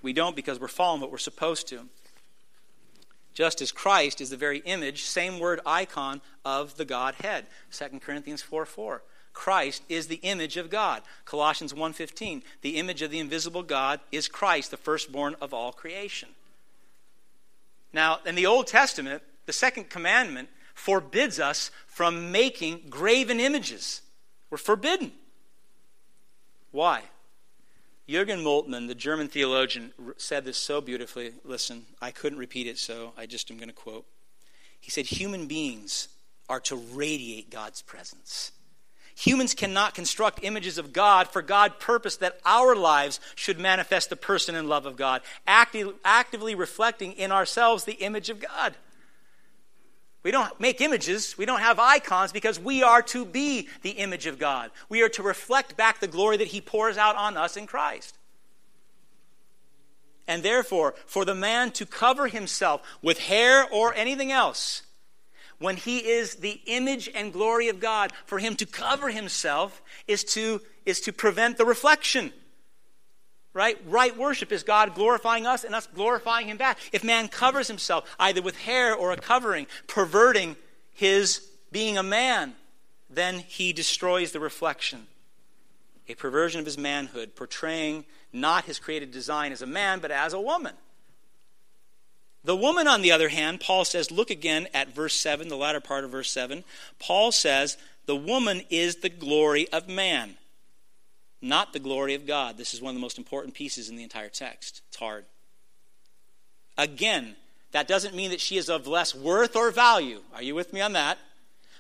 We 0.03 0.13
don't 0.13 0.37
because 0.37 0.61
we're 0.61 0.69
fallen, 0.69 1.01
but 1.01 1.11
we're 1.11 1.17
supposed 1.17 1.69
to. 1.69 1.89
Just 3.35 3.61
as 3.61 3.73
Christ 3.73 4.21
is 4.21 4.31
the 4.31 4.37
very 4.37 4.59
image, 4.61 5.03
same 5.03 5.39
word 5.39 5.61
icon, 5.67 6.21
of 6.45 6.77
the 6.77 6.85
Godhead. 6.85 7.47
2 7.73 8.01
Corinthians 8.01 8.43
4 8.43 8.65
4. 8.65 9.03
Christ 9.33 9.83
is 9.89 10.07
the 10.07 10.21
image 10.23 10.57
of 10.57 10.71
God. 10.71 11.03
Colossians 11.25 11.75
1:15, 11.75 12.45
the 12.63 12.77
image 12.77 13.03
of 13.03 13.11
the 13.11 13.19
invisible 13.19 13.65
God 13.65 14.01
is 14.13 14.29
Christ, 14.29 14.71
the 14.71 14.77
firstborn 14.77 15.35
of 15.41 15.53
all 15.53 15.73
creation. 15.73 16.29
Now, 17.93 18.21
in 18.25 18.37
the 18.37 18.47
Old 18.47 18.69
Testament, 18.69 19.23
the 19.47 19.53
second 19.53 19.91
commandment 19.91 20.49
forbids 20.75 21.41
us 21.41 21.73
from 21.87 22.31
making 22.31 22.89
graven 22.89 23.41
images. 23.41 24.03
We're 24.51 24.59
forbidden. 24.59 25.13
Why? 26.71 27.03
Jürgen 28.09 28.43
Moltmann, 28.43 28.87
the 28.87 28.95
German 28.95 29.29
theologian, 29.29 29.93
said 30.19 30.45
this 30.45 30.59
so 30.59 30.81
beautifully. 30.81 31.33
Listen, 31.43 31.87
I 32.03 32.11
couldn't 32.11 32.39
repeat 32.39 32.67
it, 32.67 32.79
so 32.79 33.13
I 33.17 33.25
just 33.25 33.51
am 33.51 33.57
going 33.57 33.69
to 33.69 33.75
quote. 33.75 34.05
He 34.79 34.91
said, 34.91 35.07
Human 35.07 35.47
beings 35.47 36.09
are 36.49 36.61
to 36.61 36.77
radiate 36.77 37.51
God's 37.51 37.81
presence. 37.81 38.53
Humans 39.17 39.55
cannot 39.55 39.95
construct 39.95 40.41
images 40.43 40.77
of 40.77 40.93
God 40.93 41.29
for 41.29 41.41
God 41.41 41.79
purpose 41.79 42.17
that 42.17 42.41
our 42.45 42.75
lives 42.75 43.21
should 43.37 43.61
manifest 43.61 44.11
the 44.11 44.17
person 44.17 44.55
and 44.55 44.69
love 44.69 44.87
of 44.87 44.97
God, 44.97 45.23
active, 45.47 45.95
actively 46.05 46.55
reflecting 46.55 47.13
in 47.13 47.33
ourselves 47.33 47.85
the 47.85 47.93
image 47.95 48.29
of 48.29 48.41
God. 48.41 48.75
We 50.25 50.31
don't 50.31 50.59
make 50.59 50.81
images, 50.81 51.39
we 51.39 51.47
don't 51.47 51.61
have 51.61 51.79
icons 51.79 52.33
because 52.33 52.59
we 52.59 52.83
are 52.83 53.03
to 53.03 53.25
be 53.25 53.69
the 53.83 53.91
image 53.91 54.27
of 54.27 54.39
God. 54.39 54.71
We 54.89 55.03
are 55.03 55.09
to 55.11 55.23
reflect 55.23 55.77
back 55.77 56.01
the 56.01 56.09
glory 56.09 56.39
that 56.39 56.49
He 56.49 56.61
pours 56.61 56.97
out 56.97 57.15
on 57.15 57.37
us 57.37 57.57
in 57.57 57.67
Christ. 57.67 58.17
And 60.27 60.43
therefore, 60.43 60.95
for 61.07 61.25
the 61.25 61.35
man 61.35 61.71
to 61.73 61.87
cover 61.87 62.29
himself 62.29 62.81
with 63.03 63.19
hair 63.19 63.67
or 63.71 63.95
anything 63.95 64.33
else 64.33 64.83
when 65.59 65.77
he 65.77 65.99
is 65.99 66.37
the 66.37 66.61
image 66.67 67.09
and 67.15 67.33
glory 67.33 67.69
of 67.69 67.81
God, 67.81 68.13
for 68.27 68.39
him 68.39 68.57
to 68.57 68.67
cover 68.67 69.11
himself 69.11 69.83
is 70.09 70.25
to, 70.25 70.61
is 70.85 71.01
to 71.01 71.13
prevent 71.13 71.59
the 71.59 71.65
reflection. 71.65 72.33
Right? 73.55 73.79
Right 73.87 74.17
worship 74.17 74.53
is 74.53 74.65
God 74.65 74.95
glorifying 74.95 75.47
us 75.47 75.65
and 75.65 75.75
us 75.75 75.87
glorifying 75.87 76.49
him 76.49 76.57
back. 76.57 76.79
If 76.93 77.05
man 77.05 77.29
covers 77.29 77.69
himself 77.69 78.15
either 78.19 78.43
with 78.43 78.57
hair 78.57 78.95
or 78.95 79.13
a 79.13 79.17
covering, 79.17 79.67
perverting 79.87 80.57
his 80.93 81.47
being 81.71 81.97
a 81.97 82.03
man, 82.03 82.55
then 83.09 83.39
he 83.39 83.73
destroys 83.73 84.33
the 84.33 84.41
reflection. 84.41 85.07
A 86.09 86.15
perversion 86.15 86.59
of 86.59 86.67
his 86.67 86.77
manhood, 86.77 87.37
portraying 87.37 88.05
not 88.33 88.65
his 88.65 88.79
created 88.79 89.13
design 89.13 89.53
as 89.53 89.63
a 89.63 89.67
man, 89.67 90.01
but 90.01 90.11
as 90.11 90.33
a 90.33 90.41
woman. 90.41 90.75
The 92.43 92.57
woman, 92.57 92.87
on 92.87 93.01
the 93.01 93.13
other 93.13 93.31
hand, 93.31 93.61
Paul 93.61 93.87
says, 93.87 94.11
look 94.11 94.29
again 94.29 94.69
at 94.75 94.95
verse 94.95 95.15
7, 95.15 95.49
the 95.49 95.57
latter 95.57 95.81
part 95.81 96.05
of 96.05 96.11
verse 96.11 96.31
7. 96.31 96.63
Paul 96.99 97.33
says, 97.33 97.79
the 98.05 98.17
woman 98.17 98.63
is 98.69 98.97
the 98.97 99.09
glory 99.09 99.67
of 99.73 99.89
man, 99.89 100.35
not 101.45 101.73
the 101.73 101.79
glory 101.79 102.15
of 102.15 102.27
God. 102.27 102.57
This 102.57 102.75
is 102.75 102.81
one 102.81 102.91
of 102.91 102.95
the 102.97 103.01
most 103.01 103.19
important 103.19 103.55
pieces 103.55 103.89
in 103.89 103.97
the 103.97 104.03
entire 104.03 104.29
text. 104.29 104.83
It's 104.89 104.97
hard. 104.97 105.27
Again, 106.77 107.37
that 107.73 107.87
doesn't 107.87 108.15
mean 108.15 108.31
that 108.31 108.41
she 108.41 108.57
is 108.57 108.69
of 108.69 108.87
less 108.87 109.15
worth 109.15 109.55
or 109.55 109.71
value. 109.71 110.23
Are 110.35 110.43
you 110.43 110.55
with 110.55 110.73
me 110.73 110.81
on 110.81 110.95
that? 110.95 111.19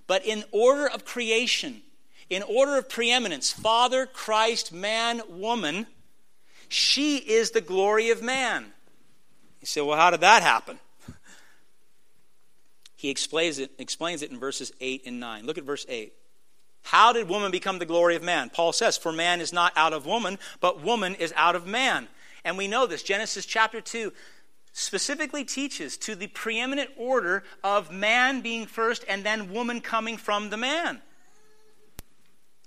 But 0.06 0.24
in 0.26 0.44
order 0.52 0.86
of 0.88 1.04
creation, 1.04 1.82
in 2.28 2.42
order 2.42 2.76
of 2.76 2.88
preeminence, 2.88 3.52
Father, 3.52 4.06
Christ, 4.06 4.72
man, 4.72 5.22
woman, 5.28 5.86
she 6.68 7.16
is 7.16 7.52
the 7.52 7.60
glory 7.60 8.10
of 8.10 8.22
man. 8.22 8.66
You 9.60 9.66
say, 9.66 9.80
well, 9.80 9.96
how 9.96 10.10
did 10.10 10.20
that 10.20 10.42
happen? 10.42 10.78
He 12.96 13.10
explains 13.10 13.58
it, 13.58 13.70
explains 13.78 14.22
it 14.22 14.30
in 14.30 14.38
verses 14.38 14.72
8 14.80 15.02
and 15.04 15.20
9. 15.20 15.44
Look 15.44 15.58
at 15.58 15.64
verse 15.64 15.84
8. 15.90 16.14
How 16.84 17.12
did 17.12 17.28
woman 17.28 17.50
become 17.50 17.78
the 17.78 17.86
glory 17.86 18.14
of 18.14 18.22
man? 18.22 18.50
Paul 18.50 18.72
says, 18.72 18.96
For 18.96 19.12
man 19.12 19.40
is 19.40 19.52
not 19.52 19.72
out 19.76 19.92
of 19.92 20.06
woman, 20.06 20.38
but 20.60 20.82
woman 20.82 21.14
is 21.14 21.32
out 21.36 21.56
of 21.56 21.66
man. 21.66 22.08
And 22.44 22.56
we 22.56 22.68
know 22.68 22.86
this. 22.86 23.02
Genesis 23.02 23.46
chapter 23.46 23.80
2 23.80 24.12
specifically 24.72 25.44
teaches 25.44 25.96
to 25.96 26.14
the 26.14 26.26
preeminent 26.28 26.90
order 26.96 27.44
of 27.62 27.90
man 27.90 28.40
being 28.40 28.66
first 28.66 29.04
and 29.08 29.24
then 29.24 29.52
woman 29.52 29.80
coming 29.80 30.16
from 30.16 30.50
the 30.50 30.56
man. 30.56 31.00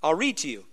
I'll 0.02 0.16
read 0.16 0.38
to 0.38 0.50
you. 0.50 0.66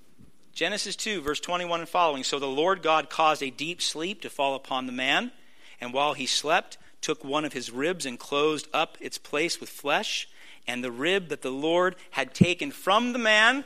Genesis 0.53 0.97
2, 0.97 1.21
verse 1.21 1.41
21 1.41 1.81
and 1.81 1.89
following. 1.89 2.25
So 2.25 2.39
the 2.39 2.47
Lord 2.47 2.83
God 2.83 3.11
caused 3.11 3.43
a 3.43 3.51
deep 3.51 3.83
sleep 3.83 4.23
to 4.23 4.31
fall 4.31 4.55
upon 4.55 4.87
the 4.87 4.93
man 4.93 5.33
and 5.81 5.93
while 5.93 6.15
he 6.15 6.27
slept, 6.27 6.79
took 7.01 7.23
one 7.23 7.45
of 7.45 7.53
his 7.53 7.71
ribs 7.71 8.07
and 8.07 8.19
closed 8.19 8.69
up 8.73 8.97
its 9.01 9.19
place 9.19 9.61
with 9.61 9.69
flesh. 9.69 10.27
And 10.67 10.83
the 10.83 10.91
rib 10.91 11.29
that 11.29 11.43
the 11.43 11.51
Lord 11.51 11.97
had 12.11 12.35
taken 12.35 12.71
from 12.71 13.13
the 13.13 13.19
man, 13.19 13.65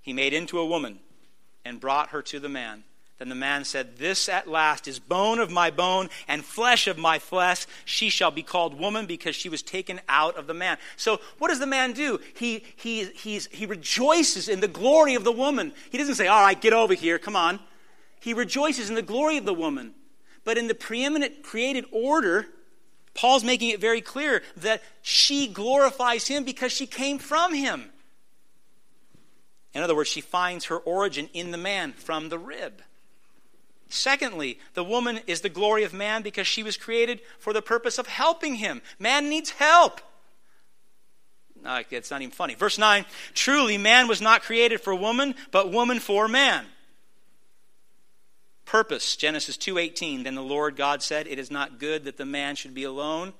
he 0.00 0.12
made 0.12 0.32
into 0.32 0.58
a 0.58 0.66
woman 0.66 1.00
and 1.64 1.80
brought 1.80 2.10
her 2.10 2.22
to 2.22 2.38
the 2.38 2.48
man. 2.48 2.84
Then 3.18 3.28
the 3.28 3.34
man 3.34 3.64
said, 3.64 3.96
This 3.96 4.28
at 4.28 4.48
last 4.48 4.88
is 4.88 4.98
bone 4.98 5.38
of 5.38 5.50
my 5.50 5.70
bone 5.70 6.10
and 6.26 6.44
flesh 6.44 6.88
of 6.88 6.98
my 6.98 7.18
flesh. 7.18 7.66
She 7.84 8.10
shall 8.10 8.32
be 8.32 8.42
called 8.42 8.78
woman 8.78 9.06
because 9.06 9.36
she 9.36 9.48
was 9.48 9.62
taken 9.62 10.00
out 10.08 10.36
of 10.36 10.46
the 10.46 10.54
man. 10.54 10.78
So, 10.96 11.20
what 11.38 11.48
does 11.48 11.60
the 11.60 11.66
man 11.66 11.92
do? 11.92 12.20
He, 12.36 12.64
he, 12.76 13.04
he's, 13.04 13.46
he 13.46 13.66
rejoices 13.66 14.48
in 14.48 14.60
the 14.60 14.68
glory 14.68 15.14
of 15.14 15.22
the 15.22 15.32
woman. 15.32 15.72
He 15.90 15.98
doesn't 15.98 16.16
say, 16.16 16.26
All 16.26 16.42
right, 16.42 16.60
get 16.60 16.72
over 16.72 16.94
here, 16.94 17.18
come 17.18 17.36
on. 17.36 17.60
He 18.20 18.34
rejoices 18.34 18.88
in 18.88 18.96
the 18.96 19.02
glory 19.02 19.36
of 19.36 19.44
the 19.44 19.54
woman. 19.54 19.94
But 20.44 20.58
in 20.58 20.66
the 20.66 20.74
preeminent 20.74 21.42
created 21.42 21.84
order, 21.92 22.48
Paul's 23.14 23.44
making 23.44 23.70
it 23.70 23.80
very 23.80 24.00
clear 24.00 24.42
that 24.58 24.82
she 25.00 25.46
glorifies 25.46 26.26
him 26.26 26.44
because 26.44 26.72
she 26.72 26.86
came 26.86 27.18
from 27.18 27.54
him. 27.54 27.90
In 29.72 29.82
other 29.82 29.94
words, 29.94 30.08
she 30.08 30.20
finds 30.20 30.66
her 30.66 30.78
origin 30.78 31.28
in 31.32 31.50
the 31.50 31.58
man 31.58 31.92
from 31.92 32.28
the 32.28 32.38
rib. 32.38 32.82
Secondly, 33.88 34.58
the 34.74 34.84
woman 34.84 35.20
is 35.26 35.40
the 35.40 35.48
glory 35.48 35.84
of 35.84 35.92
man 35.92 36.22
because 36.22 36.46
she 36.46 36.62
was 36.62 36.76
created 36.76 37.20
for 37.38 37.52
the 37.52 37.62
purpose 37.62 37.98
of 37.98 38.08
helping 38.08 38.56
him. 38.56 38.82
Man 38.98 39.28
needs 39.28 39.50
help. 39.50 40.00
No, 41.62 41.82
it's 41.90 42.10
not 42.10 42.20
even 42.20 42.32
funny. 42.32 42.54
Verse 42.54 42.78
9 42.78 43.04
Truly, 43.32 43.78
man 43.78 44.08
was 44.08 44.20
not 44.20 44.42
created 44.42 44.80
for 44.80 44.94
woman, 44.94 45.34
but 45.50 45.72
woman 45.72 46.00
for 46.00 46.26
man 46.28 46.66
purpose. 48.64 49.16
Genesis 49.16 49.56
2.18 49.56 50.24
then 50.24 50.34
the 50.34 50.42
lord 50.42 50.76
god 50.76 51.02
said 51.02 51.26
it 51.26 51.38
is 51.38 51.50
not 51.50 51.78
good 51.78 52.04
that 52.04 52.16
the 52.16 52.24
man 52.24 52.56
should 52.56 52.74
be 52.74 52.84
alone. 52.84 53.32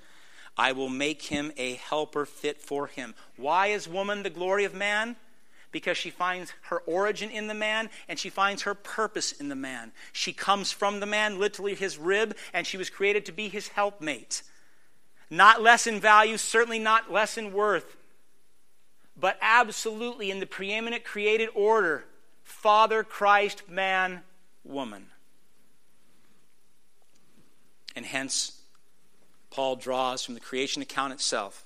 I 0.56 0.72
will 0.72 0.88
make 0.88 1.22
him 1.22 1.52
a 1.56 1.74
helper 1.74 2.24
fit 2.26 2.60
for 2.60 2.86
him. 2.86 3.14
Why 3.36 3.68
is 3.68 3.88
woman 3.88 4.22
the 4.22 4.30
glory 4.30 4.64
of 4.64 4.74
man? 4.74 5.16
Because 5.72 5.96
she 5.96 6.10
finds 6.10 6.52
her 6.68 6.78
origin 6.86 7.30
in 7.30 7.48
the 7.48 7.54
man 7.54 7.90
and 8.08 8.18
she 8.18 8.30
finds 8.30 8.62
her 8.62 8.74
purpose 8.74 9.32
in 9.32 9.48
the 9.48 9.56
man. 9.56 9.90
She 10.12 10.32
comes 10.32 10.70
from 10.70 11.00
the 11.00 11.06
man 11.06 11.40
literally 11.40 11.74
his 11.74 11.98
rib 11.98 12.36
and 12.52 12.66
she 12.66 12.76
was 12.76 12.90
created 12.90 13.26
to 13.26 13.32
be 13.32 13.48
his 13.48 13.68
helpmate. 13.68 14.42
Not 15.28 15.62
less 15.62 15.88
in 15.88 15.98
value 15.98 16.36
certainly 16.36 16.78
not 16.78 17.10
less 17.10 17.36
in 17.36 17.52
worth 17.52 17.96
but 19.16 19.38
absolutely 19.40 20.30
in 20.30 20.40
the 20.40 20.46
preeminent 20.46 21.04
created 21.04 21.48
order 21.54 22.04
father 22.42 23.02
christ 23.02 23.68
man 23.68 24.20
woman 24.64 25.06
and 27.94 28.04
hence, 28.04 28.60
Paul 29.50 29.76
draws 29.76 30.24
from 30.24 30.34
the 30.34 30.40
creation 30.40 30.82
account 30.82 31.12
itself 31.12 31.64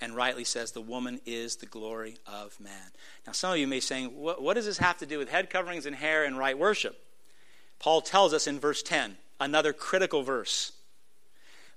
and 0.00 0.16
rightly 0.16 0.44
says 0.44 0.72
the 0.72 0.80
woman 0.80 1.20
is 1.24 1.56
the 1.56 1.66
glory 1.66 2.16
of 2.26 2.58
man. 2.60 2.90
Now, 3.26 3.32
some 3.32 3.52
of 3.52 3.58
you 3.58 3.66
may 3.66 3.76
be 3.76 3.80
saying, 3.80 4.08
what, 4.08 4.42
what 4.42 4.54
does 4.54 4.66
this 4.66 4.78
have 4.78 4.98
to 4.98 5.06
do 5.06 5.18
with 5.18 5.28
head 5.28 5.48
coverings 5.48 5.86
and 5.86 5.94
hair 5.94 6.24
and 6.24 6.36
right 6.36 6.58
worship? 6.58 7.02
Paul 7.78 8.00
tells 8.00 8.34
us 8.34 8.46
in 8.46 8.58
verse 8.58 8.82
10, 8.82 9.16
another 9.40 9.72
critical 9.72 10.22
verse. 10.22 10.72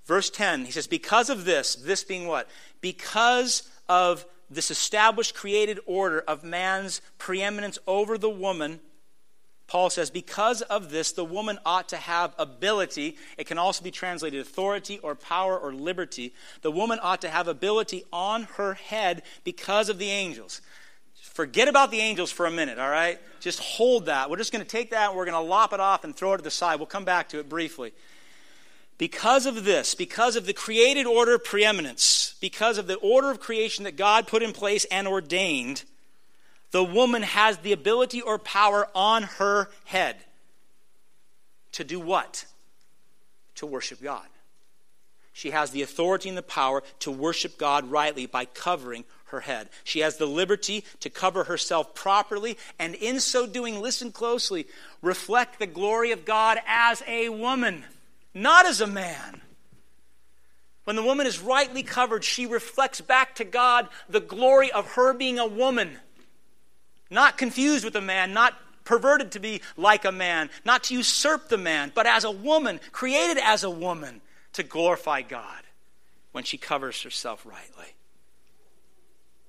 Verse 0.04 0.28
10, 0.28 0.64
he 0.64 0.72
says, 0.72 0.86
Because 0.86 1.30
of 1.30 1.44
this, 1.44 1.74
this 1.76 2.04
being 2.04 2.26
what? 2.26 2.48
Because 2.80 3.68
of 3.88 4.26
this 4.50 4.70
established 4.70 5.34
created 5.34 5.80
order 5.86 6.20
of 6.20 6.44
man's 6.44 7.00
preeminence 7.18 7.78
over 7.86 8.18
the 8.18 8.30
woman, 8.30 8.80
Paul 9.66 9.90
says, 9.90 10.10
because 10.10 10.62
of 10.62 10.90
this, 10.90 11.12
the 11.12 11.24
woman 11.24 11.58
ought 11.66 11.88
to 11.88 11.96
have 11.96 12.34
ability. 12.38 13.16
It 13.36 13.46
can 13.46 13.58
also 13.58 13.82
be 13.82 13.90
translated 13.90 14.40
authority 14.40 14.98
or 15.00 15.16
power 15.16 15.58
or 15.58 15.72
liberty. 15.72 16.34
The 16.62 16.70
woman 16.70 17.00
ought 17.02 17.20
to 17.22 17.28
have 17.28 17.48
ability 17.48 18.04
on 18.12 18.44
her 18.54 18.74
head 18.74 19.22
because 19.42 19.88
of 19.88 19.98
the 19.98 20.08
angels. 20.08 20.60
Forget 21.14 21.66
about 21.66 21.90
the 21.90 21.98
angels 21.98 22.30
for 22.30 22.46
a 22.46 22.50
minute, 22.50 22.78
all 22.78 22.88
right? 22.88 23.18
Just 23.40 23.58
hold 23.58 24.06
that. 24.06 24.30
We're 24.30 24.36
just 24.36 24.52
going 24.52 24.64
to 24.64 24.70
take 24.70 24.90
that 24.90 25.14
we're 25.14 25.24
going 25.24 25.34
to 25.34 25.48
lop 25.48 25.72
it 25.72 25.80
off 25.80 26.04
and 26.04 26.14
throw 26.14 26.32
it 26.34 26.38
to 26.38 26.44
the 26.44 26.50
side. 26.50 26.76
We'll 26.76 26.86
come 26.86 27.04
back 27.04 27.28
to 27.30 27.40
it 27.40 27.48
briefly. 27.48 27.92
Because 28.98 29.44
of 29.44 29.64
this, 29.64 29.94
because 29.94 30.36
of 30.36 30.46
the 30.46 30.54
created 30.54 31.06
order 31.06 31.34
of 31.34 31.44
preeminence, 31.44 32.36
because 32.40 32.78
of 32.78 32.86
the 32.86 32.94
order 32.96 33.30
of 33.30 33.40
creation 33.40 33.84
that 33.84 33.96
God 33.96 34.26
put 34.26 34.42
in 34.42 34.52
place 34.52 34.86
and 34.86 35.06
ordained, 35.06 35.84
the 36.76 36.84
woman 36.84 37.22
has 37.22 37.56
the 37.56 37.72
ability 37.72 38.20
or 38.20 38.38
power 38.38 38.86
on 38.94 39.22
her 39.22 39.70
head 39.86 40.14
to 41.72 41.82
do 41.84 41.98
what? 41.98 42.44
To 43.54 43.64
worship 43.64 44.02
God. 44.02 44.26
She 45.32 45.52
has 45.52 45.70
the 45.70 45.80
authority 45.80 46.28
and 46.28 46.36
the 46.36 46.42
power 46.42 46.82
to 46.98 47.10
worship 47.10 47.56
God 47.56 47.90
rightly 47.90 48.26
by 48.26 48.44
covering 48.44 49.04
her 49.28 49.40
head. 49.40 49.70
She 49.84 50.00
has 50.00 50.18
the 50.18 50.26
liberty 50.26 50.84
to 51.00 51.08
cover 51.08 51.44
herself 51.44 51.94
properly, 51.94 52.58
and 52.78 52.94
in 52.94 53.20
so 53.20 53.46
doing, 53.46 53.80
listen 53.80 54.12
closely, 54.12 54.66
reflect 55.00 55.58
the 55.58 55.66
glory 55.66 56.12
of 56.12 56.26
God 56.26 56.58
as 56.66 57.02
a 57.08 57.30
woman 57.30 57.86
not 58.34 58.66
as 58.66 58.82
a 58.82 58.86
man. 58.86 59.40
When 60.84 60.94
the 60.94 61.02
woman 61.02 61.26
is 61.26 61.40
rightly 61.40 61.82
covered, 61.82 62.22
she 62.22 62.44
reflects 62.44 63.00
back 63.00 63.36
to 63.36 63.44
God 63.44 63.88
the 64.10 64.20
glory 64.20 64.70
of 64.70 64.92
her 64.92 65.14
being 65.14 65.38
a 65.38 65.46
woman, 65.46 66.00
not 67.10 67.38
confused 67.38 67.84
with 67.84 67.96
a 67.96 68.00
man, 68.00 68.32
not 68.32 68.54
perverted 68.84 69.32
to 69.32 69.40
be 69.40 69.60
like 69.76 70.04
a 70.04 70.12
man, 70.12 70.48
not 70.64 70.84
to 70.84 70.94
usurp 70.94 71.48
the 71.48 71.58
man, 71.58 71.92
but 71.94 72.06
as 72.06 72.24
a 72.24 72.30
woman, 72.30 72.80
created 72.92 73.38
as 73.42 73.64
a 73.64 73.70
woman 73.70 74.20
to 74.54 74.62
glorify 74.62 75.22
God 75.22 75.62
when 76.32 76.44
she 76.44 76.56
covers 76.56 77.02
herself 77.02 77.44
rightly. 77.44 77.94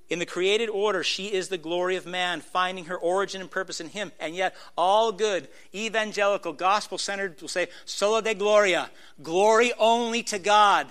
In 0.09 0.19
the 0.19 0.25
created 0.25 0.69
order, 0.69 1.03
she 1.03 1.33
is 1.33 1.49
the 1.49 1.57
glory 1.57 1.97
of 1.97 2.05
man, 2.05 2.39
finding 2.39 2.85
her 2.85 2.97
origin 2.97 3.41
and 3.41 3.51
purpose 3.51 3.81
in 3.81 3.89
him. 3.89 4.13
And 4.21 4.35
yet, 4.35 4.55
all 4.77 5.11
good, 5.11 5.49
evangelical, 5.75 6.53
gospel 6.53 6.97
centered 6.97 7.41
will 7.41 7.49
say, 7.49 7.67
Soli 7.83 8.21
Deo 8.21 8.33
Gloria, 8.35 8.89
glory 9.21 9.73
only 9.77 10.23
to 10.23 10.39
God. 10.39 10.87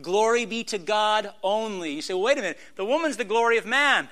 Glory 0.00 0.46
be 0.46 0.64
to 0.64 0.78
God 0.78 1.30
only. 1.42 1.92
You 1.92 2.02
say, 2.02 2.14
well, 2.14 2.22
wait 2.22 2.38
a 2.38 2.40
minute, 2.40 2.58
the 2.76 2.86
woman's 2.86 3.18
the 3.18 3.24
glory 3.24 3.58
of 3.58 3.66
man. 3.66 4.08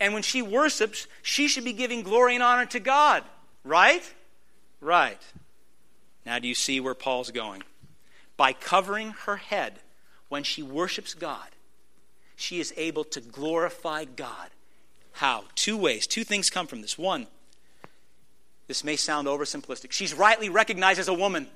And 0.00 0.14
when 0.14 0.22
she 0.22 0.42
worships, 0.42 1.06
she 1.22 1.48
should 1.48 1.64
be 1.64 1.72
giving 1.72 2.02
glory 2.02 2.34
and 2.34 2.42
honor 2.42 2.66
to 2.66 2.80
God, 2.80 3.24
right? 3.64 4.02
Right. 4.80 5.20
Now, 6.24 6.38
do 6.38 6.46
you 6.46 6.54
see 6.54 6.78
where 6.78 6.94
Paul's 6.94 7.30
going? 7.30 7.62
By 8.36 8.52
covering 8.52 9.10
her 9.26 9.36
head 9.36 9.80
when 10.28 10.44
she 10.44 10.62
worships 10.62 11.14
God, 11.14 11.48
she 12.36 12.60
is 12.60 12.72
able 12.76 13.02
to 13.04 13.20
glorify 13.20 14.04
God. 14.04 14.50
How? 15.12 15.44
Two 15.56 15.76
ways. 15.76 16.06
Two 16.06 16.22
things 16.22 16.48
come 16.50 16.68
from 16.68 16.80
this. 16.80 16.96
One, 16.96 17.26
this 18.68 18.84
may 18.84 18.94
sound 18.94 19.26
oversimplistic. 19.26 19.90
She's 19.90 20.14
rightly 20.14 20.48
recognized 20.48 21.00
as 21.00 21.08
a 21.08 21.14
woman 21.14 21.48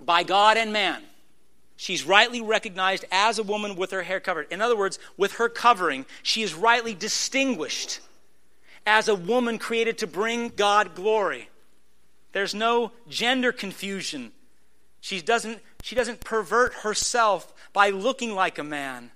by 0.00 0.24
God 0.24 0.58
and 0.58 0.72
man. 0.72 1.02
She's 1.80 2.04
rightly 2.04 2.40
recognized 2.40 3.04
as 3.12 3.38
a 3.38 3.44
woman 3.44 3.76
with 3.76 3.92
her 3.92 4.02
hair 4.02 4.18
covered. 4.18 4.48
In 4.50 4.60
other 4.60 4.76
words, 4.76 4.98
with 5.16 5.34
her 5.34 5.48
covering, 5.48 6.06
she 6.24 6.42
is 6.42 6.52
rightly 6.52 6.92
distinguished 6.92 8.00
as 8.84 9.06
a 9.06 9.14
woman 9.14 9.58
created 9.58 9.98
to 9.98 10.08
bring 10.08 10.48
God 10.48 10.96
glory. 10.96 11.48
There's 12.32 12.52
no 12.52 12.90
gender 13.08 13.52
confusion. 13.52 14.32
She 15.00 15.20
doesn't, 15.20 15.60
she 15.84 15.94
doesn't 15.94 16.18
pervert 16.18 16.74
herself 16.74 17.54
by 17.72 17.90
looking 17.90 18.34
like 18.34 18.58
a 18.58 18.64
man. 18.64 19.12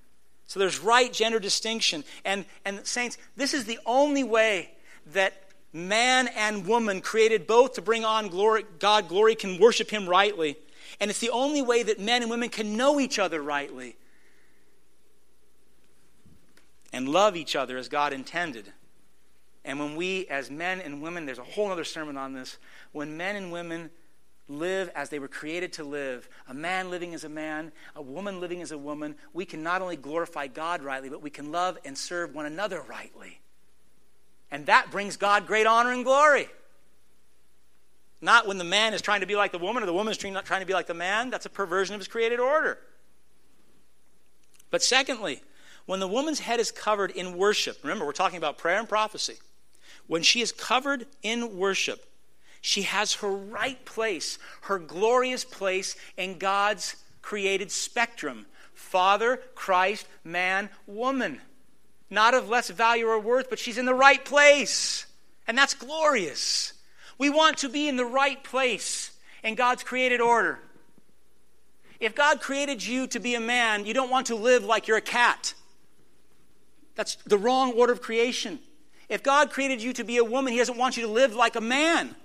So 0.46 0.60
there's 0.60 0.78
right 0.78 1.12
gender 1.12 1.40
distinction. 1.40 2.04
And, 2.24 2.44
and 2.64 2.86
saints, 2.86 3.18
this 3.34 3.54
is 3.54 3.64
the 3.64 3.80
only 3.84 4.22
way 4.22 4.70
that 5.14 5.34
man 5.72 6.28
and 6.36 6.64
woman, 6.64 7.00
created 7.00 7.48
both 7.48 7.72
to 7.72 7.82
bring 7.82 8.04
on 8.04 8.28
glory, 8.28 8.64
God 8.78 9.08
glory, 9.08 9.34
can 9.34 9.58
worship 9.58 9.90
Him 9.90 10.08
rightly. 10.08 10.56
And 11.02 11.10
it's 11.10 11.18
the 11.18 11.30
only 11.30 11.62
way 11.62 11.82
that 11.82 11.98
men 11.98 12.22
and 12.22 12.30
women 12.30 12.48
can 12.48 12.76
know 12.76 13.00
each 13.00 13.18
other 13.18 13.42
rightly 13.42 13.96
and 16.92 17.08
love 17.08 17.34
each 17.34 17.56
other 17.56 17.76
as 17.76 17.88
God 17.88 18.12
intended. 18.12 18.72
And 19.64 19.80
when 19.80 19.96
we, 19.96 20.28
as 20.28 20.48
men 20.48 20.80
and 20.80 21.02
women, 21.02 21.26
there's 21.26 21.40
a 21.40 21.42
whole 21.42 21.72
other 21.72 21.82
sermon 21.82 22.16
on 22.16 22.34
this, 22.34 22.56
when 22.92 23.16
men 23.16 23.34
and 23.34 23.50
women 23.50 23.90
live 24.46 24.92
as 24.94 25.08
they 25.08 25.18
were 25.18 25.26
created 25.26 25.72
to 25.72 25.82
live, 25.82 26.28
a 26.46 26.54
man 26.54 26.88
living 26.88 27.14
as 27.14 27.24
a 27.24 27.28
man, 27.28 27.72
a 27.96 28.02
woman 28.02 28.38
living 28.40 28.62
as 28.62 28.70
a 28.70 28.78
woman, 28.78 29.16
we 29.32 29.44
can 29.44 29.60
not 29.60 29.82
only 29.82 29.96
glorify 29.96 30.46
God 30.46 30.84
rightly, 30.84 31.08
but 31.08 31.20
we 31.20 31.30
can 31.30 31.50
love 31.50 31.78
and 31.84 31.98
serve 31.98 32.32
one 32.32 32.46
another 32.46 32.80
rightly. 32.80 33.40
And 34.52 34.66
that 34.66 34.92
brings 34.92 35.16
God 35.16 35.48
great 35.48 35.66
honor 35.66 35.90
and 35.90 36.04
glory. 36.04 36.48
Not 38.22 38.46
when 38.46 38.56
the 38.56 38.64
man 38.64 38.94
is 38.94 39.02
trying 39.02 39.20
to 39.20 39.26
be 39.26 39.34
like 39.34 39.50
the 39.52 39.58
woman 39.58 39.82
or 39.82 39.86
the 39.86 39.92
woman 39.92 40.12
is 40.12 40.16
trying 40.16 40.60
to 40.60 40.66
be 40.66 40.72
like 40.72 40.86
the 40.86 40.94
man. 40.94 41.28
That's 41.28 41.44
a 41.44 41.50
perversion 41.50 41.94
of 41.94 42.00
his 42.00 42.08
created 42.08 42.40
order. 42.40 42.78
But 44.70 44.82
secondly, 44.82 45.42
when 45.84 46.00
the 46.00 46.08
woman's 46.08 46.38
head 46.38 46.60
is 46.60 46.70
covered 46.70 47.10
in 47.10 47.36
worship, 47.36 47.78
remember, 47.82 48.06
we're 48.06 48.12
talking 48.12 48.38
about 48.38 48.56
prayer 48.56 48.78
and 48.78 48.88
prophecy. 48.88 49.34
When 50.06 50.22
she 50.22 50.40
is 50.40 50.52
covered 50.52 51.06
in 51.22 51.58
worship, 51.58 52.06
she 52.60 52.82
has 52.82 53.14
her 53.14 53.30
right 53.30 53.84
place, 53.84 54.38
her 54.62 54.78
glorious 54.78 55.44
place 55.44 55.96
in 56.16 56.38
God's 56.38 56.96
created 57.20 57.70
spectrum 57.70 58.46
Father, 58.74 59.40
Christ, 59.54 60.06
man, 60.22 60.68
woman. 60.86 61.40
Not 62.10 62.34
of 62.34 62.48
less 62.48 62.68
value 62.68 63.06
or 63.06 63.18
worth, 63.18 63.48
but 63.48 63.58
she's 63.58 63.78
in 63.78 63.86
the 63.86 63.94
right 63.94 64.22
place. 64.22 65.06
And 65.46 65.56
that's 65.56 65.72
glorious. 65.72 66.74
We 67.18 67.30
want 67.30 67.58
to 67.58 67.68
be 67.68 67.88
in 67.88 67.96
the 67.96 68.04
right 68.04 68.42
place 68.42 69.12
in 69.42 69.54
God's 69.54 69.82
created 69.82 70.20
order. 70.20 70.58
If 72.00 72.14
God 72.14 72.40
created 72.40 72.84
you 72.84 73.06
to 73.08 73.20
be 73.20 73.34
a 73.34 73.40
man, 73.40 73.86
you 73.86 73.94
don't 73.94 74.10
want 74.10 74.26
to 74.26 74.34
live 74.34 74.64
like 74.64 74.88
you're 74.88 74.96
a 74.96 75.00
cat. 75.00 75.54
That's 76.94 77.16
the 77.26 77.38
wrong 77.38 77.72
order 77.72 77.92
of 77.92 78.02
creation. 78.02 78.58
If 79.08 79.22
God 79.22 79.50
created 79.50 79.82
you 79.82 79.92
to 79.94 80.04
be 80.04 80.16
a 80.16 80.24
woman, 80.24 80.52
He 80.52 80.58
doesn't 80.58 80.76
want 80.76 80.96
you 80.96 81.04
to 81.04 81.08
live 81.08 81.34
like 81.34 81.54
a 81.54 81.60
man. 81.60 82.16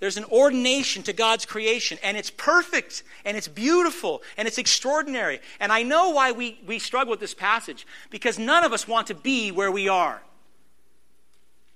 There's 0.00 0.16
an 0.16 0.24
ordination 0.24 1.04
to 1.04 1.12
God's 1.12 1.46
creation, 1.46 1.96
and 2.02 2.16
it's 2.16 2.30
perfect, 2.30 3.04
and 3.24 3.36
it's 3.36 3.46
beautiful, 3.46 4.22
and 4.36 4.48
it's 4.48 4.58
extraordinary. 4.58 5.40
And 5.60 5.70
I 5.70 5.84
know 5.84 6.10
why 6.10 6.32
we, 6.32 6.58
we 6.66 6.80
struggle 6.80 7.12
with 7.12 7.20
this 7.20 7.34
passage, 7.34 7.86
because 8.10 8.36
none 8.36 8.64
of 8.64 8.72
us 8.72 8.88
want 8.88 9.06
to 9.06 9.14
be 9.14 9.52
where 9.52 9.70
we 9.70 9.88
are. 9.88 10.20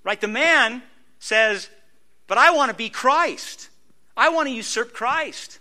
Right? 0.03 0.20
The 0.20 0.27
man 0.27 0.83
says, 1.27 1.68
But 2.27 2.39
I 2.39 2.53
want 2.53 2.70
to 2.70 2.77
be 2.77 2.89
Christ. 2.89 3.68
I 4.16 4.31
want 4.31 4.49
to 4.49 4.55
usurp 4.55 4.95
Christ. 4.95 5.59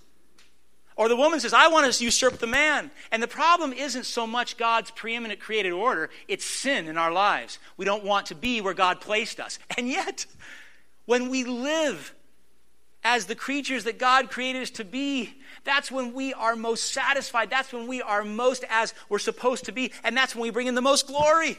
Or 0.96 1.10
the 1.10 1.16
woman 1.16 1.42
says, 1.42 1.54
I 1.54 1.68
want 1.68 1.92
to 1.92 2.04
usurp 2.04 2.38
the 2.38 2.48
man. 2.48 2.90
And 3.12 3.22
the 3.22 3.28
problem 3.28 3.74
isn't 3.74 4.06
so 4.06 4.26
much 4.26 4.56
God's 4.56 4.92
preeminent 4.92 5.42
created 5.42 5.74
order, 5.74 6.10
it's 6.28 6.46
sin 6.46 6.88
in 6.88 6.98
our 6.98 7.12
lives. 7.12 7.60
We 7.76 7.86
don't 7.86 8.06
want 8.06 8.28
to 8.28 8.36
be 8.36 8.62
where 8.62 8.74
God 8.74 9.02
placed 9.02 9.40
us. 9.40 9.60
And 9.78 9.90
yet, 9.90 10.26
when 11.06 11.30
we 11.30 11.44
live 11.44 12.14
as 13.04 13.26
the 13.26 13.36
creatures 13.36 13.84
that 13.84 14.00
God 14.00 14.32
created 14.32 14.62
us 14.62 14.70
to 14.72 14.86
be, 14.86 15.34
that's 15.64 15.92
when 15.92 16.14
we 16.14 16.34
are 16.34 16.56
most 16.56 16.94
satisfied. 16.94 17.50
That's 17.50 17.74
when 17.74 17.88
we 17.88 18.02
are 18.02 18.24
most 18.24 18.64
as 18.70 18.94
we're 19.10 19.20
supposed 19.20 19.66
to 19.66 19.72
be. 19.72 19.92
And 20.04 20.16
that's 20.16 20.34
when 20.34 20.44
we 20.44 20.50
bring 20.50 20.68
in 20.68 20.76
the 20.76 20.82
most 20.82 21.08
glory. 21.08 21.58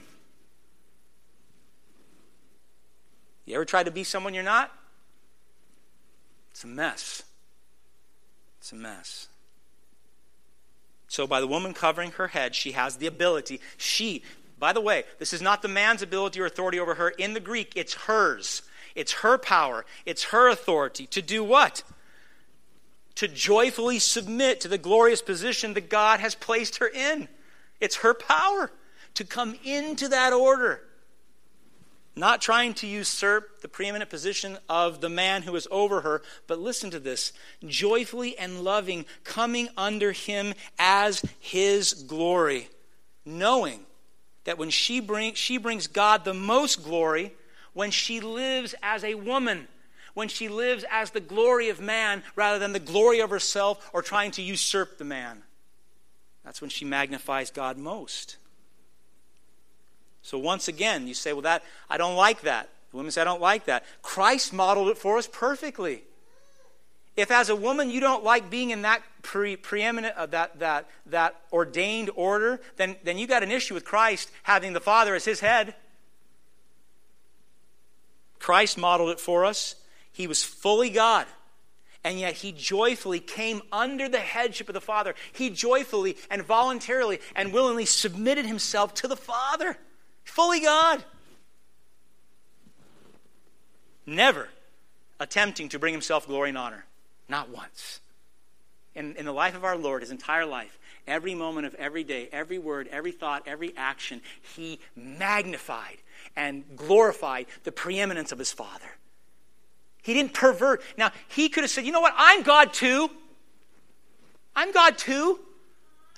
You 3.47 3.55
ever 3.55 3.64
tried 3.64 3.84
to 3.84 3.92
be 3.92 4.05
someone 4.05 4.34
you're 4.34 4.42
not? 4.42 4.72
It's 6.51 6.64
a 6.64 6.66
mess. 6.66 7.22
It's 8.59 8.72
a 8.72 8.76
mess. 8.76 9.28
So, 11.09 11.26
by 11.26 11.40
the 11.40 11.47
woman 11.47 11.72
covering 11.72 12.11
her 12.12 12.28
head, 12.28 12.55
she 12.55 12.72
has 12.72 12.97
the 12.97 13.07
ability. 13.07 13.61
She, 13.76 14.22
by 14.59 14.72
the 14.72 14.80
way, 14.80 15.05
this 15.18 15.32
is 15.32 15.40
not 15.40 15.62
the 15.62 15.68
man's 15.68 16.03
ability 16.03 16.40
or 16.40 16.47
authority 16.47 16.80
over 16.80 16.94
her. 16.94 17.11
In 17.11 17.32
the 17.32 17.40
Greek, 17.40 17.72
it's 17.76 17.94
hers. 17.94 18.62
It's 18.97 19.12
her 19.12 19.38
power, 19.38 19.84
it's 20.07 20.24
her 20.24 20.49
authority 20.49 21.07
to 21.09 21.22
do 21.22 21.44
what? 21.44 21.82
To 23.16 23.28
joyfully 23.28 23.99
submit 23.99 24.62
to 24.62 24.68
the 24.68 24.78
glorious 24.78 25.22
position 25.22 25.74
that 25.74 25.90
God 25.90 26.20
has 26.20 26.34
placed 26.34 26.78
her 26.78 26.88
in. 26.88 27.28
It's 27.78 27.97
her 27.97 28.14
power 28.14 28.72
to 29.14 29.24
come 29.24 29.57
into 29.64 30.09
that 30.09 30.32
order. 30.32 30.80
Not 32.19 32.41
trying 32.41 32.73
to 32.75 32.87
usurp 32.87 33.61
the 33.61 33.69
preeminent 33.69 34.09
position 34.09 34.57
of 34.71 35.03
the 35.03 35.11
man 35.11 35.43
who 35.43 35.55
is 35.55 35.69
over 35.71 36.01
her, 36.01 36.23
but 36.47 36.59
listen 36.59 36.91
to 36.93 36.99
this 36.99 37.35
joyfully 37.67 38.39
and 38.39 38.62
loving, 38.62 39.05
coming 39.23 39.69
under 39.77 40.12
him 40.12 40.55
as 40.79 41.23
his 41.39 41.93
glory, 41.93 42.71
knowing 43.27 43.81
that 44.45 44.57
when 44.57 44.71
she, 44.71 45.01
bring, 45.01 45.35
she 45.35 45.59
brings 45.59 45.89
God 45.89 46.25
the 46.25 46.33
most 46.33 46.83
glory, 46.83 47.35
when 47.75 47.91
she 47.91 48.21
lives 48.21 48.75
as 48.83 49.05
a 49.05 49.14
woman, 49.14 49.69
when 50.14 50.29
she 50.29 50.49
lives 50.49 50.87
as 50.91 51.11
the 51.11 51.21
glory 51.21 51.69
of 51.69 51.79
man 51.79 52.23
rather 52.35 52.59
than 52.59 52.73
the 52.73 52.79
glory 52.79 53.21
of 53.21 53.29
herself 53.29 53.91
or 53.93 54.01
trying 54.01 54.31
to 54.31 54.41
usurp 54.41 54.97
the 54.97 55.05
man. 55.05 55.43
That's 56.43 56.62
when 56.62 56.71
she 56.71 56.87
magnifies 56.87 57.51
God 57.51 57.77
most. 57.77 58.39
So 60.27 60.39
once 60.39 60.66
again, 60.66 61.07
you 61.07 61.14
say, 61.14 61.33
well, 61.33 61.43
that 61.43 61.62
I 61.89 61.99
don't 61.99 62.16
like 62.16 62.41
that. 62.41 62.68
The 62.91 62.97
women 62.97 63.12
say, 63.12 63.20
I 63.20 63.24
don't 63.24 63.41
like 63.41 63.66
that. 63.66 63.85
Christ 64.03 64.53
modeled 64.53 64.89
it 64.89 64.99
for 64.99 65.18
us 65.18 65.29
perfectly. 65.31 66.03
If 67.16 67.31
as 67.31 67.49
a 67.49 67.55
woman 67.55 67.91
you 67.91 68.01
don't 68.01 68.24
like 68.24 68.51
being 68.51 68.70
in 68.70 68.83
that 68.83 69.05
pre- 69.22 69.55
preeminent, 69.55 70.16
uh, 70.16 70.27
that, 70.27 70.59
that, 70.59 70.91
that 71.07 71.37
ordained 71.53 72.11
order, 72.16 72.61
then, 72.74 72.97
then 73.05 73.18
you 73.18 73.29
got 73.29 73.45
an 73.45 73.53
issue 73.53 73.72
with 73.72 73.85
Christ 73.85 74.29
having 74.43 74.72
the 74.72 74.81
Father 74.81 75.14
as 75.14 75.24
his 75.24 75.39
head. 75.39 75.77
Christ 78.41 78.77
modeled 78.77 79.11
it 79.11 79.20
for 79.20 79.45
us. 79.45 79.77
He 80.11 80.27
was 80.27 80.43
fully 80.43 80.91
God, 80.91 81.29
and 82.03 82.18
yet 82.18 82.35
he 82.35 82.51
joyfully 82.51 83.20
came 83.20 83.62
under 83.70 84.09
the 84.09 84.18
headship 84.18 84.68
of 84.68 84.74
the 84.74 84.81
Father. 84.81 85.14
He 85.33 85.51
joyfully 85.51 86.16
and 86.29 86.43
voluntarily 86.43 87.20
and 87.37 87.53
willingly 87.53 87.85
submitted 87.87 88.45
himself 88.45 88.93
to 88.95 89.07
the 89.07 89.16
Father. 89.16 89.79
Fully 90.27 90.61
God. 90.61 91.03
Never 94.05 94.49
attempting 95.18 95.70
to 95.70 95.79
bring 95.79 95.95
himself 95.95 96.27
glory 96.27 96.51
and 96.51 96.59
honor. 96.59 96.85
Not 97.29 97.49
once. 97.49 98.01
In, 98.95 99.16
in 99.16 99.24
the 99.24 99.33
life 99.33 99.57
of 99.57 99.64
our 99.64 99.77
Lord, 99.77 100.03
his 100.03 100.11
entire 100.11 100.45
life, 100.45 100.79
every 101.07 101.35
moment 101.35 101.66
of 101.66 101.74
every 101.77 102.05
day, 102.05 102.29
every 102.33 102.59
word, 102.59 102.89
every 102.91 103.12
thought, 103.12 103.45
every 103.47 103.72
action, 103.77 104.20
he 104.55 104.79
magnified 104.95 105.99
and 106.37 106.64
glorified 106.77 107.47
the 107.64 107.72
preeminence 107.72 108.33
of 108.33 108.39
his 108.39 108.53
Father. 108.53 108.87
He 110.03 110.12
didn't 110.12 110.35
pervert. 110.35 110.83
Now, 110.99 111.12
he 111.29 111.49
could 111.49 111.64
have 111.64 111.70
said, 111.70 111.87
you 111.87 111.93
know 111.93 112.01
what? 112.01 112.14
I'm 112.16 112.43
God 112.43 112.72
too. 112.72 113.11
I'm 114.55 114.72
God 114.72 114.99
too. 114.99 115.41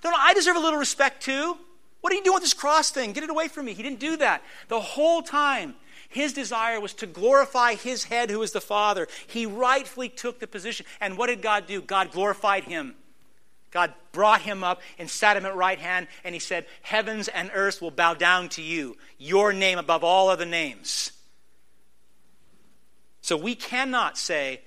Don't 0.03 0.15
I 0.17 0.35
deserve 0.35 0.57
a 0.57 0.61
little 0.61 0.79
respect 0.79 1.23
too? 1.23 1.57
What 2.01 2.13
are 2.13 2.17
you 2.17 2.25
doing 2.25 2.35
with 2.35 2.43
this 2.43 2.55
cross 2.55 2.91
thing? 2.91 3.13
Get 3.13 3.25
it 3.25 3.31
away 3.31 3.49
from 3.49 3.67
me. 3.67 3.75
He 3.75 3.83
didn't 3.83 4.01
do 4.01 4.17
that. 4.19 4.43
The 4.69 4.81
whole 4.81 5.23
time, 5.23 5.75
his 6.09 6.33
desire 6.33 6.81
was 6.81 6.95
to 6.95 7.07
glorify 7.07 7.75
his 7.75 8.05
head, 8.05 8.31
who 8.31 8.43
is 8.43 8.53
the 8.53 8.61
Father. 8.61 9.09
He 9.27 9.47
rightfully 9.47 10.09
took 10.09 10.39
the 10.39 10.47
position. 10.47 10.87
And 11.01 11.19
what 11.19 11.27
did 11.27 11.43
God 11.43 11.67
do? 11.67 11.83
God 11.83 12.13
glorified 12.13 12.65
him. 12.65 12.95
God 13.71 13.93
brought 14.13 14.41
him 14.43 14.65
up 14.65 14.81
and 14.99 15.11
sat 15.11 15.37
him 15.37 15.45
at 15.45 15.55
right 15.55 15.79
hand, 15.79 16.09
and 16.25 16.35
he 16.35 16.39
said, 16.39 16.65
Heavens 16.83 17.29
and 17.29 17.51
earth 17.53 17.83
will 17.83 17.91
bow 17.91 18.15
down 18.15 18.49
to 18.51 18.63
you, 18.63 18.97
your 19.19 19.53
name 19.53 19.79
above 19.79 20.03
all 20.03 20.31
other 20.31 20.47
names. 20.47 21.13
So 23.21 23.37
we 23.37 23.55
cannot 23.55 24.17
say, 24.17 24.63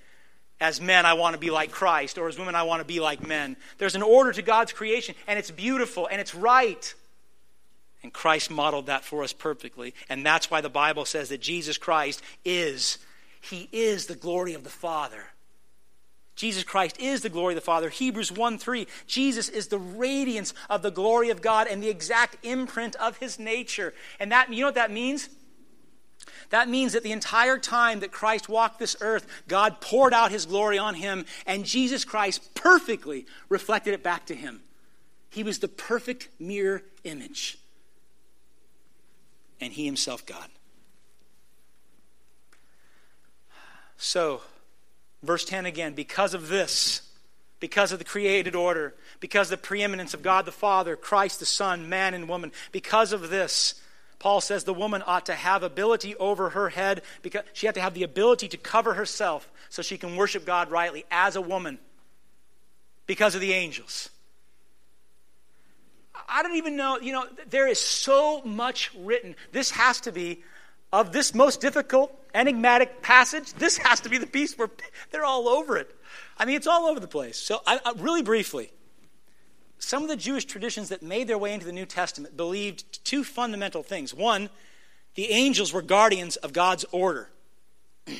as 0.60 0.80
men, 0.80 1.08
I 1.08 1.14
want 1.14 1.34
to 1.34 1.40
be 1.40 1.50
like 1.50 1.72
Christ, 1.72 2.20
or 2.20 2.28
as 2.28 2.38
women, 2.38 2.54
I 2.54 2.62
want 2.62 2.82
to 2.82 2.86
be 2.86 3.00
like 3.00 3.26
men. 3.26 3.58
There's 3.80 3.96
an 3.96 4.04
order 4.04 4.32
to 4.32 4.44
God's 4.44 4.72
creation, 4.72 5.16
and 5.26 5.40
it's 5.40 5.50
beautiful 5.50 6.08
and 6.12 6.22
it's 6.22 6.36
right. 6.36 6.94
And 8.04 8.12
Christ 8.12 8.50
modeled 8.50 8.88
that 8.88 9.04
for 9.04 9.24
us 9.24 9.34
perfectly. 9.34 9.94
And 10.10 10.26
that's 10.26 10.50
why 10.50 10.62
the 10.62 10.70
Bible 10.70 11.06
says 11.06 11.30
that 11.30 11.42
Jesus 11.42 11.78
Christ 11.78 12.22
is, 12.44 12.98
He 13.42 13.70
is 13.72 14.08
the 14.08 14.16
glory 14.16 14.54
of 14.54 14.64
the 14.64 14.70
Father. 14.70 15.26
Jesus 16.36 16.64
Christ 16.64 17.00
is 17.00 17.22
the 17.22 17.30
glory 17.30 17.54
of 17.54 17.60
the 17.60 17.66
Father. 17.66 17.90
Hebrews 17.90 18.32
1 18.32 18.58
3. 18.58 18.88
Jesus 19.06 19.50
is 19.50 19.68
the 19.68 19.78
radiance 19.78 20.54
of 20.70 20.82
the 20.82 20.90
glory 20.90 21.30
of 21.30 21.42
God 21.42 21.68
and 21.68 21.84
the 21.84 21.90
exact 21.90 22.38
imprint 22.44 22.96
of 22.96 23.18
His 23.18 23.38
nature. 23.38 23.94
And 24.20 24.32
that, 24.32 24.52
you 24.52 24.62
know 24.62 24.68
what 24.68 24.76
that 24.76 24.92
means? 24.92 25.30
That 26.50 26.68
means 26.68 26.94
that 26.94 27.04
the 27.04 27.12
entire 27.12 27.58
time 27.58 28.00
that 28.00 28.12
Christ 28.12 28.50
walked 28.50 28.80
this 28.80 28.96
earth, 29.02 29.28
God 29.48 29.82
poured 29.82 30.14
out 30.14 30.32
His 30.32 30.48
glory 30.48 30.78
on 30.80 30.96
Him, 30.96 31.26
and 31.46 31.66
Jesus 31.66 32.04
Christ 32.04 32.54
perfectly 32.56 33.26
reflected 33.48 33.94
it 33.94 34.04
back 34.04 34.26
to 34.26 34.36
Him. 34.36 34.62
He 35.30 35.44
was 35.44 35.60
the 35.60 35.68
perfect 35.68 36.30
mirror 36.40 36.82
image 37.04 37.61
and 39.62 39.72
he 39.72 39.86
himself 39.86 40.26
God. 40.26 40.48
So, 43.98 44.42
verse 45.22 45.46
10 45.46 45.68
again, 45.68 45.94
because 45.94 46.34
of 46.34 46.50
this, 46.50 47.04
because 47.60 47.92
of 47.92 48.00
the 48.00 48.06
created 48.06 48.56
order, 48.56 48.96
because 49.20 49.52
of 49.52 49.62
the 49.62 49.68
preeminence 49.68 50.16
of 50.16 50.24
God 50.24 50.46
the 50.46 50.52
Father, 50.52 50.96
Christ 50.96 51.40
the 51.40 51.46
Son, 51.46 51.88
man 51.88 52.16
and 52.16 52.28
woman, 52.28 52.52
because 52.72 53.14
of 53.14 53.30
this, 53.30 53.76
Paul 54.18 54.42
says 54.42 54.64
the 54.64 54.74
woman 54.74 55.04
ought 55.06 55.28
to 55.28 55.36
have 55.36 55.64
ability 55.64 56.16
over 56.16 56.50
her 56.50 56.70
head 56.70 57.04
because 57.22 57.44
she 57.54 57.68
had 57.68 57.76
to 57.76 57.82
have 57.82 57.94
the 57.94 58.04
ability 58.04 58.48
to 58.50 58.58
cover 58.58 58.96
herself 58.96 59.50
so 59.70 59.82
she 59.82 59.98
can 59.98 60.16
worship 60.16 60.46
God 60.46 60.70
rightly 60.70 61.06
as 61.12 61.36
a 61.36 61.42
woman 61.42 61.80
because 63.08 63.36
of 63.36 63.42
the 63.42 63.54
angels. 63.54 64.10
I 66.28 66.44
don't 66.44 66.56
even 66.56 66.76
know, 66.76 67.00
you 67.00 67.14
know, 67.14 67.26
there 67.50 67.68
is 67.68 67.80
so 67.80 68.42
much 68.44 68.92
written. 68.98 69.36
This 69.52 69.72
has 69.72 70.02
to 70.02 70.12
be, 70.12 70.44
of 70.92 71.12
this 71.12 71.34
most 71.34 71.62
difficult, 71.62 72.14
enigmatic 72.34 73.02
passage, 73.02 73.54
this 73.54 73.78
has 73.78 74.00
to 74.02 74.10
be 74.10 74.18
the 74.18 74.28
piece 74.28 74.58
where 74.58 74.70
they're 75.12 75.26
all 75.26 75.48
over 75.48 75.78
it. 75.78 75.96
I 76.38 76.46
mean, 76.46 76.56
it's 76.56 76.68
all 76.68 76.86
over 76.86 77.00
the 77.00 77.08
place. 77.08 77.38
So, 77.38 77.62
I, 77.66 77.80
I, 77.86 77.94
really 77.98 78.24
briefly, 78.24 78.72
some 79.80 80.04
of 80.04 80.10
the 80.10 80.16
Jewish 80.16 80.46
traditions 80.46 80.90
that 80.90 81.02
made 81.02 81.28
their 81.28 81.38
way 81.38 81.54
into 81.54 81.66
the 81.66 81.72
New 81.72 81.86
Testament 81.86 82.38
believed 82.38 83.04
two 83.04 83.24
fundamental 83.24 83.84
things. 83.84 84.14
One, 84.14 84.50
the 85.16 85.32
angels 85.32 85.74
were 85.74 85.82
guardians 85.82 86.36
of 86.38 86.54
God's 86.54 86.86
order. 86.92 87.30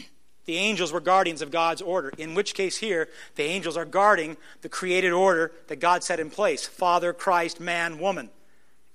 The 0.46 0.58
angels 0.58 0.92
were 0.92 1.00
guardians 1.00 1.42
of 1.42 1.52
God's 1.52 1.82
order, 1.82 2.12
in 2.18 2.34
which 2.34 2.54
case, 2.54 2.78
here, 2.78 3.10
the 3.36 3.44
angels 3.44 3.78
are 3.78 3.86
guarding 3.86 4.38
the 4.62 4.70
created 4.70 5.12
order 5.12 5.52
that 5.68 5.80
God 5.80 6.04
set 6.04 6.20
in 6.20 6.30
place 6.30 6.66
Father, 6.66 7.14
Christ, 7.14 7.60
man, 7.60 8.00
woman, 8.00 8.30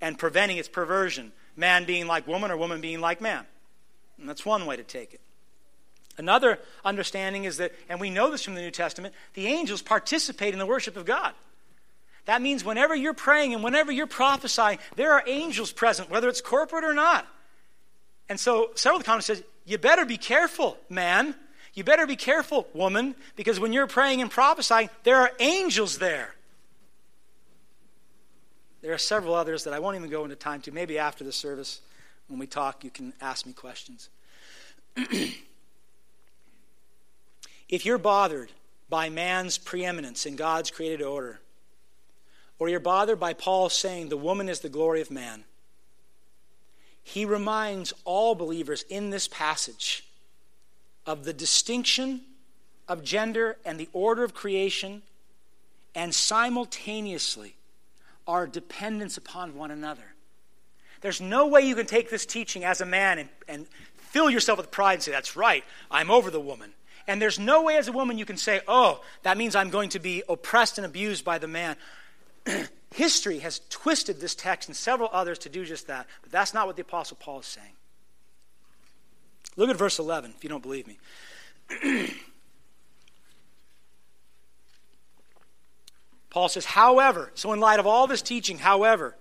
and 0.00 0.18
preventing 0.18 0.56
its 0.56 0.68
perversion. 0.68 1.32
Man 1.56 1.86
being 1.86 2.06
like 2.06 2.26
woman 2.26 2.50
or 2.50 2.56
woman 2.56 2.80
being 2.82 3.00
like 3.00 3.20
man. 3.20 3.46
And 4.18 4.28
that's 4.28 4.44
one 4.44 4.66
way 4.66 4.76
to 4.76 4.82
take 4.82 5.14
it. 5.14 5.20
Another 6.18 6.58
understanding 6.84 7.44
is 7.44 7.58
that, 7.58 7.72
and 7.88 8.00
we 8.00 8.10
know 8.10 8.30
this 8.30 8.42
from 8.42 8.54
the 8.54 8.60
New 8.60 8.70
Testament, 8.70 9.14
the 9.34 9.46
angels 9.46 9.82
participate 9.82 10.52
in 10.52 10.58
the 10.58 10.66
worship 10.66 10.96
of 10.96 11.04
God. 11.04 11.34
That 12.24 12.42
means 12.42 12.64
whenever 12.64 12.94
you're 12.94 13.14
praying 13.14 13.54
and 13.54 13.62
whenever 13.62 13.92
you're 13.92 14.06
prophesying, 14.06 14.78
there 14.96 15.12
are 15.12 15.22
angels 15.26 15.72
present, 15.72 16.10
whether 16.10 16.28
it's 16.28 16.40
corporate 16.40 16.84
or 16.84 16.94
not. 16.94 17.26
And 18.28 18.38
so 18.38 18.70
several 18.74 18.98
of 18.98 19.04
the 19.04 19.06
comments 19.06 19.26
says, 19.26 19.42
you 19.64 19.78
better 19.78 20.04
be 20.04 20.16
careful, 20.16 20.78
man. 20.88 21.34
You 21.74 21.84
better 21.84 22.06
be 22.06 22.16
careful, 22.16 22.66
woman, 22.72 23.14
because 23.36 23.60
when 23.60 23.72
you're 23.72 23.86
praying 23.86 24.22
and 24.22 24.30
prophesying, 24.30 24.88
there 25.04 25.18
are 25.18 25.30
angels 25.38 25.98
there. 25.98 26.34
There 28.80 28.94
are 28.94 28.98
several 28.98 29.34
others 29.34 29.64
that 29.64 29.74
I 29.74 29.78
won't 29.78 29.96
even 29.96 30.08
go 30.08 30.24
into 30.24 30.36
time 30.36 30.60
to. 30.62 30.72
Maybe 30.72 30.98
after 30.98 31.24
the 31.24 31.32
service, 31.32 31.80
when 32.28 32.38
we 32.38 32.46
talk, 32.46 32.84
you 32.84 32.90
can 32.90 33.12
ask 33.20 33.44
me 33.44 33.52
questions. 33.52 34.08
if 37.68 37.84
you're 37.84 37.98
bothered 37.98 38.52
by 38.88 39.10
man's 39.10 39.58
preeminence 39.58 40.24
in 40.24 40.36
God's 40.36 40.70
created 40.70 41.02
order, 41.02 41.40
or 42.58 42.68
you're 42.68 42.80
bothered 42.80 43.20
by 43.20 43.34
Paul 43.34 43.68
saying 43.68 44.08
the 44.08 44.16
woman 44.16 44.48
is 44.48 44.60
the 44.60 44.68
glory 44.68 45.00
of 45.00 45.10
man, 45.10 45.44
he 47.06 47.24
reminds 47.24 47.94
all 48.04 48.34
believers 48.34 48.84
in 48.88 49.10
this 49.10 49.28
passage 49.28 50.04
of 51.06 51.22
the 51.22 51.32
distinction 51.32 52.20
of 52.88 53.04
gender 53.04 53.56
and 53.64 53.78
the 53.78 53.88
order 53.92 54.24
of 54.24 54.34
creation, 54.34 55.02
and 55.94 56.12
simultaneously 56.12 57.54
our 58.26 58.48
dependence 58.48 59.16
upon 59.16 59.54
one 59.54 59.70
another. 59.70 60.02
There's 61.00 61.20
no 61.20 61.46
way 61.46 61.60
you 61.60 61.76
can 61.76 61.86
take 61.86 62.10
this 62.10 62.26
teaching 62.26 62.64
as 62.64 62.80
a 62.80 62.86
man 62.86 63.20
and, 63.20 63.28
and 63.46 63.66
fill 63.94 64.28
yourself 64.28 64.58
with 64.58 64.72
pride 64.72 64.94
and 64.94 65.02
say, 65.04 65.12
That's 65.12 65.36
right, 65.36 65.62
I'm 65.88 66.10
over 66.10 66.32
the 66.32 66.40
woman. 66.40 66.72
And 67.06 67.22
there's 67.22 67.38
no 67.38 67.62
way 67.62 67.76
as 67.76 67.86
a 67.86 67.92
woman 67.92 68.18
you 68.18 68.26
can 68.26 68.36
say, 68.36 68.62
Oh, 68.66 69.00
that 69.22 69.38
means 69.38 69.54
I'm 69.54 69.70
going 69.70 69.90
to 69.90 70.00
be 70.00 70.24
oppressed 70.28 70.76
and 70.76 70.84
abused 70.84 71.24
by 71.24 71.38
the 71.38 71.46
man. 71.46 71.76
History 72.96 73.40
has 73.40 73.60
twisted 73.68 74.20
this 74.20 74.34
text 74.34 74.70
and 74.70 74.76
several 74.76 75.10
others 75.12 75.40
to 75.40 75.50
do 75.50 75.66
just 75.66 75.86
that, 75.88 76.06
but 76.22 76.32
that's 76.32 76.54
not 76.54 76.66
what 76.66 76.76
the 76.76 76.82
Apostle 76.82 77.18
Paul 77.20 77.40
is 77.40 77.46
saying. 77.46 77.74
Look 79.54 79.68
at 79.68 79.76
verse 79.76 79.98
11 79.98 80.32
if 80.34 80.42
you 80.42 80.48
don't 80.48 80.62
believe 80.62 80.86
me. 80.86 80.96
Paul 86.30 86.48
says, 86.48 86.64
however, 86.64 87.32
so 87.34 87.52
in 87.52 87.60
light 87.60 87.80
of 87.80 87.86
all 87.86 88.06
this 88.06 88.22
teaching, 88.22 88.56
however, 88.56 89.14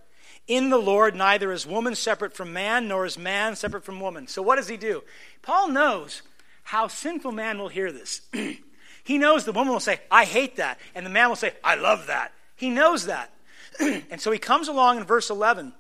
in 0.48 0.70
the 0.70 0.78
Lord 0.78 1.14
neither 1.14 1.52
is 1.52 1.68
woman 1.68 1.96
separate 1.96 2.32
from 2.32 2.54
man, 2.54 2.88
nor 2.88 3.06
is 3.06 3.18
man 3.18 3.58
separate 3.58 3.84
from 3.84 4.00
woman. 4.00 4.28
So 4.28 4.42
what 4.42 4.56
does 4.56 4.70
he 4.70 4.78
do? 4.78 5.04
Paul 5.42 5.68
knows 5.68 6.22
how 6.64 6.88
sinful 6.88 7.34
man 7.34 7.60
will 7.60 7.68
hear 7.68 7.92
this. 7.92 8.22
he 9.04 9.18
knows 9.18 9.44
the 9.44 9.52
woman 9.52 9.74
will 9.74 9.82
say, 9.82 10.00
I 10.10 10.24
hate 10.24 10.56
that. 10.56 10.80
And 10.96 11.06
the 11.06 11.10
man 11.10 11.28
will 11.28 11.36
say, 11.36 11.52
I 11.62 11.76
love 11.76 12.08
that. 12.08 12.32
He 12.56 12.70
knows 12.70 13.08
that. 13.08 13.34
and 14.10 14.20
so 14.20 14.32
he 14.32 14.40
comes 14.40 14.68
along 14.68 14.98
in 14.98 15.04
verse 15.04 15.30
11 15.30 15.74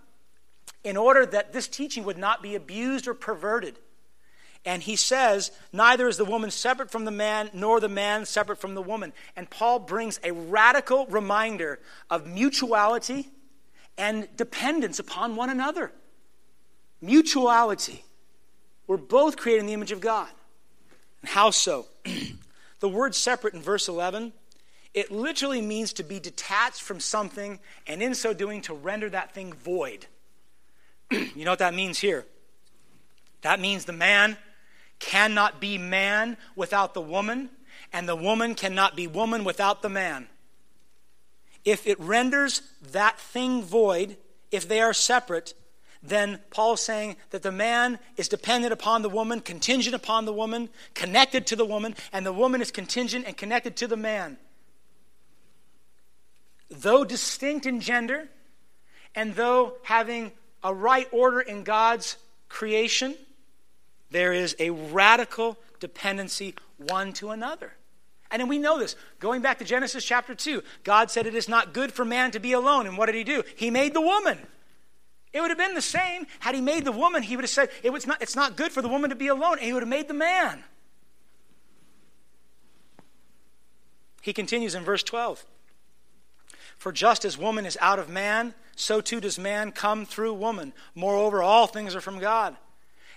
in 0.83 0.97
order 0.97 1.25
that 1.25 1.53
this 1.53 1.67
teaching 1.67 2.03
would 2.03 2.17
not 2.17 2.43
be 2.43 2.55
abused 2.55 3.07
or 3.07 3.13
perverted. 3.13 3.77
And 4.65 4.81
he 4.81 4.95
says, 4.95 5.51
Neither 5.71 6.07
is 6.07 6.17
the 6.17 6.25
woman 6.25 6.51
separate 6.51 6.91
from 6.91 7.05
the 7.05 7.11
man, 7.11 7.49
nor 7.53 7.79
the 7.79 7.89
man 7.89 8.25
separate 8.25 8.59
from 8.59 8.73
the 8.73 8.81
woman. 8.81 9.13
And 9.35 9.49
Paul 9.49 9.79
brings 9.79 10.19
a 10.23 10.31
radical 10.31 11.05
reminder 11.07 11.79
of 12.09 12.25
mutuality 12.25 13.29
and 13.97 14.27
dependence 14.35 14.99
upon 14.99 15.35
one 15.35 15.49
another. 15.49 15.91
Mutuality. 17.01 18.03
We're 18.87 18.97
both 18.97 19.37
created 19.37 19.61
in 19.61 19.65
the 19.67 19.73
image 19.73 19.91
of 19.91 20.01
God. 20.01 20.29
And 21.21 21.29
how 21.29 21.51
so? 21.51 21.85
The 22.81 22.89
word 22.89 23.15
separate 23.15 23.53
in 23.53 23.61
verse 23.61 23.87
11, 23.87 24.33
it 24.95 25.11
literally 25.11 25.61
means 25.61 25.91
to 25.93 26.03
be 26.03 26.21
detached 26.21 26.81
from 26.81 27.01
something 27.01 27.59
and 27.85 28.01
in 28.01 28.15
so 28.15 28.33
doing 28.33 28.61
to 28.61 28.73
render 28.73 29.09
that 29.09 29.33
thing 29.33 29.51
void. 29.51 30.07
you 31.11 31.43
know 31.43 31.51
what 31.51 31.59
that 31.59 31.73
means 31.73 31.99
here? 31.99 32.25
That 33.41 33.59
means 33.59 33.83
the 33.83 33.93
man 33.93 34.37
cannot 34.99 35.59
be 35.59 35.77
man 35.77 36.37
without 36.55 36.93
the 36.93 37.01
woman, 37.01 37.49
and 37.91 38.07
the 38.07 38.15
woman 38.15 38.55
cannot 38.55 38.95
be 38.95 39.05
woman 39.05 39.43
without 39.43 39.81
the 39.81 39.89
man. 39.89 40.27
If 41.65 41.85
it 41.85 41.99
renders 41.99 42.61
that 42.91 43.19
thing 43.19 43.63
void, 43.63 44.15
if 44.49 44.65
they 44.65 44.79
are 44.79 44.93
separate, 44.93 45.55
then 46.01 46.39
Paul's 46.51 46.81
saying 46.81 47.17
that 47.31 47.43
the 47.43 47.51
man 47.51 47.99
is 48.15 48.29
dependent 48.29 48.71
upon 48.71 49.01
the 49.01 49.09
woman, 49.09 49.41
contingent 49.41 49.93
upon 49.95 50.23
the 50.23 50.33
woman, 50.33 50.69
connected 50.93 51.45
to 51.47 51.57
the 51.57 51.65
woman, 51.65 51.95
and 52.13 52.25
the 52.25 52.31
woman 52.31 52.61
is 52.61 52.71
contingent 52.71 53.25
and 53.27 53.35
connected 53.35 53.75
to 53.75 53.87
the 53.87 53.97
man. 53.97 54.37
Though 56.81 57.03
distinct 57.03 57.65
in 57.65 57.79
gender, 57.79 58.27
and 59.13 59.35
though 59.35 59.75
having 59.83 60.31
a 60.63 60.73
right 60.73 61.07
order 61.11 61.39
in 61.39 61.63
God's 61.63 62.17
creation, 62.49 63.15
there 64.11 64.33
is 64.33 64.55
a 64.59 64.71
radical 64.71 65.57
dependency 65.79 66.55
one 66.77 67.13
to 67.13 67.29
another. 67.29 67.73
And 68.31 68.49
we 68.49 68.57
know 68.57 68.79
this. 68.79 68.95
Going 69.19 69.41
back 69.41 69.59
to 69.59 69.65
Genesis 69.65 70.03
chapter 70.03 70.35
2, 70.35 70.63
God 70.83 71.11
said 71.11 71.27
it 71.27 71.35
is 71.35 71.47
not 71.47 71.73
good 71.73 71.93
for 71.93 72.03
man 72.03 72.31
to 72.31 72.39
be 72.39 72.53
alone. 72.53 72.87
And 72.87 72.97
what 72.97 73.05
did 73.05 73.15
he 73.15 73.23
do? 73.23 73.43
He 73.55 73.69
made 73.69 73.93
the 73.93 74.01
woman. 74.01 74.37
It 75.31 75.41
would 75.41 75.51
have 75.51 75.57
been 75.57 75.73
the 75.73 75.81
same 75.81 76.25
had 76.39 76.55
he 76.55 76.61
made 76.61 76.85
the 76.85 76.91
woman. 76.91 77.23
He 77.23 77.35
would 77.35 77.43
have 77.43 77.49
said, 77.49 77.69
it 77.83 77.91
was 77.91 78.07
not, 78.07 78.21
It's 78.21 78.35
not 78.35 78.55
good 78.55 78.71
for 78.71 78.81
the 78.81 78.89
woman 78.89 79.11
to 79.11 79.15
be 79.15 79.27
alone. 79.27 79.53
And 79.53 79.61
he 79.61 79.73
would 79.73 79.83
have 79.83 79.89
made 79.89 80.07
the 80.07 80.13
man. 80.13 80.63
He 84.21 84.33
continues 84.33 84.75
in 84.75 84.83
verse 84.83 85.03
12 85.03 85.45
For 86.77 86.91
just 86.91 87.25
as 87.25 87.37
woman 87.37 87.65
is 87.65 87.77
out 87.81 87.99
of 87.99 88.09
man, 88.09 88.53
so 88.75 89.01
too 89.01 89.19
does 89.19 89.39
man 89.39 89.71
come 89.71 90.05
through 90.05 90.33
woman. 90.33 90.73
Moreover, 90.93 91.41
all 91.41 91.67
things 91.67 91.95
are 91.95 92.01
from 92.01 92.19
God. 92.19 92.55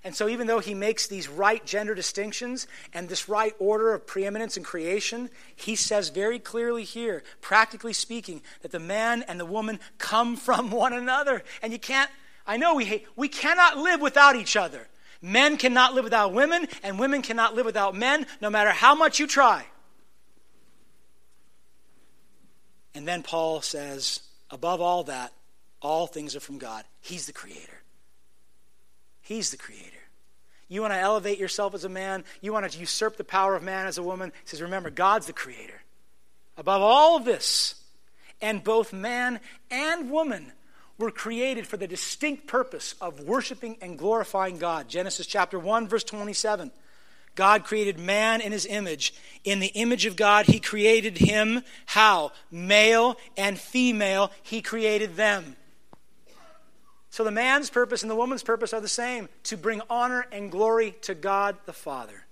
And 0.05 0.15
so, 0.15 0.29
even 0.29 0.47
though 0.47 0.61
he 0.61 0.75
makes 0.75 1.07
these 1.07 1.29
right 1.29 1.65
gender 1.67 1.95
distinctions 1.95 2.69
and 2.95 3.09
this 3.09 3.29
right 3.29 3.55
order 3.59 3.93
of 3.93 4.07
preeminence 4.07 4.57
in 4.57 4.63
creation, 4.63 5.29
he 5.57 5.75
says 5.75 6.11
very 6.11 6.39
clearly 6.39 6.85
here, 6.85 7.25
practically 7.41 7.93
speaking, 7.93 8.43
that 8.63 8.71
the 8.71 8.79
man 8.79 9.25
and 9.27 9.41
the 9.41 9.45
woman 9.45 9.81
come 9.99 10.37
from 10.37 10.71
one 10.71 10.93
another. 10.93 11.43
And 11.63 11.73
you 11.73 11.79
can't, 11.79 12.11
I 12.47 12.57
know 12.57 12.75
we 12.75 12.85
hate, 12.85 13.07
we 13.17 13.29
cannot 13.29 13.77
live 13.77 14.01
without 14.01 14.37
each 14.37 14.57
other. 14.57 14.87
Men 15.21 15.57
cannot 15.57 15.95
live 15.95 16.05
without 16.05 16.33
women, 16.33 16.69
and 16.85 16.99
women 16.99 17.23
cannot 17.23 17.57
live 17.57 17.67
without 17.67 17.97
men, 17.97 18.25
no 18.41 18.51
matter 18.51 18.71
how 18.71 18.95
much 18.95 19.19
you 19.19 19.27
try. 19.27 19.67
And 22.95 23.07
then 23.07 23.23
Paul 23.23 23.61
says, 23.63 24.21
above 24.51 24.81
all 24.81 25.05
that, 25.05 25.33
all 25.81 26.07
things 26.07 26.35
are 26.35 26.41
from 26.41 26.59
God. 26.59 26.85
He's 27.01 27.27
the 27.27 27.33
creator. 27.33 27.83
He's 29.21 29.51
the 29.51 29.57
creator. 29.57 29.85
You 30.69 30.83
want 30.83 30.93
to 30.93 30.99
elevate 30.99 31.39
yourself 31.39 31.75
as 31.75 31.85
a 31.85 31.89
man, 31.89 32.25
you 32.41 32.53
want 32.53 32.71
to 32.71 32.79
usurp 32.79 33.17
the 33.17 33.25
power 33.25 33.55
of 33.55 33.63
man 33.63 33.87
as 33.87 33.99
a 33.99 34.03
woman. 34.03 34.33
He 34.43 34.49
says, 34.49 34.61
Remember, 34.61 34.91
God's 34.91 35.27
the 35.27 35.33
creator. 35.33 35.83
Above 36.57 36.83
all 36.83 37.17
of 37.17 37.25
this, 37.25 37.77
and 38.41 38.63
both 38.63 38.93
man 38.93 39.41
and 39.71 40.11
woman 40.11 40.53
were 40.99 41.11
created 41.11 41.67
for 41.67 41.77
the 41.77 41.87
distinct 41.87 42.47
purpose 42.47 42.95
of 43.01 43.21
worshiping 43.21 43.77
and 43.81 43.99
glorifying 43.99 44.59
God. 44.59 44.89
Genesis 44.89 45.27
chapter 45.27 45.59
1, 45.59 45.89
verse 45.89 46.05
27. 46.05 46.71
God 47.39 47.63
created 47.63 48.01
man 48.01 48.41
in 48.41 48.51
his 48.51 48.67
image. 48.67 49.15
In 49.45 49.61
the 49.61 49.69
image 49.69 50.07
of 50.07 50.17
God, 50.17 50.47
he 50.47 50.59
created 50.59 51.19
him. 51.19 51.63
How? 51.87 52.33
Male 52.51 53.17
and 53.37 53.57
female, 53.57 54.33
he 54.43 54.61
created 54.61 55.15
them. 55.15 55.55
So 57.11 57.23
the 57.23 57.31
man's 57.31 57.71
purpose 57.71 58.03
and 58.03 58.11
the 58.11 58.17
woman's 58.17 58.43
purpose 58.43 58.73
are 58.73 58.81
the 58.81 58.89
same 58.89 59.29
to 59.45 59.57
bring 59.57 59.83
honor 59.89 60.27
and 60.33 60.51
glory 60.51 60.97
to 61.03 61.15
God 61.15 61.57
the 61.65 61.73
Father. 61.73 62.27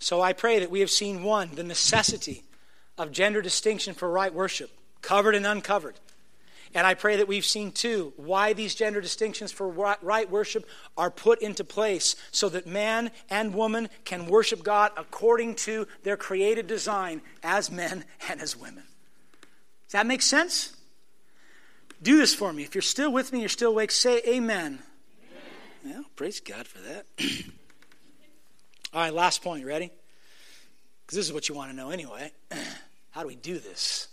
So 0.00 0.20
I 0.20 0.32
pray 0.32 0.58
that 0.58 0.72
we 0.72 0.80
have 0.80 0.90
seen 0.90 1.22
one, 1.22 1.54
the 1.54 1.62
necessity 1.62 2.42
of 2.98 3.12
gender 3.12 3.40
distinction 3.42 3.94
for 3.94 4.10
right 4.10 4.34
worship, 4.34 4.72
covered 5.02 5.36
and 5.36 5.46
uncovered. 5.46 5.94
And 6.74 6.86
I 6.86 6.94
pray 6.94 7.16
that 7.16 7.28
we've 7.28 7.44
seen, 7.44 7.70
too 7.72 8.12
why 8.16 8.52
these 8.52 8.74
gender 8.74 9.00
distinctions 9.00 9.52
for 9.52 9.68
right 9.68 10.30
worship 10.30 10.66
are 10.96 11.10
put 11.10 11.42
into 11.42 11.64
place 11.64 12.16
so 12.30 12.48
that 12.48 12.66
man 12.66 13.10
and 13.28 13.54
woman 13.54 13.88
can 14.04 14.26
worship 14.26 14.62
God 14.62 14.92
according 14.96 15.56
to 15.56 15.86
their 16.02 16.16
created 16.16 16.66
design 16.66 17.20
as 17.42 17.70
men 17.70 18.04
and 18.28 18.40
as 18.40 18.56
women. 18.56 18.84
Does 19.86 19.92
that 19.92 20.06
make 20.06 20.22
sense? 20.22 20.74
Do 22.02 22.16
this 22.16 22.34
for 22.34 22.52
me. 22.52 22.62
If 22.62 22.74
you're 22.74 22.82
still 22.82 23.12
with 23.12 23.32
me, 23.32 23.40
you're 23.40 23.48
still 23.48 23.70
awake, 23.70 23.90
say 23.90 24.20
amen. 24.26 24.78
amen. 25.84 25.96
Yeah, 25.96 26.02
praise 26.16 26.40
God 26.40 26.66
for 26.66 26.78
that. 26.78 27.06
All 28.94 29.00
right, 29.00 29.14
last 29.14 29.42
point. 29.42 29.60
You 29.60 29.68
ready? 29.68 29.90
Because 31.06 31.16
this 31.16 31.26
is 31.26 31.32
what 31.32 31.48
you 31.48 31.54
want 31.54 31.70
to 31.70 31.76
know 31.76 31.90
anyway. 31.90 32.32
How 33.10 33.20
do 33.20 33.28
we 33.28 33.36
do 33.36 33.58
this? 33.58 34.08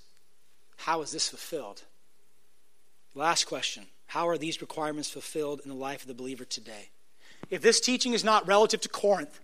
How 0.77 1.01
is 1.01 1.11
this 1.11 1.29
fulfilled? 1.29 1.81
Last 3.19 3.47
question 3.47 3.85
How 4.07 4.29
are 4.29 4.37
these 4.37 4.61
requirements 4.61 5.09
fulfilled 5.09 5.59
in 5.65 5.69
the 5.69 5.75
life 5.75 6.03
of 6.03 6.07
the 6.07 6.13
believer 6.13 6.45
today? 6.45 6.89
If 7.49 7.61
this 7.61 7.81
teaching 7.81 8.13
is 8.13 8.23
not 8.23 8.47
relative 8.47 8.79
to 8.81 8.89
Corinth, 8.89 9.41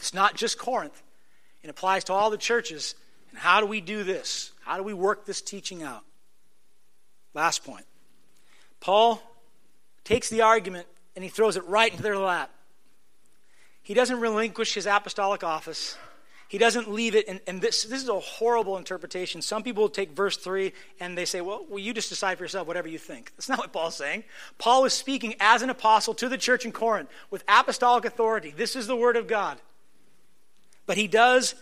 it's 0.00 0.12
not 0.12 0.34
just 0.34 0.58
Corinth, 0.58 1.00
it 1.62 1.70
applies 1.70 2.02
to 2.04 2.12
all 2.12 2.30
the 2.30 2.36
churches. 2.36 2.96
And 3.30 3.38
how 3.38 3.60
do 3.60 3.66
we 3.66 3.80
do 3.80 4.02
this? 4.02 4.50
How 4.64 4.76
do 4.76 4.82
we 4.82 4.92
work 4.92 5.24
this 5.24 5.40
teaching 5.40 5.84
out? 5.84 6.02
Last 7.32 7.64
point. 7.64 7.86
Paul 8.80 9.22
takes 10.02 10.28
the 10.28 10.42
argument 10.42 10.88
and 11.14 11.22
he 11.22 11.30
throws 11.30 11.56
it 11.56 11.64
right 11.66 11.92
into 11.92 12.02
their 12.02 12.18
lap. 12.18 12.50
He 13.84 13.94
doesn't 13.94 14.18
relinquish 14.18 14.74
his 14.74 14.84
apostolic 14.84 15.44
office. 15.44 15.96
He 16.52 16.58
doesn't 16.58 16.92
leave 16.92 17.14
it, 17.14 17.28
and, 17.28 17.40
and 17.46 17.62
this, 17.62 17.84
this 17.84 18.02
is 18.02 18.10
a 18.10 18.20
horrible 18.20 18.76
interpretation. 18.76 19.40
Some 19.40 19.62
people 19.62 19.88
take 19.88 20.10
verse 20.10 20.36
3 20.36 20.74
and 21.00 21.16
they 21.16 21.24
say, 21.24 21.40
well, 21.40 21.64
well, 21.66 21.78
you 21.78 21.94
just 21.94 22.10
decide 22.10 22.36
for 22.36 22.44
yourself 22.44 22.68
whatever 22.68 22.88
you 22.88 22.98
think. 22.98 23.32
That's 23.34 23.48
not 23.48 23.56
what 23.56 23.72
Paul's 23.72 23.96
saying. 23.96 24.24
Paul 24.58 24.84
is 24.84 24.92
speaking 24.92 25.34
as 25.40 25.62
an 25.62 25.70
apostle 25.70 26.12
to 26.12 26.28
the 26.28 26.36
church 26.36 26.66
in 26.66 26.72
Corinth 26.72 27.08
with 27.30 27.42
apostolic 27.48 28.04
authority. 28.04 28.52
This 28.54 28.76
is 28.76 28.86
the 28.86 28.94
word 28.94 29.16
of 29.16 29.26
God. 29.26 29.56
But 30.84 30.98
he 30.98 31.08
does 31.08 31.54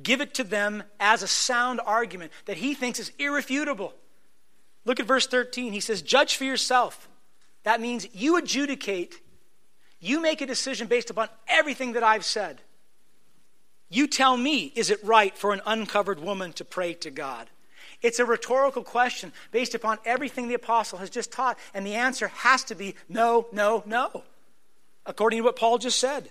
give 0.00 0.20
it 0.20 0.32
to 0.34 0.44
them 0.44 0.84
as 1.00 1.24
a 1.24 1.26
sound 1.26 1.80
argument 1.84 2.30
that 2.44 2.58
he 2.58 2.72
thinks 2.72 3.00
is 3.00 3.10
irrefutable. 3.18 3.94
Look 4.84 5.00
at 5.00 5.06
verse 5.06 5.26
13. 5.26 5.72
He 5.72 5.80
says, 5.80 6.02
Judge 6.02 6.36
for 6.36 6.44
yourself. 6.44 7.08
That 7.64 7.80
means 7.80 8.06
you 8.14 8.36
adjudicate, 8.36 9.20
you 9.98 10.22
make 10.22 10.40
a 10.40 10.46
decision 10.46 10.86
based 10.86 11.10
upon 11.10 11.30
everything 11.48 11.94
that 11.94 12.04
I've 12.04 12.24
said. 12.24 12.60
You 13.88 14.06
tell 14.06 14.36
me, 14.36 14.72
is 14.74 14.90
it 14.90 15.02
right 15.04 15.36
for 15.36 15.52
an 15.52 15.60
uncovered 15.64 16.20
woman 16.20 16.52
to 16.54 16.64
pray 16.64 16.94
to 16.94 17.10
God? 17.10 17.48
It's 18.02 18.18
a 18.18 18.24
rhetorical 18.24 18.82
question 18.82 19.32
based 19.52 19.74
upon 19.74 19.98
everything 20.04 20.48
the 20.48 20.54
apostle 20.54 20.98
has 20.98 21.10
just 21.10 21.32
taught, 21.32 21.58
and 21.72 21.86
the 21.86 21.94
answer 21.94 22.28
has 22.28 22.64
to 22.64 22.74
be 22.74 22.94
no, 23.08 23.46
no, 23.52 23.82
no, 23.86 24.24
according 25.06 25.38
to 25.38 25.44
what 25.44 25.56
Paul 25.56 25.78
just 25.78 25.98
said. 25.98 26.30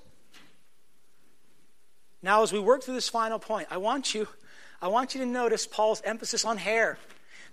Now, 2.21 2.43
as 2.43 2.51
we 2.51 2.59
work 2.59 2.83
through 2.83 2.95
this 2.95 3.09
final 3.09 3.39
point, 3.39 3.67
I 3.71 3.77
want 3.77 4.13
you, 4.13 4.27
I 4.81 4.87
want 4.87 5.15
you 5.15 5.21
to 5.21 5.27
notice 5.27 5.65
Paul's 5.67 6.01
emphasis 6.03 6.43
on 6.43 6.57
hair. 6.57 6.97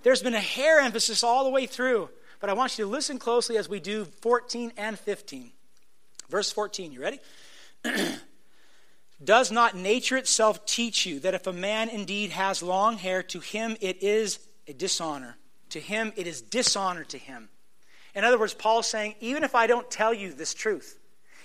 There's 0.03 0.23
been 0.23 0.35
a 0.35 0.41
hair 0.41 0.81
emphasis 0.81 1.23
all 1.23 1.45
the 1.45 1.51
way 1.51 1.67
through, 1.67 2.09
but 2.41 2.51
I 2.51 2.55
want 2.55 2.79
you 2.79 2.85
to 2.85 2.91
listen 2.91 3.19
closely 3.19 3.57
as 3.57 3.69
we 3.69 3.81
do 3.81 4.05
14 4.05 4.73
and 4.77 4.99
15. 4.99 5.53
Verse 6.29 6.51
14, 6.51 6.93
you 6.93 7.01
ready? 7.01 7.21
Does 9.23 9.53
not 9.53 9.77
nature 9.77 10.17
itself 10.17 10.65
teach 10.67 11.07
you 11.07 11.21
that 11.21 11.35
if 11.35 11.47
a 11.47 11.53
man 11.53 11.89
indeed 11.89 12.31
has 12.31 12.63
long 12.63 12.97
hair, 12.97 13.23
to 13.25 13.41
him 13.41 13.77
it 13.81 14.03
is 14.03 14.39
a 14.67 14.73
dishonor? 14.73 15.37
To 15.71 15.81
him 15.81 16.13
it 16.17 16.27
is 16.27 16.43
dishonor 16.43 17.05
to 17.05 17.19
him. 17.19 17.49
In 18.15 18.25
other 18.25 18.39
words, 18.39 18.55
Paul's 18.55 18.89
saying, 18.89 19.15
even 19.21 19.45
if 19.45 19.55
I 19.55 19.67
don't 19.67 19.91
tell 19.91 20.13
you 20.13 20.33
this 20.33 20.55
truth, 20.55 20.99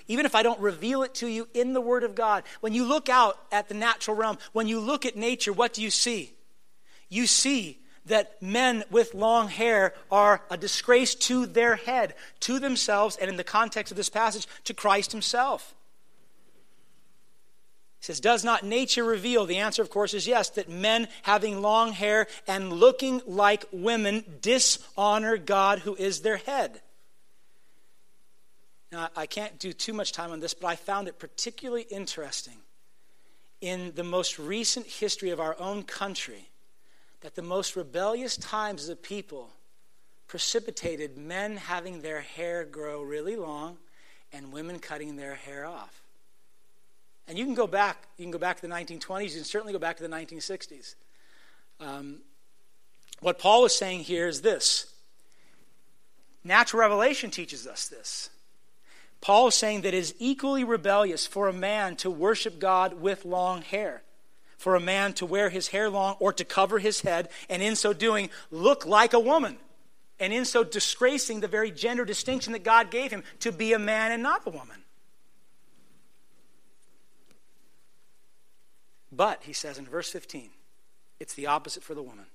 even 0.07 0.25
if 0.25 0.35
I 0.35 0.43
don't 0.43 0.59
reveal 0.59 1.03
it 1.03 1.13
to 1.15 1.27
you 1.27 1.47
in 1.53 1.73
the 1.73 1.81
Word 1.81 2.03
of 2.03 2.15
God, 2.15 2.43
when 2.61 2.73
you 2.73 2.85
look 2.85 3.09
out 3.09 3.37
at 3.51 3.67
the 3.67 3.73
natural 3.73 4.17
realm, 4.17 4.37
when 4.53 4.67
you 4.67 4.79
look 4.79 5.05
at 5.05 5.15
nature, 5.15 5.53
what 5.53 5.73
do 5.73 5.81
you 5.81 5.91
see? 5.91 6.33
You 7.09 7.27
see 7.27 7.79
that 8.05 8.41
men 8.41 8.83
with 8.89 9.13
long 9.13 9.49
hair 9.49 9.93
are 10.09 10.41
a 10.49 10.57
disgrace 10.57 11.13
to 11.13 11.45
their 11.45 11.75
head, 11.75 12.15
to 12.41 12.59
themselves, 12.59 13.17
and 13.17 13.29
in 13.29 13.37
the 13.37 13.43
context 13.43 13.91
of 13.91 13.97
this 13.97 14.09
passage, 14.09 14.47
to 14.63 14.73
Christ 14.73 15.11
himself. 15.11 15.75
He 17.99 18.05
says, 18.05 18.19
Does 18.19 18.43
not 18.43 18.63
nature 18.63 19.03
reveal? 19.03 19.45
The 19.45 19.57
answer, 19.57 19.81
of 19.81 19.89
course, 19.89 20.13
is 20.13 20.27
yes, 20.27 20.49
that 20.51 20.69
men 20.69 21.07
having 21.23 21.61
long 21.61 21.93
hair 21.93 22.27
and 22.47 22.73
looking 22.73 23.21
like 23.25 23.65
women 23.71 24.23
dishonor 24.41 25.37
God 25.37 25.79
who 25.79 25.95
is 25.95 26.21
their 26.21 26.37
head. 26.37 26.81
Now, 28.91 29.09
I 29.15 29.25
can't 29.25 29.59
do 29.59 29.73
too 29.73 29.93
much 29.93 30.13
time 30.13 30.31
on 30.31 30.39
this, 30.39 30.53
but 30.53 30.67
I 30.67 30.75
found 30.75 31.07
it 31.07 31.19
particularly 31.19 31.83
interesting 31.83 32.57
in 33.59 33.93
the 33.95 34.03
most 34.03 34.39
recent 34.39 34.85
history 34.85 35.31
of 35.31 35.39
our 35.39 35.59
own 35.59 35.83
country 35.83 36.49
that 37.21 37.35
the 37.35 37.41
most 37.41 37.75
rebellious 37.75 38.37
times 38.37 38.87
of 38.87 38.93
a 38.93 38.95
people 38.95 39.49
precipitated 40.27 41.17
men 41.17 41.57
having 41.57 42.01
their 42.01 42.21
hair 42.21 42.63
grow 42.63 43.01
really 43.01 43.35
long 43.35 43.77
and 44.31 44.51
women 44.51 44.77
cutting 44.77 45.15
their 45.15 45.35
hair 45.35 45.65
off. 45.65 46.03
And 47.27 47.37
you 47.37 47.45
can 47.45 47.55
go 47.55 47.67
back, 47.67 48.07
you 48.17 48.23
can 48.23 48.31
go 48.31 48.37
back 48.37 48.55
to 48.57 48.61
the 48.61 48.73
1920s, 48.73 49.29
you 49.29 49.35
can 49.35 49.43
certainly 49.43 49.73
go 49.73 49.79
back 49.79 49.97
to 49.97 50.03
the 50.03 50.09
1960s. 50.09 50.95
Um, 51.79 52.19
what 53.19 53.39
Paul 53.39 53.65
is 53.65 53.75
saying 53.75 54.01
here 54.01 54.27
is 54.27 54.41
this 54.41 54.93
natural 56.43 56.79
revelation 56.79 57.29
teaches 57.29 57.67
us 57.67 57.87
this. 57.87 58.29
Paul 59.19 59.47
is 59.47 59.55
saying 59.55 59.81
that 59.81 59.93
it 59.93 59.97
is 59.97 60.15
equally 60.19 60.63
rebellious 60.63 61.25
for 61.25 61.47
a 61.47 61.53
man 61.53 61.95
to 61.97 62.09
worship 62.09 62.59
God 62.59 63.01
with 63.01 63.25
long 63.25 63.61
hair, 63.61 64.03
for 64.57 64.75
a 64.75 64.79
man 64.79 65.13
to 65.13 65.25
wear 65.25 65.49
his 65.49 65.69
hair 65.69 65.89
long 65.89 66.15
or 66.19 66.31
to 66.33 66.45
cover 66.45 66.79
his 66.79 67.01
head, 67.01 67.29
and 67.49 67.61
in 67.61 67.75
so 67.75 67.93
doing, 67.93 68.29
look 68.51 68.85
like 68.85 69.13
a 69.13 69.19
woman, 69.19 69.57
and 70.19 70.31
in 70.31 70.45
so 70.45 70.63
disgracing 70.63 71.39
the 71.39 71.47
very 71.47 71.71
gender 71.71 72.05
distinction 72.05 72.53
that 72.53 72.63
God 72.63 72.91
gave 72.91 73.11
him 73.11 73.23
to 73.39 73.51
be 73.51 73.73
a 73.73 73.79
man 73.79 74.11
and 74.11 74.23
not 74.23 74.43
a 74.45 74.51
woman. 74.51 74.83
But, 79.11 79.43
he 79.43 79.53
says 79.53 79.77
in 79.77 79.85
verse 79.85 80.09
15, 80.09 80.49
it's 81.19 81.33
the 81.33 81.47
opposite 81.47 81.83
for 81.83 81.95
the 81.95 82.03
woman. 82.03 82.25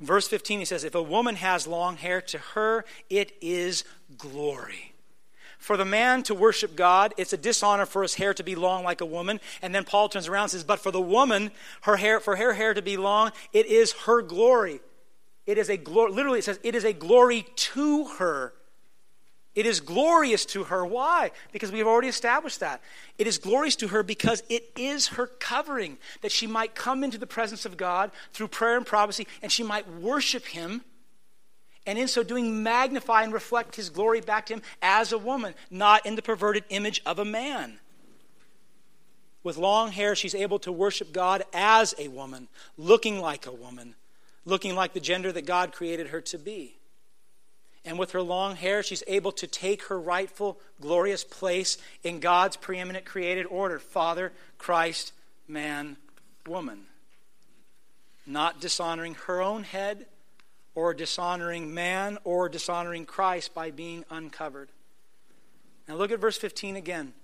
verse 0.00 0.26
15, 0.26 0.60
he 0.60 0.64
says, 0.64 0.84
If 0.84 0.94
a 0.94 1.02
woman 1.02 1.36
has 1.36 1.66
long 1.66 1.96
hair, 1.96 2.20
to 2.22 2.38
her 2.38 2.84
it 3.08 3.32
is 3.40 3.84
glory. 4.16 4.94
For 5.58 5.76
the 5.76 5.84
man 5.84 6.22
to 6.22 6.34
worship 6.34 6.74
God, 6.74 7.12
it's 7.18 7.34
a 7.34 7.36
dishonor 7.36 7.84
for 7.84 8.00
his 8.00 8.14
hair 8.14 8.32
to 8.32 8.42
be 8.42 8.54
long 8.54 8.82
like 8.82 9.02
a 9.02 9.06
woman. 9.06 9.40
And 9.60 9.74
then 9.74 9.84
Paul 9.84 10.08
turns 10.08 10.26
around 10.26 10.44
and 10.44 10.52
says, 10.52 10.64
But 10.64 10.80
for 10.80 10.90
the 10.90 11.00
woman, 11.00 11.50
her 11.82 11.96
hair, 11.96 12.18
for 12.18 12.36
her 12.36 12.54
hair 12.54 12.72
to 12.72 12.80
be 12.80 12.96
long, 12.96 13.30
it 13.52 13.66
is 13.66 13.92
her 13.92 14.22
glory. 14.22 14.80
It 15.46 15.58
is 15.58 15.68
a 15.68 15.76
glory, 15.76 16.12
literally, 16.12 16.38
it 16.38 16.44
says, 16.44 16.60
it 16.62 16.74
is 16.74 16.84
a 16.84 16.92
glory 16.92 17.46
to 17.56 18.06
her 18.18 18.54
it 19.54 19.66
is 19.66 19.80
glorious 19.80 20.44
to 20.46 20.64
her. 20.64 20.86
Why? 20.86 21.32
Because 21.52 21.72
we've 21.72 21.86
already 21.86 22.08
established 22.08 22.60
that. 22.60 22.80
It 23.18 23.26
is 23.26 23.38
glorious 23.38 23.74
to 23.76 23.88
her 23.88 24.02
because 24.02 24.42
it 24.48 24.70
is 24.76 25.08
her 25.08 25.26
covering 25.26 25.98
that 26.22 26.30
she 26.30 26.46
might 26.46 26.76
come 26.76 27.02
into 27.02 27.18
the 27.18 27.26
presence 27.26 27.64
of 27.64 27.76
God 27.76 28.12
through 28.32 28.48
prayer 28.48 28.76
and 28.76 28.86
prophecy 28.86 29.26
and 29.42 29.50
she 29.50 29.64
might 29.64 29.90
worship 29.90 30.46
Him 30.46 30.82
and 31.84 31.98
in 31.98 32.06
so 32.06 32.22
doing 32.22 32.62
magnify 32.62 33.24
and 33.24 33.32
reflect 33.32 33.74
His 33.74 33.90
glory 33.90 34.20
back 34.20 34.46
to 34.46 34.54
Him 34.54 34.62
as 34.82 35.10
a 35.10 35.18
woman, 35.18 35.54
not 35.68 36.06
in 36.06 36.14
the 36.14 36.22
perverted 36.22 36.64
image 36.68 37.02
of 37.04 37.18
a 37.18 37.24
man. 37.24 37.80
With 39.42 39.56
long 39.56 39.90
hair, 39.90 40.14
she's 40.14 40.34
able 40.34 40.60
to 40.60 40.70
worship 40.70 41.12
God 41.12 41.42
as 41.52 41.94
a 41.98 42.08
woman, 42.08 42.46
looking 42.76 43.20
like 43.20 43.46
a 43.46 43.52
woman, 43.52 43.96
looking 44.44 44.76
like 44.76 44.92
the 44.92 45.00
gender 45.00 45.32
that 45.32 45.46
God 45.46 45.72
created 45.72 46.08
her 46.08 46.20
to 46.20 46.38
be. 46.38 46.79
And 47.84 47.98
with 47.98 48.10
her 48.12 48.22
long 48.22 48.56
hair, 48.56 48.82
she's 48.82 49.02
able 49.06 49.32
to 49.32 49.46
take 49.46 49.84
her 49.84 49.98
rightful, 49.98 50.60
glorious 50.80 51.24
place 51.24 51.78
in 52.02 52.20
God's 52.20 52.56
preeminent 52.56 53.04
created 53.04 53.46
order 53.46 53.78
Father, 53.78 54.32
Christ, 54.58 55.12
man, 55.48 55.96
woman. 56.46 56.82
Not 58.26 58.60
dishonoring 58.60 59.14
her 59.26 59.40
own 59.40 59.64
head, 59.64 60.06
or 60.74 60.94
dishonoring 60.94 61.72
man, 61.72 62.18
or 62.24 62.48
dishonoring 62.48 63.06
Christ 63.06 63.54
by 63.54 63.70
being 63.70 64.04
uncovered. 64.10 64.68
Now 65.88 65.96
look 65.96 66.12
at 66.12 66.20
verse 66.20 66.36
15 66.36 66.76
again. 66.76 67.14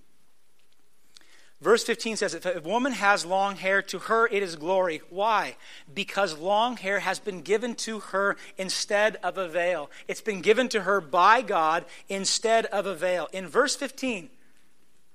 Verse 1.61 1.85
15 1.85 2.17
says, 2.17 2.35
If 2.35 2.45
a 2.45 2.61
woman 2.61 2.93
has 2.93 3.25
long 3.25 3.57
hair, 3.57 3.81
to 3.83 3.99
her 3.99 4.27
it 4.27 4.43
is 4.43 4.57
glory. 4.57 5.01
Why? 5.09 5.57
Because 5.93 6.39
long 6.39 6.77
hair 6.77 7.01
has 7.01 7.19
been 7.19 7.41
given 7.41 7.75
to 7.77 8.01
her 8.01 8.37
instead 8.59 9.17
of 9.23 9.39
a 9.39 9.49
veil. 9.49 9.91
It's 10.07 10.21
been 10.21 10.43
given 10.43 10.69
to 10.71 10.83
her 10.83 11.01
by 11.01 11.41
God 11.41 11.87
instead 12.09 12.67
of 12.67 12.85
a 12.85 12.95
veil. 12.95 13.29
In 13.33 13.49
verse 13.49 13.75
15, 13.75 14.29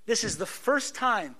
this 0.08 0.24
is 0.24 0.38
the 0.38 0.48
first 0.48 0.96
time 0.96 1.36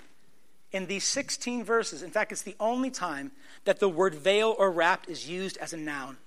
in 0.72 0.86
these 0.86 1.04
16 1.04 1.64
verses, 1.64 2.02
in 2.02 2.12
fact, 2.12 2.32
it's 2.32 2.44
the 2.44 2.56
only 2.60 2.90
time 2.90 3.32
that 3.66 3.80
the 3.80 3.90
word 3.90 4.16
veil 4.16 4.56
or 4.58 4.72
wrapped 4.72 5.10
is 5.10 5.30
used 5.30 5.58
as 5.58 5.74
a 5.74 5.78
noun. 5.78 6.18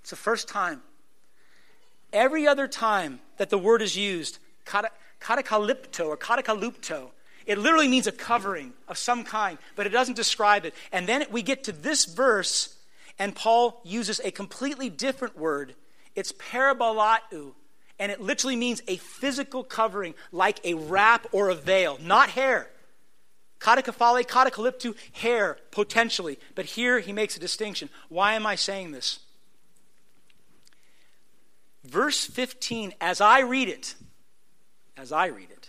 It's 0.00 0.10
the 0.10 0.16
first 0.16 0.48
time. 0.48 0.82
Every 2.12 2.46
other 2.46 2.68
time 2.68 3.20
that 3.36 3.50
the 3.50 3.58
word 3.58 3.82
is 3.82 3.96
used, 3.96 4.38
katakalipto 4.64 6.06
or 6.06 6.16
katakalupto, 6.16 7.10
it 7.46 7.58
literally 7.58 7.88
means 7.88 8.06
a 8.06 8.12
covering 8.12 8.72
of 8.88 8.98
some 8.98 9.22
kind, 9.24 9.58
but 9.76 9.86
it 9.86 9.90
doesn't 9.90 10.14
describe 10.14 10.64
it. 10.64 10.74
And 10.92 11.08
then 11.08 11.24
we 11.30 11.42
get 11.42 11.64
to 11.64 11.72
this 11.72 12.04
verse, 12.04 12.76
and 13.18 13.34
Paul 13.34 13.80
uses 13.84 14.20
a 14.24 14.32
completely 14.32 14.90
different 14.90 15.38
word. 15.38 15.74
It's 16.16 16.32
parabolatu, 16.32 17.52
and 17.98 18.10
it 18.10 18.20
literally 18.20 18.56
means 18.56 18.82
a 18.88 18.96
physical 18.96 19.62
covering, 19.62 20.14
like 20.32 20.58
a 20.64 20.74
wrap 20.74 21.26
or 21.30 21.48
a 21.48 21.54
veil, 21.54 21.98
not 22.02 22.30
hair. 22.30 22.68
Katakaphale, 23.60 24.26
katakaliptu, 24.26 24.94
hair, 25.12 25.56
potentially. 25.70 26.38
But 26.54 26.66
here 26.66 26.98
he 26.98 27.12
makes 27.12 27.36
a 27.36 27.40
distinction. 27.40 27.88
Why 28.08 28.34
am 28.34 28.44
I 28.44 28.56
saying 28.56 28.90
this? 28.90 29.20
Verse 31.84 32.26
15, 32.26 32.92
as 33.00 33.20
I 33.20 33.40
read 33.40 33.68
it, 33.68 33.94
as 34.96 35.12
I 35.12 35.26
read 35.26 35.50
it, 35.50 35.65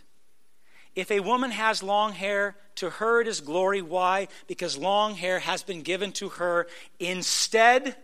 if 0.97 1.11
a 1.11 1.19
woman 1.19 1.51
has 1.51 1.83
long 1.83 2.13
hair, 2.13 2.55
to 2.77 2.89
her 2.89 3.21
it 3.21 3.27
is 3.27 3.39
glory. 3.39 3.83
Why? 3.83 4.29
Because 4.47 4.75
long 4.75 5.13
hair 5.13 5.37
has 5.37 5.61
been 5.61 5.83
given 5.83 6.11
to 6.13 6.29
her 6.29 6.65
instead, 6.99 7.95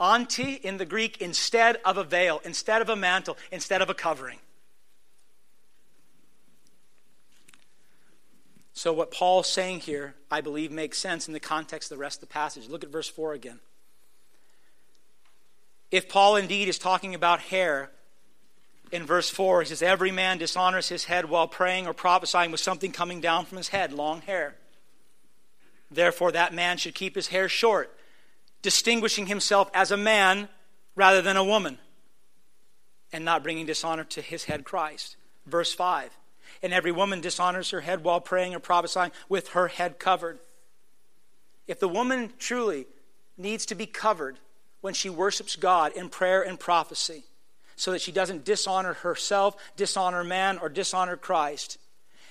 anti 0.00 0.54
in 0.54 0.78
the 0.78 0.86
Greek, 0.86 1.20
instead 1.20 1.76
of 1.84 1.98
a 1.98 2.04
veil, 2.04 2.40
instead 2.42 2.80
of 2.80 2.88
a 2.88 2.96
mantle, 2.96 3.36
instead 3.52 3.82
of 3.82 3.90
a 3.90 3.94
covering. 3.94 4.38
So, 8.72 8.94
what 8.94 9.10
Paul's 9.10 9.48
saying 9.48 9.80
here, 9.80 10.14
I 10.30 10.40
believe, 10.40 10.72
makes 10.72 10.96
sense 10.96 11.28
in 11.28 11.34
the 11.34 11.40
context 11.40 11.92
of 11.92 11.98
the 11.98 12.00
rest 12.00 12.22
of 12.22 12.28
the 12.28 12.32
passage. 12.32 12.66
Look 12.66 12.82
at 12.82 12.88
verse 12.88 13.08
4 13.08 13.34
again. 13.34 13.60
If 15.90 16.08
Paul 16.08 16.36
indeed 16.36 16.68
is 16.68 16.78
talking 16.78 17.14
about 17.14 17.40
hair, 17.40 17.90
in 18.92 19.04
verse 19.04 19.28
4, 19.28 19.62
he 19.62 19.68
says, 19.68 19.82
Every 19.82 20.12
man 20.12 20.38
dishonors 20.38 20.88
his 20.88 21.04
head 21.04 21.28
while 21.28 21.48
praying 21.48 21.86
or 21.86 21.92
prophesying 21.92 22.50
with 22.50 22.60
something 22.60 22.92
coming 22.92 23.20
down 23.20 23.44
from 23.44 23.58
his 23.58 23.68
head, 23.68 23.92
long 23.92 24.20
hair. 24.22 24.54
Therefore, 25.90 26.32
that 26.32 26.54
man 26.54 26.78
should 26.78 26.94
keep 26.94 27.14
his 27.14 27.28
hair 27.28 27.48
short, 27.48 27.96
distinguishing 28.62 29.26
himself 29.26 29.70
as 29.74 29.90
a 29.90 29.96
man 29.96 30.48
rather 30.94 31.20
than 31.20 31.36
a 31.36 31.44
woman, 31.44 31.78
and 33.12 33.24
not 33.24 33.42
bringing 33.42 33.66
dishonor 33.66 34.04
to 34.04 34.20
his 34.20 34.44
head, 34.44 34.64
Christ. 34.64 35.16
Verse 35.46 35.72
5 35.72 36.10
And 36.62 36.72
every 36.72 36.92
woman 36.92 37.20
dishonors 37.20 37.70
her 37.70 37.80
head 37.80 38.04
while 38.04 38.20
praying 38.20 38.54
or 38.54 38.60
prophesying 38.60 39.12
with 39.28 39.48
her 39.48 39.68
head 39.68 39.98
covered. 39.98 40.38
If 41.66 41.80
the 41.80 41.88
woman 41.88 42.32
truly 42.38 42.86
needs 43.36 43.66
to 43.66 43.74
be 43.74 43.86
covered 43.86 44.38
when 44.80 44.94
she 44.94 45.10
worships 45.10 45.56
God 45.56 45.92
in 45.92 46.08
prayer 46.08 46.42
and 46.42 46.58
prophecy, 46.58 47.24
so 47.76 47.92
that 47.92 48.00
she 48.00 48.12
doesn't 48.12 48.44
dishonor 48.44 48.94
herself, 48.94 49.56
dishonor 49.76 50.24
man, 50.24 50.58
or 50.58 50.68
dishonor 50.68 51.16
Christ, 51.16 51.78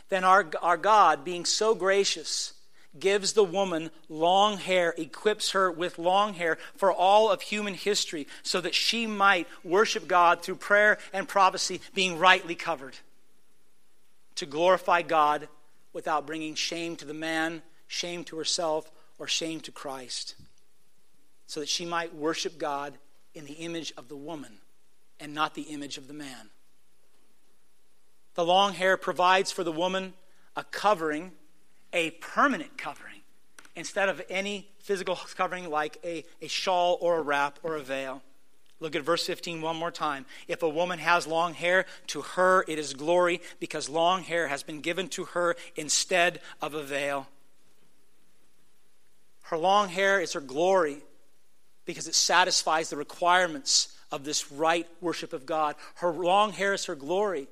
then 0.09 0.23
our, 0.23 0.47
our 0.61 0.77
God, 0.77 1.23
being 1.23 1.45
so 1.45 1.75
gracious, 1.75 2.53
gives 2.99 3.33
the 3.33 3.43
woman 3.43 3.91
long 4.09 4.57
hair, 4.57 4.93
equips 4.97 5.51
her 5.51 5.71
with 5.71 5.99
long 5.99 6.33
hair 6.33 6.57
for 6.75 6.91
all 6.91 7.29
of 7.29 7.41
human 7.41 7.73
history, 7.73 8.27
so 8.41 8.61
that 8.61 8.75
she 8.75 9.05
might 9.05 9.47
worship 9.63 10.07
God 10.07 10.41
through 10.41 10.55
prayer 10.55 10.97
and 11.13 11.27
prophecy, 11.27 11.81
being 11.93 12.17
rightly 12.17 12.55
covered. 12.55 12.95
To 14.35 14.45
glorify 14.45 15.01
God 15.01 15.47
without 15.93 16.27
bringing 16.27 16.55
shame 16.55 16.95
to 16.97 17.05
the 17.05 17.13
man, 17.13 17.61
shame 17.87 18.23
to 18.25 18.37
herself, 18.37 18.91
or 19.17 19.27
shame 19.27 19.59
to 19.61 19.71
Christ. 19.71 20.35
So 21.47 21.59
that 21.59 21.69
she 21.69 21.85
might 21.85 22.15
worship 22.15 22.57
God 22.57 22.97
in 23.33 23.45
the 23.45 23.53
image 23.53 23.93
of 23.97 24.07
the 24.07 24.17
woman 24.17 24.59
and 25.19 25.33
not 25.33 25.53
the 25.53 25.63
image 25.63 25.97
of 25.97 26.07
the 26.07 26.13
man. 26.13 26.49
The 28.35 28.45
long 28.45 28.73
hair 28.73 28.97
provides 28.97 29.51
for 29.51 29.63
the 29.63 29.71
woman 29.71 30.13
a 30.55 30.63
covering, 30.63 31.31
a 31.93 32.11
permanent 32.11 32.77
covering, 32.77 33.21
instead 33.75 34.09
of 34.09 34.21
any 34.29 34.69
physical 34.79 35.17
covering 35.35 35.69
like 35.69 35.97
a, 36.03 36.25
a 36.41 36.47
shawl 36.47 36.97
or 37.01 37.17
a 37.17 37.21
wrap 37.21 37.59
or 37.63 37.75
a 37.75 37.81
veil. 37.81 38.21
Look 38.81 38.95
at 38.95 39.03
verse 39.03 39.25
15 39.25 39.61
one 39.61 39.77
more 39.77 39.91
time. 39.91 40.25
If 40.47 40.61
a 40.61 40.69
woman 40.69 40.99
has 40.99 41.25
long 41.25 41.53
hair, 41.53 41.85
to 42.07 42.21
her 42.21 42.65
it 42.67 42.77
is 42.77 42.93
glory 42.93 43.41
because 43.59 43.89
long 43.89 44.23
hair 44.23 44.47
has 44.47 44.63
been 44.63 44.81
given 44.81 45.07
to 45.09 45.25
her 45.25 45.55
instead 45.75 46.41
of 46.61 46.73
a 46.73 46.83
veil. 46.83 47.27
Her 49.43 49.57
long 49.57 49.89
hair 49.89 50.19
is 50.19 50.33
her 50.33 50.41
glory 50.41 50.97
because 51.85 52.07
it 52.07 52.15
satisfies 52.15 52.89
the 52.89 52.97
requirements 52.97 53.94
of 54.15 54.23
this 54.23 54.51
right 54.51 54.87
worship 55.01 55.33
of 55.33 55.45
God. 55.45 55.75
Her 55.95 56.11
long 56.11 56.53
hair 56.53 56.73
is 56.73 56.85
her 56.85 56.95
glory 56.95 57.47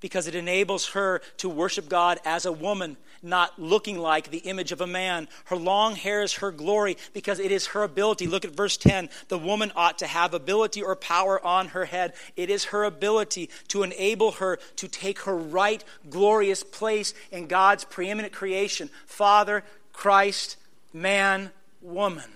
because 0.00 0.26
it 0.26 0.34
enables 0.34 0.88
her 0.88 1.22
to 1.38 1.48
worship 1.48 1.88
God 1.88 2.18
as 2.24 2.44
a 2.44 2.50
woman, 2.50 2.96
not 3.22 3.56
looking 3.56 3.98
like 3.98 4.30
the 4.30 4.38
image 4.38 4.72
of 4.72 4.80
a 4.80 4.86
man. 4.86 5.28
Her 5.44 5.56
long 5.56 5.94
hair 5.94 6.22
is 6.22 6.34
her 6.34 6.50
glory 6.50 6.96
because 7.14 7.38
it 7.38 7.52
is 7.52 7.68
her 7.68 7.84
ability. 7.84 8.26
Look 8.26 8.44
at 8.44 8.50
verse 8.50 8.76
10. 8.76 9.08
The 9.28 9.38
woman 9.38 9.70
ought 9.76 10.00
to 10.00 10.08
have 10.08 10.34
ability 10.34 10.82
or 10.82 10.96
power 10.96 11.42
on 11.46 11.68
her 11.68 11.84
head. 11.84 12.14
It 12.36 12.50
is 12.50 12.64
her 12.66 12.82
ability 12.82 13.48
to 13.68 13.84
enable 13.84 14.32
her 14.32 14.58
to 14.76 14.88
take 14.88 15.20
her 15.20 15.36
right, 15.36 15.82
glorious 16.10 16.64
place 16.64 17.14
in 17.30 17.46
God's 17.46 17.84
preeminent 17.84 18.34
creation 18.34 18.90
Father, 19.06 19.62
Christ, 19.92 20.56
man, 20.92 21.52
woman. 21.80 22.28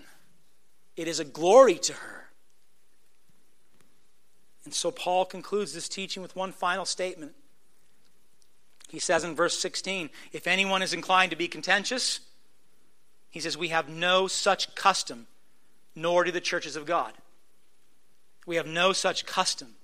It 0.97 1.09
is 1.09 1.19
a 1.19 1.25
glory 1.25 1.75
to 1.75 1.93
her. 1.93 2.16
And 4.67 4.75
so 4.75 4.91
Paul 4.91 5.25
concludes 5.25 5.73
this 5.73 5.89
teaching 5.89 6.23
with 6.23 6.35
one 6.35 6.51
final 6.51 6.85
statement. 6.85 7.33
He 8.89 8.99
says 8.99 9.23
in 9.23 9.37
verse 9.37 9.57
16, 9.59 10.11
If 10.33 10.49
anyone 10.49 10.83
is 10.83 10.93
inclined 10.93 11.31
to 11.31 11.37
be 11.37 11.47
contentious, 11.47 12.19
he 13.31 13.39
says, 13.39 13.57
We 13.57 13.69
have 13.69 13.89
no 13.89 14.27
such 14.27 14.75
custom, 14.75 15.29
nor 15.95 16.25
do 16.25 16.33
the 16.33 16.41
churches 16.41 16.75
of 16.75 16.85
God. 16.85 17.13
We 18.45 18.57
have 18.57 18.67
no 18.67 18.93
such 18.93 19.25
custom, 19.25 19.77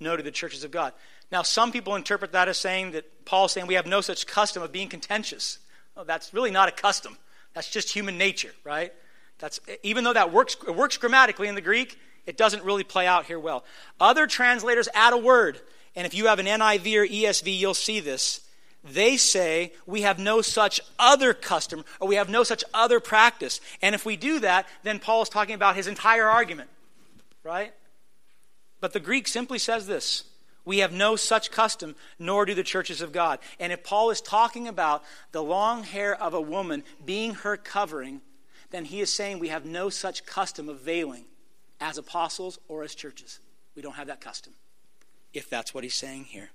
nor 0.00 0.16
do 0.16 0.22
the 0.22 0.30
churches 0.30 0.64
of 0.64 0.70
God. 0.70 0.94
Now, 1.30 1.42
some 1.42 1.70
people 1.70 1.94
interpret 1.94 2.32
that 2.32 2.48
as 2.48 2.56
saying 2.56 2.92
that 2.92 3.26
Paul's 3.26 3.52
saying 3.52 3.66
we 3.66 3.74
have 3.74 3.86
no 3.86 4.00
such 4.00 4.26
custom 4.26 4.62
of 4.62 4.72
being 4.72 4.88
contentious. 4.88 5.58
Well, 5.94 6.06
that's 6.06 6.32
really 6.32 6.50
not 6.50 6.68
a 6.68 6.72
custom. 6.72 7.18
That's 7.52 7.70
just 7.70 7.90
human 7.90 8.16
nature, 8.16 8.52
right? 8.64 8.92
That's 9.38 9.60
even 9.82 10.04
though 10.04 10.14
that 10.14 10.32
works 10.32 10.56
works 10.66 10.96
grammatically 10.96 11.48
in 11.48 11.54
the 11.54 11.60
Greek, 11.60 11.98
it 12.26 12.36
doesn't 12.36 12.64
really 12.64 12.84
play 12.84 13.06
out 13.06 13.26
here 13.26 13.38
well. 13.38 13.64
Other 14.00 14.26
translators 14.26 14.88
add 14.94 15.12
a 15.12 15.18
word, 15.18 15.60
and 15.94 16.06
if 16.06 16.14
you 16.14 16.26
have 16.26 16.38
an 16.38 16.46
NIV 16.46 16.96
or 16.96 17.06
ESV, 17.06 17.58
you'll 17.58 17.74
see 17.74 18.00
this. 18.00 18.40
They 18.84 19.16
say 19.16 19.72
we 19.86 20.02
have 20.02 20.18
no 20.18 20.42
such 20.42 20.80
other 20.98 21.32
custom 21.32 21.84
or 22.00 22.08
we 22.08 22.16
have 22.16 22.28
no 22.28 22.42
such 22.42 22.62
other 22.74 23.00
practice. 23.00 23.60
And 23.80 23.94
if 23.94 24.04
we 24.04 24.16
do 24.16 24.40
that, 24.40 24.66
then 24.82 24.98
Paul 24.98 25.22
is 25.22 25.30
talking 25.30 25.54
about 25.54 25.76
his 25.76 25.86
entire 25.86 26.26
argument, 26.26 26.68
right? 27.42 27.72
But 28.80 28.92
the 28.92 29.00
Greek 29.00 29.26
simply 29.26 29.58
says 29.58 29.86
this 29.86 30.24
we 30.66 30.78
have 30.78 30.92
no 30.92 31.16
such 31.16 31.50
custom, 31.50 31.94
nor 32.18 32.44
do 32.44 32.54
the 32.54 32.62
churches 32.62 33.00
of 33.00 33.12
God. 33.12 33.38
And 33.58 33.72
if 33.72 33.84
Paul 33.84 34.10
is 34.10 34.20
talking 34.20 34.68
about 34.68 35.02
the 35.32 35.42
long 35.42 35.82
hair 35.82 36.14
of 36.14 36.34
a 36.34 36.40
woman 36.40 36.84
being 37.04 37.34
her 37.36 37.56
covering, 37.56 38.20
then 38.70 38.86
he 38.86 39.00
is 39.00 39.12
saying 39.12 39.38
we 39.38 39.48
have 39.48 39.64
no 39.64 39.88
such 39.88 40.26
custom 40.26 40.68
of 40.68 40.80
veiling 40.80 41.24
as 41.84 41.98
apostles 41.98 42.58
or 42.66 42.82
as 42.82 42.94
churches. 42.94 43.40
We 43.76 43.82
don't 43.82 43.96
have 43.96 44.06
that 44.06 44.22
custom, 44.22 44.54
if 45.34 45.50
that's 45.50 45.74
what 45.74 45.84
he's 45.84 45.94
saying 45.94 46.24
here. 46.24 46.48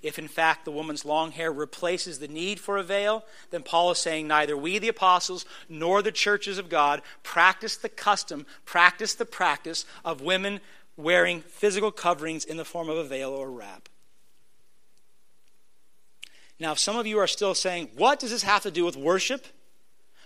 If 0.00 0.18
in 0.18 0.26
fact 0.26 0.64
the 0.64 0.72
woman's 0.72 1.04
long 1.04 1.32
hair 1.32 1.52
replaces 1.52 2.18
the 2.18 2.28
need 2.28 2.58
for 2.58 2.78
a 2.78 2.82
veil, 2.82 3.24
then 3.50 3.62
Paul 3.62 3.90
is 3.90 3.98
saying 3.98 4.26
neither 4.26 4.56
we, 4.56 4.78
the 4.78 4.88
apostles, 4.88 5.44
nor 5.68 6.00
the 6.00 6.10
churches 6.10 6.56
of 6.56 6.70
God 6.70 7.02
practice 7.22 7.76
the 7.76 7.90
custom, 7.90 8.46
practice 8.64 9.14
the 9.14 9.26
practice 9.26 9.84
of 10.02 10.22
women 10.22 10.60
wearing 10.96 11.42
physical 11.42 11.92
coverings 11.92 12.44
in 12.46 12.56
the 12.56 12.64
form 12.64 12.88
of 12.88 12.96
a 12.96 13.04
veil 13.04 13.30
or 13.30 13.48
a 13.48 13.50
wrap. 13.50 13.90
Now, 16.58 16.74
some 16.74 16.96
of 16.96 17.06
you 17.06 17.18
are 17.18 17.26
still 17.26 17.54
saying, 17.54 17.90
what 17.96 18.18
does 18.18 18.30
this 18.30 18.44
have 18.44 18.62
to 18.62 18.70
do 18.70 18.84
with 18.84 18.96
worship? 18.96 19.46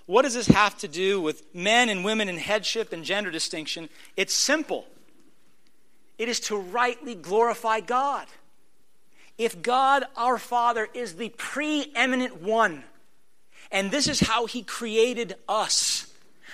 What 0.06 0.22
does 0.22 0.34
this 0.34 0.46
have 0.46 0.78
to 0.78 0.88
do 0.88 1.20
with 1.20 1.42
men 1.54 1.88
and 1.88 2.04
women 2.04 2.28
and 2.28 2.38
headship 2.38 2.92
and 2.92 3.04
gender 3.04 3.30
distinction? 3.30 3.88
It's 4.16 4.32
simple 4.32 4.86
it 6.18 6.28
is 6.28 6.40
to 6.40 6.56
rightly 6.56 7.14
glorify 7.14 7.80
God. 7.80 8.26
If 9.36 9.60
God 9.60 10.04
our 10.16 10.38
Father 10.38 10.88
is 10.94 11.16
the 11.16 11.28
preeminent 11.28 12.40
one, 12.40 12.84
and 13.70 13.90
this 13.90 14.08
is 14.08 14.20
how 14.20 14.46
He 14.46 14.62
created 14.62 15.34
us, 15.46 16.10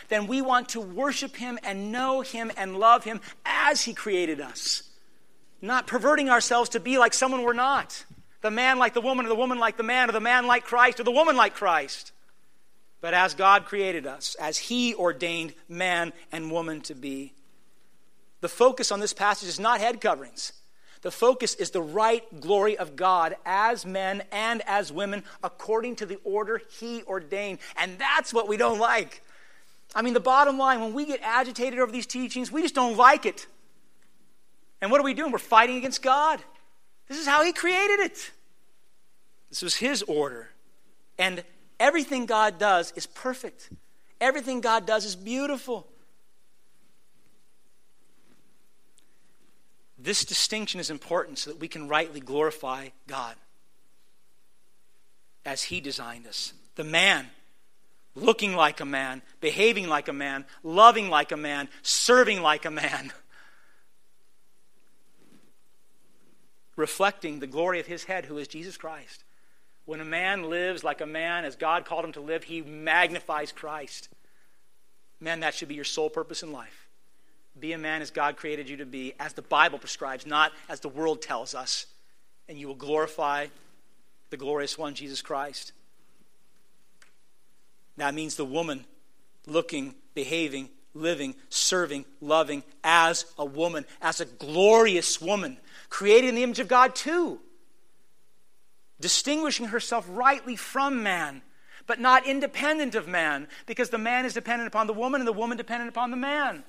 then 0.09 0.27
we 0.27 0.43
want 0.43 0.71
to 0.71 0.81
worship 0.81 1.37
Him 1.37 1.61
and 1.63 1.93
know 1.93 2.23
Him 2.23 2.51
and 2.57 2.77
love 2.77 3.05
Him 3.05 3.21
as 3.45 3.83
He 3.83 3.95
created 3.95 4.41
us, 4.41 4.83
not 5.61 5.87
perverting 5.87 6.29
ourselves 6.29 6.71
to 6.71 6.81
be 6.81 6.99
like 6.99 7.15
someone 7.15 7.43
we're 7.43 7.53
not. 7.53 8.05
The 8.41 8.51
man 8.51 8.81
like 8.81 8.95
the 8.95 9.01
woman, 9.01 9.27
or 9.27 9.29
the 9.29 9.37
woman 9.37 9.59
like 9.59 9.77
the 9.77 9.85
man, 9.85 10.09
or 10.09 10.13
the 10.13 10.19
man 10.19 10.49
like 10.49 10.65
Christ, 10.65 10.99
or 10.99 11.05
the 11.05 11.13
woman 11.13 11.37
like 11.37 11.55
Christ 11.55 12.12
but 13.03 13.13
as 13.13 13.35
God 13.35 13.67
created 13.67 14.07
us, 14.07 14.37
as 14.37 14.57
He 14.57 14.95
ordained 14.95 15.53
man 15.69 16.15
and 16.31 16.51
woman 16.51 16.81
to 16.83 16.95
be. 16.95 17.35
The 18.41 18.49
focus 18.49 18.91
on 18.91 19.01
this 19.01 19.13
passage 19.13 19.49
is 19.49 19.61
not 19.61 19.81
head 19.81 20.01
coverings. 20.01 20.53
The 21.03 21.11
focus 21.11 21.55
is 21.57 21.73
the 21.73 21.83
right 21.83 22.25
glory 22.41 22.79
of 22.79 22.95
God 22.95 23.35
as 23.45 23.85
men 23.85 24.23
and 24.31 24.63
as 24.67 24.93
women 24.93 25.25
according 25.43 25.97
to 25.97 26.07
the 26.07 26.19
order 26.23 26.63
He 26.79 27.03
ordained. 27.03 27.59
And 27.77 27.99
that's 27.99 28.33
what 28.33 28.49
we 28.49 28.57
don't 28.57 28.79
like. 28.79 29.23
I 29.95 30.03
mean, 30.03 30.15
the 30.15 30.21
bottom 30.21 30.57
line, 30.57 30.81
when 30.81 30.95
we 30.95 31.05
get 31.05 31.21
agitated 31.23 31.81
over 31.81 31.91
these 31.91 32.07
teachings, 32.07 32.53
we 32.53 32.63
just 32.63 32.75
don't 32.75 32.97
like 32.97 33.27
it. 33.27 33.47
And 34.81 34.93
what 34.93 35.01
are 35.01 35.05
we 35.05 35.13
doing? 35.13 35.33
We're 35.33 35.39
fighting 35.39 35.77
against 35.77 36.03
God. 36.03 36.41
This 37.09 37.19
is 37.19 37.27
how 37.27 37.43
He 37.43 37.53
created 37.53 37.99
it. 37.99 38.31
This 39.51 39.61
was 39.61 39.75
His 39.75 40.03
order. 40.05 40.51
And 41.19 41.43
Everything 41.81 42.27
God 42.27 42.59
does 42.59 42.93
is 42.97 43.07
perfect, 43.07 43.71
everything 44.21 44.61
God 44.61 44.87
does 44.87 45.05
is 45.05 45.17
beautiful. 45.17 45.87
This 49.99 50.25
distinction 50.25 50.81
is 50.81 50.91
important 50.91 51.39
so 51.39 51.51
that 51.51 51.61
we 51.61 51.69
can 51.69 51.87
rightly 51.87 52.19
glorify 52.19 52.89
God 53.07 53.37
as 55.45 55.63
He 55.63 55.81
designed 55.81 56.27
us. 56.27 56.53
The 56.75 56.83
man, 56.83 57.29
looking 58.17 58.57
like 58.57 58.81
a 58.81 58.85
man, 58.85 59.23
behaving 59.41 59.89
like 59.89 60.09
a 60.09 60.13
man, 60.13 60.45
loving 60.65 61.09
like 61.09 61.31
a 61.31 61.37
man, 61.37 61.69
serving 61.83 62.43
like 62.43 62.65
a 62.65 62.71
man, 62.71 63.13
reflecting 66.77 67.39
the 67.39 67.47
glory 67.47 67.79
of 67.79 67.87
His 67.87 68.05
head, 68.05 68.25
who 68.25 68.39
is 68.39 68.49
Jesus 68.49 68.77
Christ. 68.77 69.23
When 69.85 70.01
a 70.01 70.05
man 70.05 70.49
lives 70.49 70.85
like 70.85 71.01
a 71.01 71.07
man 71.07 71.45
as 71.45 71.57
God 71.57 71.85
called 71.85 72.05
him 72.05 72.13
to 72.13 72.21
live, 72.21 72.45
he 72.45 72.63
magnifies 72.63 73.51
Christ. 73.51 74.09
Man, 75.21 75.41
that 75.41 75.55
should 75.55 75.69
be 75.69 75.75
your 75.75 75.85
sole 75.85 76.11
purpose 76.11 76.43
in 76.43 76.53
life. 76.53 76.89
Be 77.59 77.73
a 77.73 77.79
man 77.79 78.01
as 78.01 78.11
God 78.11 78.37
created 78.37 78.69
you 78.69 78.79
to 78.79 78.87
be, 78.87 79.15
as 79.21 79.35
the 79.35 79.43
Bible 79.43 79.79
prescribes, 79.79 80.27
not 80.27 80.53
as 80.69 80.81
the 80.81 80.89
world 80.89 81.21
tells 81.21 81.55
us. 81.55 81.87
And 82.49 82.59
you 82.59 82.69
will 82.69 82.75
glorify 82.75 83.47
the 84.31 84.37
glorious 84.37 84.79
one, 84.79 84.95
Jesus 84.95 85.21
Christ. 85.21 85.73
That 87.97 88.15
means 88.15 88.37
the 88.37 88.45
woman 88.45 88.85
looking, 89.47 89.95
behaving, 90.15 90.71
living, 90.95 91.35
serving, 91.51 92.05
loving 92.21 92.63
as 92.83 93.27
a 93.39 93.45
woman, 93.45 93.85
as 94.01 94.21
a 94.21 94.25
glorious 94.27 95.21
woman, 95.21 95.59
created 95.91 96.29
in 96.29 96.35
the 96.37 96.43
image 96.43 96.61
of 96.61 96.69
God, 96.69 96.95
too 96.95 97.41
distinguishing 99.03 99.67
herself 99.67 100.07
rightly 100.09 100.57
from 100.57 101.03
man, 101.03 101.43
but 101.87 102.01
not 102.01 102.27
independent 102.27 102.95
of 102.95 103.07
man, 103.07 103.49
because 103.67 103.91
the 103.91 103.99
man 103.99 104.25
is 104.25 104.33
dependent 104.33 104.69
upon 104.69 104.87
the 104.87 104.95
woman 104.95 105.21
and 105.21 105.29
the 105.29 105.33
woman 105.33 105.59
dependent 105.59 105.91
upon 105.91 106.11
the 106.11 106.17
man. 106.17 106.65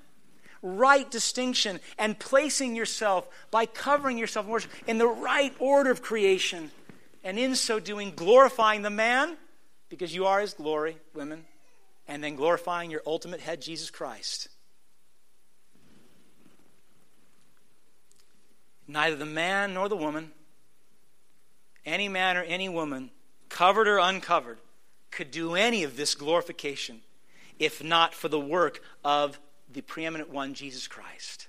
Right 0.61 1.09
distinction 1.09 1.79
and 1.97 2.19
placing 2.19 2.75
yourself 2.75 3.29
by 3.51 3.65
covering 3.65 4.17
yourself 4.17 4.45
in 4.47 4.51
worship 4.51 4.71
in 4.87 4.97
the 4.97 5.07
right 5.07 5.53
order 5.59 5.91
of 5.91 6.01
creation, 6.01 6.71
and 7.23 7.39
in 7.39 7.55
so 7.55 7.79
doing, 7.79 8.11
glorifying 8.15 8.81
the 8.81 8.89
man, 8.89 9.37
because 9.87 10.13
you 10.13 10.25
are 10.25 10.41
his 10.41 10.53
glory, 10.53 10.97
women, 11.13 11.45
and 12.07 12.23
then 12.23 12.35
glorifying 12.35 12.91
your 12.91 13.01
ultimate 13.05 13.39
head, 13.39 13.61
Jesus 13.61 13.89
Christ. 13.89 14.49
Neither 18.87 19.15
the 19.15 19.25
man 19.25 19.73
nor 19.73 19.87
the 19.87 19.95
woman 19.95 20.31
any 21.85 22.07
man 22.07 22.37
or 22.37 22.43
any 22.43 22.69
woman, 22.69 23.11
covered 23.49 23.87
or 23.87 23.97
uncovered, 23.99 24.59
could 25.11 25.31
do 25.31 25.55
any 25.55 25.83
of 25.83 25.95
this 25.95 26.15
glorification 26.15 27.01
if 27.59 27.83
not 27.83 28.13
for 28.13 28.27
the 28.27 28.39
work 28.39 28.81
of 29.03 29.39
the 29.71 29.81
preeminent 29.81 30.29
one, 30.29 30.53
Jesus 30.53 30.87
Christ. 30.87 31.47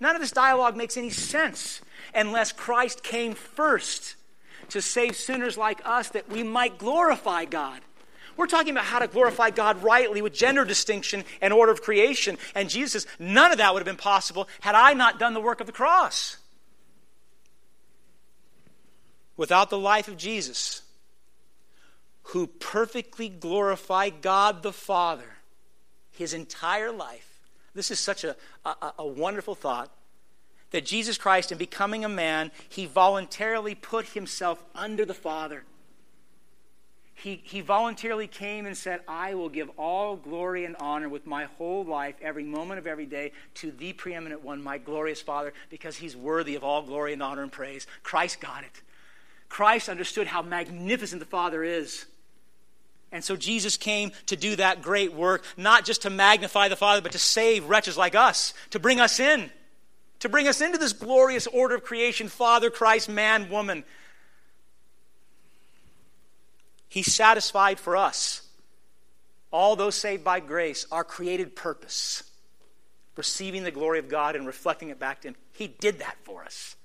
None 0.00 0.14
of 0.14 0.20
this 0.20 0.30
dialogue 0.30 0.76
makes 0.76 0.96
any 0.96 1.10
sense 1.10 1.80
unless 2.14 2.52
Christ 2.52 3.02
came 3.02 3.34
first 3.34 4.16
to 4.68 4.80
save 4.80 5.16
sinners 5.16 5.56
like 5.56 5.80
us 5.84 6.10
that 6.10 6.28
we 6.28 6.42
might 6.42 6.78
glorify 6.78 7.44
God. 7.44 7.80
We're 8.36 8.46
talking 8.46 8.72
about 8.72 8.84
how 8.84 9.00
to 9.00 9.08
glorify 9.08 9.50
God 9.50 9.82
rightly 9.82 10.22
with 10.22 10.32
gender 10.32 10.64
distinction 10.64 11.24
and 11.40 11.52
order 11.52 11.72
of 11.72 11.82
creation. 11.82 12.38
And 12.54 12.70
Jesus 12.70 13.06
none 13.18 13.50
of 13.50 13.58
that 13.58 13.72
would 13.74 13.80
have 13.80 13.86
been 13.86 13.96
possible 13.96 14.48
had 14.60 14.76
I 14.76 14.92
not 14.92 15.18
done 15.18 15.34
the 15.34 15.40
work 15.40 15.60
of 15.60 15.66
the 15.66 15.72
cross 15.72 16.36
without 19.38 19.70
the 19.70 19.78
life 19.78 20.08
of 20.08 20.18
Jesus, 20.18 20.82
who 22.24 22.46
perfectly 22.46 23.30
glorified 23.30 24.20
God 24.20 24.62
the 24.62 24.72
Father 24.72 25.38
his 26.10 26.34
entire 26.34 26.92
life. 26.92 27.38
This 27.74 27.90
is 27.90 28.00
such 28.00 28.24
a, 28.24 28.36
a, 28.66 28.92
a, 28.98 29.06
wonderful 29.06 29.54
thought. 29.54 29.90
that 30.72 30.84
Jesus 30.84 31.16
Christ, 31.16 31.52
in 31.52 31.56
becoming 31.56 32.04
a 32.04 32.08
man, 32.08 32.50
he 32.68 32.84
voluntarily 32.84 33.74
put 33.74 34.06
himself 34.06 34.62
under 34.74 35.04
the 35.06 35.14
Father. 35.14 35.62
He, 37.14 37.40
he 37.44 37.60
voluntarily 37.60 38.26
came 38.26 38.66
and 38.66 38.76
said, 38.76 39.00
I 39.08 39.34
will 39.34 39.48
give 39.48 39.70
all 39.78 40.16
glory 40.16 40.64
and 40.64 40.76
honor 40.78 41.08
with 41.08 41.26
my 41.26 41.44
whole 41.44 41.84
life, 41.84 42.16
every 42.20 42.44
moment 42.44 42.78
of 42.78 42.86
every 42.86 43.06
day, 43.06 43.32
to 43.54 43.70
the 43.70 43.92
preeminent 43.92 44.44
one, 44.44 44.62
my 44.62 44.78
glorious 44.78 45.22
Father, 45.22 45.52
because 45.70 45.96
he's 45.96 46.16
worthy 46.16 46.56
of 46.56 46.64
all 46.64 46.82
glory 46.82 47.12
and 47.12 47.22
honor 47.22 47.42
and 47.42 47.52
praise. 47.52 47.86
Christ 48.02 48.40
got 48.40 48.64
it. 48.64 48.82
Christ 49.48 49.88
understood 49.88 50.26
how 50.26 50.42
magnificent 50.42 51.20
the 51.20 51.26
Father 51.26 51.62
is. 51.64 52.06
And 53.10 53.24
so 53.24 53.36
Jesus 53.36 53.76
came 53.76 54.12
to 54.26 54.36
do 54.36 54.56
that 54.56 54.82
great 54.82 55.14
work, 55.14 55.44
not 55.56 55.84
just 55.84 56.02
to 56.02 56.10
magnify 56.10 56.68
the 56.68 56.76
Father, 56.76 57.00
but 57.00 57.12
to 57.12 57.18
save 57.18 57.64
wretches 57.64 57.96
like 57.96 58.14
us, 58.14 58.52
to 58.70 58.78
bring 58.78 59.00
us 59.00 59.18
in 59.18 59.50
to 60.20 60.28
bring 60.28 60.48
us 60.48 60.60
into 60.60 60.78
this 60.78 60.92
glorious 60.92 61.46
order 61.46 61.76
of 61.76 61.84
creation 61.84 62.28
Father, 62.28 62.70
Christ, 62.70 63.08
man, 63.08 63.50
woman. 63.50 63.84
He 66.88 67.02
satisfied 67.02 67.78
for 67.78 67.96
us 67.96 68.42
all 69.50 69.76
those 69.76 69.94
saved 69.94 70.24
by 70.24 70.40
grace, 70.40 70.86
our 70.90 71.04
created 71.04 71.54
purpose, 71.54 72.22
receiving 73.16 73.62
the 73.62 73.70
glory 73.70 73.98
of 73.98 74.08
God 74.08 74.36
and 74.36 74.46
reflecting 74.46 74.88
it 74.88 74.98
back 74.98 75.20
to 75.22 75.28
Him. 75.28 75.36
He 75.52 75.68
did 75.68 76.00
that 76.00 76.16
for 76.24 76.44
us. 76.44 76.76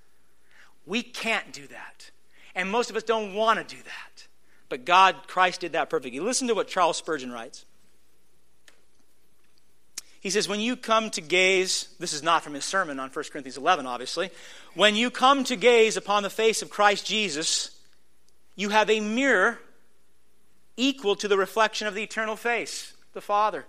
We 0.86 1.01
can't 1.01 1.51
do 1.53 1.68
that. 1.68 2.11
And 2.56 2.70
most 2.70 2.89
of 2.89 2.95
us 2.95 3.04
don't 3.04 3.34
want 3.34 3.60
to 3.60 3.76
do 3.76 3.82
that. 3.84 4.28
But 4.70 4.86
God, 4.86 5.28
Christ 5.28 5.62
did 5.62 5.74
that 5.74 5.89
perfectly. 5.89 6.20
Listen 6.20 6.47
to 6.47 6.56
what 6.56 6.68
Charles 6.68 6.97
Spurgeon 6.97 7.32
writes. 7.32 7.66
He 10.20 10.30
says, 10.30 10.47
When 10.47 10.62
you 10.62 10.76
come 10.76 11.10
to 11.12 11.22
gaze, 11.22 11.89
this 11.99 12.14
is 12.14 12.24
not 12.24 12.43
from 12.43 12.54
his 12.54 12.64
sermon 12.64 12.99
on 12.99 13.10
1 13.10 13.26
Corinthians 13.32 13.58
11, 13.58 13.86
obviously. 13.86 14.30
When 14.74 14.95
you 14.95 15.12
come 15.12 15.43
to 15.43 15.56
gaze 15.56 15.97
upon 15.97 16.24
the 16.24 16.30
face 16.30 16.62
of 16.62 16.70
Christ 16.70 17.06
Jesus, 17.06 17.72
you 18.56 18.70
have 18.70 18.89
a 18.89 19.01
mirror 19.01 19.60
equal 20.78 21.16
to 21.18 21.28
the 21.28 21.38
reflection 21.38 21.88
of 21.88 21.93
the 21.93 22.04
eternal 22.04 22.36
face, 22.36 22.93
the 23.14 23.22
Father. 23.22 23.66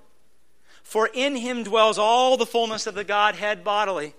For 0.84 1.10
in 1.12 1.34
him 1.34 1.64
dwells 1.64 1.98
all 1.98 2.36
the 2.36 2.46
fullness 2.46 2.86
of 2.86 2.94
the 2.94 3.04
Godhead 3.04 3.64
bodily. 3.64 4.14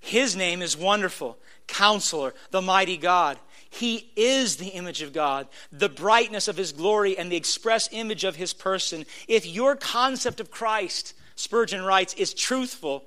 His 0.00 0.36
name 0.36 0.60
is 0.60 0.76
wonderful, 0.76 1.38
counselor, 1.66 2.34
the 2.50 2.62
mighty 2.62 2.96
God. 2.96 3.38
He 3.70 4.10
is 4.16 4.56
the 4.56 4.68
image 4.68 5.02
of 5.02 5.12
God, 5.12 5.46
the 5.70 5.88
brightness 5.88 6.48
of 6.48 6.56
his 6.56 6.72
glory, 6.72 7.18
and 7.18 7.30
the 7.30 7.36
express 7.36 7.88
image 7.92 8.24
of 8.24 8.36
his 8.36 8.54
person. 8.54 9.04
If 9.26 9.46
your 9.46 9.76
concept 9.76 10.40
of 10.40 10.50
Christ 10.50 11.14
Spurgeon 11.38 11.84
writes, 11.84 12.14
is 12.14 12.34
truthful, 12.34 13.04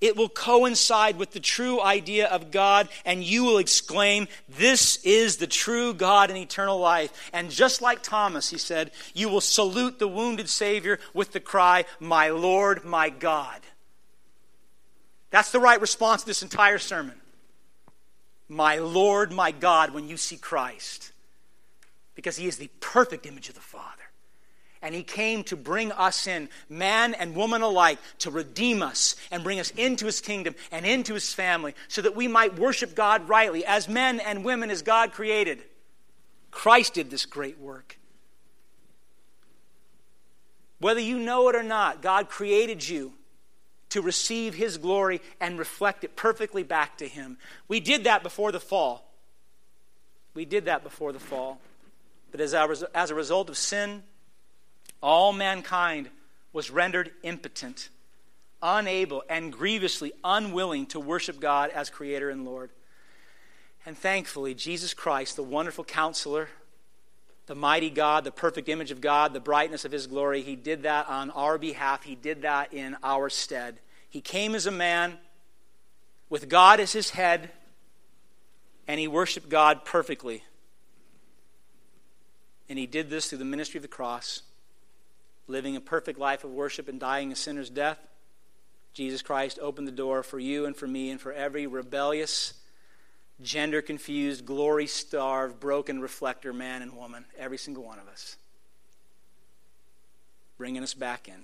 it 0.00 0.16
will 0.16 0.28
coincide 0.28 1.16
with 1.16 1.32
the 1.32 1.40
true 1.40 1.80
idea 1.80 2.26
of 2.28 2.50
God, 2.50 2.88
and 3.04 3.22
you 3.22 3.44
will 3.44 3.58
exclaim, 3.58 4.26
This 4.48 4.96
is 5.04 5.36
the 5.36 5.46
true 5.46 5.92
God 5.92 6.30
in 6.30 6.36
eternal 6.36 6.78
life. 6.78 7.30
And 7.32 7.50
just 7.50 7.82
like 7.82 8.02
Thomas, 8.02 8.50
he 8.50 8.58
said, 8.58 8.90
you 9.12 9.28
will 9.28 9.40
salute 9.40 9.98
the 9.98 10.08
wounded 10.08 10.48
Savior 10.48 10.98
with 11.12 11.32
the 11.32 11.40
cry, 11.40 11.84
My 12.00 12.30
Lord, 12.30 12.84
my 12.84 13.10
God. 13.10 13.60
That's 15.30 15.52
the 15.52 15.60
right 15.60 15.80
response 15.80 16.22
to 16.22 16.26
this 16.26 16.42
entire 16.42 16.78
sermon. 16.78 17.20
My 18.48 18.76
Lord, 18.76 19.32
my 19.32 19.50
God, 19.50 19.92
when 19.92 20.08
you 20.08 20.16
see 20.16 20.36
Christ. 20.36 21.12
Because 22.14 22.36
he 22.36 22.46
is 22.46 22.58
the 22.58 22.70
perfect 22.80 23.26
image 23.26 23.48
of 23.48 23.54
the 23.54 23.60
Father 23.60 24.04
and 24.84 24.94
he 24.94 25.02
came 25.02 25.42
to 25.44 25.56
bring 25.56 25.90
us 25.92 26.26
in, 26.26 26.46
man 26.68 27.14
and 27.14 27.34
woman 27.34 27.62
alike, 27.62 27.98
to 28.18 28.30
redeem 28.30 28.82
us 28.82 29.16
and 29.30 29.42
bring 29.42 29.58
us 29.58 29.70
into 29.70 30.04
his 30.04 30.20
kingdom 30.20 30.54
and 30.70 30.84
into 30.84 31.14
his 31.14 31.32
family 31.32 31.74
so 31.88 32.02
that 32.02 32.14
we 32.14 32.28
might 32.28 32.58
worship 32.58 32.94
God 32.94 33.26
rightly 33.26 33.64
as 33.64 33.88
men 33.88 34.20
and 34.20 34.44
women 34.44 34.70
as 34.70 34.82
God 34.82 35.12
created. 35.12 35.62
Christ 36.50 36.92
did 36.94 37.10
this 37.10 37.24
great 37.24 37.58
work. 37.58 37.98
Whether 40.80 41.00
you 41.00 41.18
know 41.18 41.48
it 41.48 41.56
or 41.56 41.62
not, 41.62 42.02
God 42.02 42.28
created 42.28 42.86
you 42.86 43.14
to 43.94 44.02
receive 44.02 44.54
his 44.54 44.76
glory 44.76 45.20
and 45.40 45.56
reflect 45.56 46.02
it 46.02 46.16
perfectly 46.16 46.64
back 46.64 46.98
to 46.98 47.06
him. 47.06 47.38
We 47.68 47.78
did 47.78 48.02
that 48.04 48.24
before 48.24 48.50
the 48.50 48.58
fall. 48.58 49.08
We 50.34 50.44
did 50.44 50.64
that 50.64 50.82
before 50.82 51.12
the 51.12 51.20
fall. 51.20 51.60
But 52.32 52.40
as 52.40 52.54
a, 52.54 52.88
as 52.92 53.12
a 53.12 53.14
result 53.14 53.48
of 53.48 53.56
sin, 53.56 54.02
all 55.00 55.32
mankind 55.32 56.10
was 56.52 56.72
rendered 56.72 57.12
impotent, 57.22 57.88
unable, 58.60 59.22
and 59.28 59.52
grievously 59.52 60.12
unwilling 60.24 60.86
to 60.86 60.98
worship 60.98 61.38
God 61.38 61.70
as 61.70 61.88
Creator 61.88 62.30
and 62.30 62.44
Lord. 62.44 62.70
And 63.86 63.96
thankfully, 63.96 64.54
Jesus 64.54 64.92
Christ, 64.92 65.36
the 65.36 65.44
wonderful 65.44 65.84
counselor, 65.84 66.48
the 67.46 67.54
mighty 67.54 67.90
God, 67.90 68.24
the 68.24 68.32
perfect 68.32 68.68
image 68.68 68.90
of 68.90 69.00
God, 69.00 69.34
the 69.34 69.38
brightness 69.38 69.84
of 69.84 69.92
His 69.92 70.08
glory, 70.08 70.42
He 70.42 70.56
did 70.56 70.82
that 70.82 71.08
on 71.08 71.30
our 71.30 71.58
behalf. 71.58 72.02
He 72.02 72.16
did 72.16 72.42
that 72.42 72.72
in 72.74 72.96
our 73.04 73.30
stead. 73.30 73.78
He 74.14 74.20
came 74.20 74.54
as 74.54 74.64
a 74.64 74.70
man 74.70 75.18
with 76.30 76.48
God 76.48 76.78
as 76.78 76.92
His 76.92 77.10
head, 77.10 77.50
and 78.86 79.00
He 79.00 79.08
worshiped 79.08 79.48
God 79.48 79.84
perfectly. 79.84 80.44
And 82.68 82.78
He 82.78 82.86
did 82.86 83.10
this 83.10 83.26
through 83.26 83.38
the 83.38 83.44
ministry 83.44 83.78
of 83.78 83.82
the 83.82 83.88
cross 83.88 84.42
living 85.48 85.74
a 85.74 85.80
perfect 85.80 86.16
life 86.16 86.44
of 86.44 86.52
worship 86.52 86.88
and 86.88 87.00
dying 87.00 87.32
a 87.32 87.34
sinner's 87.34 87.68
death, 87.68 87.98
Jesus 88.92 89.20
Christ 89.20 89.58
opened 89.60 89.88
the 89.88 89.92
door 89.92 90.22
for 90.22 90.38
you 90.38 90.64
and 90.64 90.76
for 90.76 90.86
me 90.86 91.10
and 91.10 91.20
for 91.20 91.32
every 91.32 91.66
rebellious, 91.66 92.54
gender 93.42 93.82
confused, 93.82 94.46
glory 94.46 94.86
starved, 94.86 95.58
broken 95.58 96.00
reflector 96.00 96.52
man 96.52 96.82
and 96.82 96.96
woman, 96.96 97.24
every 97.36 97.58
single 97.58 97.82
one 97.82 97.98
of 97.98 98.06
us, 98.06 98.36
bringing 100.56 100.84
us 100.84 100.94
back 100.94 101.26
in. 101.26 101.42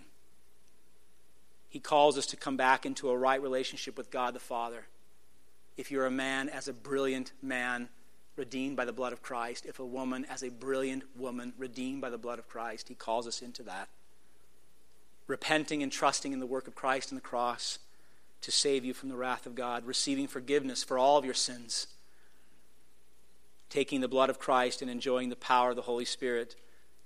He 1.70 1.78
calls 1.78 2.18
us 2.18 2.26
to 2.26 2.36
come 2.36 2.56
back 2.56 2.84
into 2.84 3.08
a 3.08 3.16
right 3.16 3.40
relationship 3.40 3.96
with 3.96 4.10
God 4.10 4.34
the 4.34 4.40
Father. 4.40 4.86
If 5.76 5.90
you're 5.90 6.04
a 6.04 6.10
man, 6.10 6.48
as 6.48 6.66
a 6.66 6.72
brilliant 6.72 7.32
man, 7.40 7.88
redeemed 8.36 8.76
by 8.76 8.84
the 8.84 8.92
blood 8.92 9.12
of 9.12 9.22
Christ, 9.22 9.64
if 9.66 9.78
a 9.78 9.84
woman, 9.86 10.26
as 10.28 10.42
a 10.42 10.50
brilliant 10.50 11.04
woman, 11.16 11.52
redeemed 11.56 12.00
by 12.00 12.10
the 12.10 12.18
blood 12.18 12.40
of 12.40 12.48
Christ, 12.48 12.88
he 12.88 12.94
calls 12.94 13.26
us 13.28 13.40
into 13.40 13.62
that. 13.62 13.88
Repenting 15.28 15.82
and 15.82 15.92
trusting 15.92 16.32
in 16.32 16.40
the 16.40 16.46
work 16.46 16.66
of 16.66 16.74
Christ 16.74 17.12
on 17.12 17.14
the 17.14 17.22
cross 17.22 17.78
to 18.40 18.50
save 18.50 18.84
you 18.84 18.92
from 18.92 19.08
the 19.08 19.16
wrath 19.16 19.46
of 19.46 19.54
God, 19.54 19.86
receiving 19.86 20.26
forgiveness 20.26 20.82
for 20.82 20.98
all 20.98 21.18
of 21.18 21.24
your 21.24 21.34
sins, 21.34 21.86
taking 23.68 24.00
the 24.00 24.08
blood 24.08 24.28
of 24.28 24.40
Christ 24.40 24.82
and 24.82 24.90
enjoying 24.90 25.28
the 25.28 25.36
power 25.36 25.70
of 25.70 25.76
the 25.76 25.82
Holy 25.82 26.04
Spirit 26.04 26.56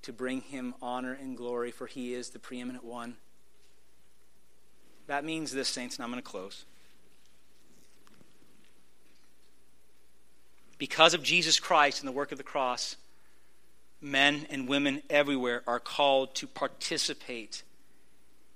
to 0.02 0.12
bring 0.12 0.40
him 0.40 0.74
honor 0.80 1.12
and 1.12 1.36
glory, 1.36 1.70
for 1.70 1.86
he 1.86 2.14
is 2.14 2.30
the 2.30 2.38
preeminent 2.38 2.84
one. 2.84 3.16
That 5.06 5.24
means 5.24 5.52
this, 5.52 5.68
saints, 5.68 5.96
and 5.96 6.04
I'm 6.04 6.10
going 6.10 6.22
to 6.22 6.28
close. 6.28 6.64
Because 10.78 11.14
of 11.14 11.22
Jesus 11.22 11.60
Christ 11.60 12.00
and 12.00 12.08
the 12.08 12.12
work 12.12 12.32
of 12.32 12.38
the 12.38 12.44
cross, 12.44 12.96
men 14.00 14.46
and 14.50 14.68
women 14.68 15.02
everywhere 15.08 15.62
are 15.66 15.80
called 15.80 16.34
to 16.36 16.46
participate 16.46 17.62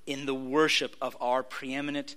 in 0.06 0.26
the 0.26 0.34
worship 0.34 0.96
of 1.00 1.16
our 1.20 1.42
preeminent, 1.42 2.16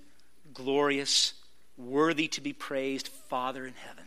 glorious, 0.54 1.34
worthy 1.76 2.28
to 2.28 2.40
be 2.40 2.52
praised 2.52 3.08
Father 3.08 3.66
in 3.66 3.74
heaven. 3.74 4.04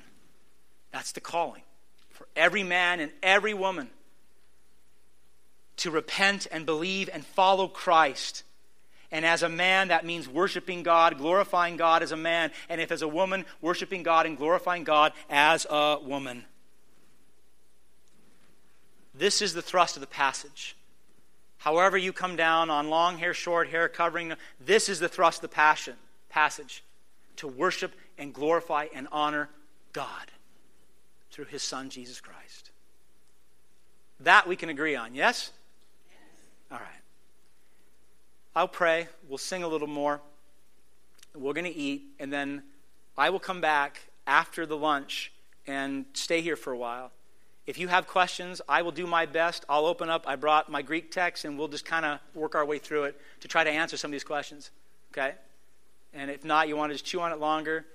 That's 0.91 1.11
the 1.11 1.21
calling 1.21 1.61
for 2.09 2.27
every 2.35 2.63
man 2.63 2.99
and 2.99 3.11
every 3.21 3.53
woman 3.53 3.89
to 5.77 5.91
repent 5.91 6.47
and 6.51 6.65
believe 6.65 7.09
and 7.11 7.25
follow 7.25 7.67
Christ 7.67 8.43
and 9.15 9.25
as 9.25 9.43
a 9.43 9.49
man, 9.49 9.87
that 9.87 10.05
means 10.05 10.27
worshiping 10.27 10.83
God, 10.83 11.17
glorifying 11.17 11.77
God 11.77 12.03
as 12.03 12.11
a 12.11 12.17
man. 12.17 12.51
And 12.67 12.81
if 12.81 12.91
as 12.91 13.01
a 13.01 13.07
woman, 13.07 13.45
worshiping 13.61 14.03
God 14.03 14.25
and 14.25 14.37
glorifying 14.37 14.83
God 14.83 15.13
as 15.29 15.65
a 15.69 15.99
woman. 16.03 16.43
This 19.13 19.41
is 19.41 19.53
the 19.53 19.61
thrust 19.61 19.95
of 19.95 20.01
the 20.01 20.07
passage. 20.07 20.75
However, 21.59 21.97
you 21.97 22.11
come 22.11 22.35
down 22.35 22.69
on 22.69 22.89
long 22.89 23.17
hair, 23.17 23.33
short 23.33 23.69
hair, 23.69 23.87
covering, 23.87 24.33
this 24.59 24.89
is 24.89 24.99
the 24.99 25.07
thrust 25.07 25.37
of 25.37 25.49
the 25.49 25.55
passion, 25.55 25.95
passage 26.27 26.83
to 27.37 27.47
worship 27.47 27.93
and 28.17 28.33
glorify 28.33 28.87
and 28.93 29.07
honor 29.13 29.47
God 29.93 30.29
through 31.31 31.45
his 31.45 31.63
Son, 31.63 31.89
Jesus 31.89 32.19
Christ. 32.19 32.71
That 34.19 34.45
we 34.45 34.57
can 34.57 34.67
agree 34.67 34.97
on, 34.97 35.15
yes? 35.15 35.53
yes. 36.09 36.19
All 36.69 36.79
right. 36.79 37.04
I'll 38.55 38.67
pray. 38.67 39.07
We'll 39.27 39.37
sing 39.37 39.63
a 39.63 39.67
little 39.67 39.87
more. 39.87 40.21
We're 41.35 41.53
going 41.53 41.65
to 41.65 41.75
eat. 41.75 42.03
And 42.19 42.31
then 42.31 42.63
I 43.17 43.29
will 43.29 43.39
come 43.39 43.59
back 43.59 44.01
after 44.25 44.65
the 44.65 44.77
lunch 44.77 45.31
and 45.67 46.05
stay 46.13 46.41
here 46.41 46.55
for 46.55 46.71
a 46.71 46.77
while. 46.77 47.11
If 47.67 47.79
you 47.79 47.87
have 47.87 48.07
questions, 48.07 48.61
I 48.69 48.83
will 48.83 48.91
do 48.91 49.07
my 49.07 49.25
best. 49.25 49.65
I'll 49.67 49.85
open 49.85 50.09
up. 50.09 50.25
I 50.27 50.35
brought 50.35 50.69
my 50.69 50.83
Greek 50.83 51.11
text, 51.11 51.45
and 51.45 51.57
we'll 51.57 51.67
just 51.67 51.83
kind 51.83 52.05
of 52.05 52.19
work 52.35 52.53
our 52.53 52.63
way 52.63 52.77
through 52.77 53.05
it 53.05 53.19
to 53.41 53.47
try 53.47 53.63
to 53.63 53.69
answer 53.69 53.97
some 53.97 54.09
of 54.09 54.13
these 54.13 54.23
questions. 54.23 54.69
Okay? 55.11 55.33
And 56.13 56.29
if 56.29 56.45
not, 56.45 56.67
you 56.67 56.77
want 56.77 56.91
to 56.91 56.93
just 56.93 57.05
chew 57.05 57.19
on 57.21 57.31
it 57.31 57.39
longer, 57.39 57.85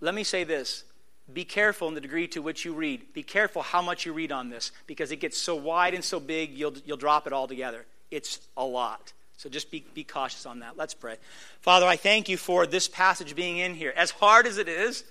let 0.00 0.14
me 0.14 0.24
say 0.24 0.44
this 0.44 0.84
be 1.32 1.44
careful 1.44 1.88
in 1.88 1.94
the 1.94 2.00
degree 2.00 2.26
to 2.28 2.42
which 2.42 2.64
you 2.64 2.74
read. 2.74 3.12
Be 3.14 3.22
careful 3.22 3.62
how 3.62 3.80
much 3.80 4.04
you 4.04 4.12
read 4.12 4.32
on 4.32 4.50
this 4.50 4.72
because 4.86 5.12
it 5.12 5.16
gets 5.16 5.38
so 5.38 5.54
wide 5.54 5.94
and 5.94 6.04
so 6.04 6.20
big, 6.20 6.52
you'll, 6.52 6.74
you'll 6.84 6.96
drop 6.96 7.26
it 7.26 7.32
all 7.32 7.46
together. 7.46 7.86
It's 8.10 8.40
a 8.56 8.64
lot. 8.64 9.12
So 9.42 9.48
just 9.48 9.72
be, 9.72 9.84
be 9.92 10.04
cautious 10.04 10.46
on 10.46 10.60
that. 10.60 10.76
Let's 10.76 10.94
pray. 10.94 11.16
Father, 11.62 11.84
I 11.84 11.96
thank 11.96 12.28
you 12.28 12.36
for 12.36 12.64
this 12.64 12.86
passage 12.86 13.34
being 13.34 13.58
in 13.58 13.74
here. 13.74 13.92
As 13.96 14.12
hard 14.12 14.46
as 14.46 14.56
it 14.56 14.68
is, 14.68 15.02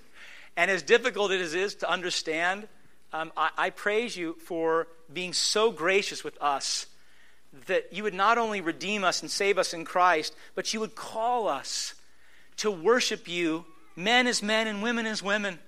and 0.56 0.70
as 0.70 0.82
difficult 0.82 1.32
as 1.32 1.52
it 1.52 1.60
is 1.60 1.74
to 1.76 1.90
understand, 1.90 2.66
um, 3.12 3.30
I, 3.36 3.50
I 3.58 3.68
praise 3.68 4.16
you 4.16 4.38
for 4.46 4.88
being 5.12 5.34
so 5.34 5.70
gracious 5.70 6.24
with 6.24 6.40
us 6.40 6.86
that 7.66 7.92
you 7.92 8.04
would 8.04 8.14
not 8.14 8.38
only 8.38 8.62
redeem 8.62 9.04
us 9.04 9.20
and 9.20 9.30
save 9.30 9.58
us 9.58 9.74
in 9.74 9.84
Christ, 9.84 10.34
but 10.54 10.72
you 10.72 10.80
would 10.80 10.94
call 10.94 11.46
us 11.46 11.94
to 12.56 12.70
worship 12.70 13.28
you, 13.28 13.66
men 13.96 14.26
as 14.26 14.42
men 14.42 14.66
and 14.66 14.82
women 14.82 15.04
as 15.04 15.22
women. 15.22 15.58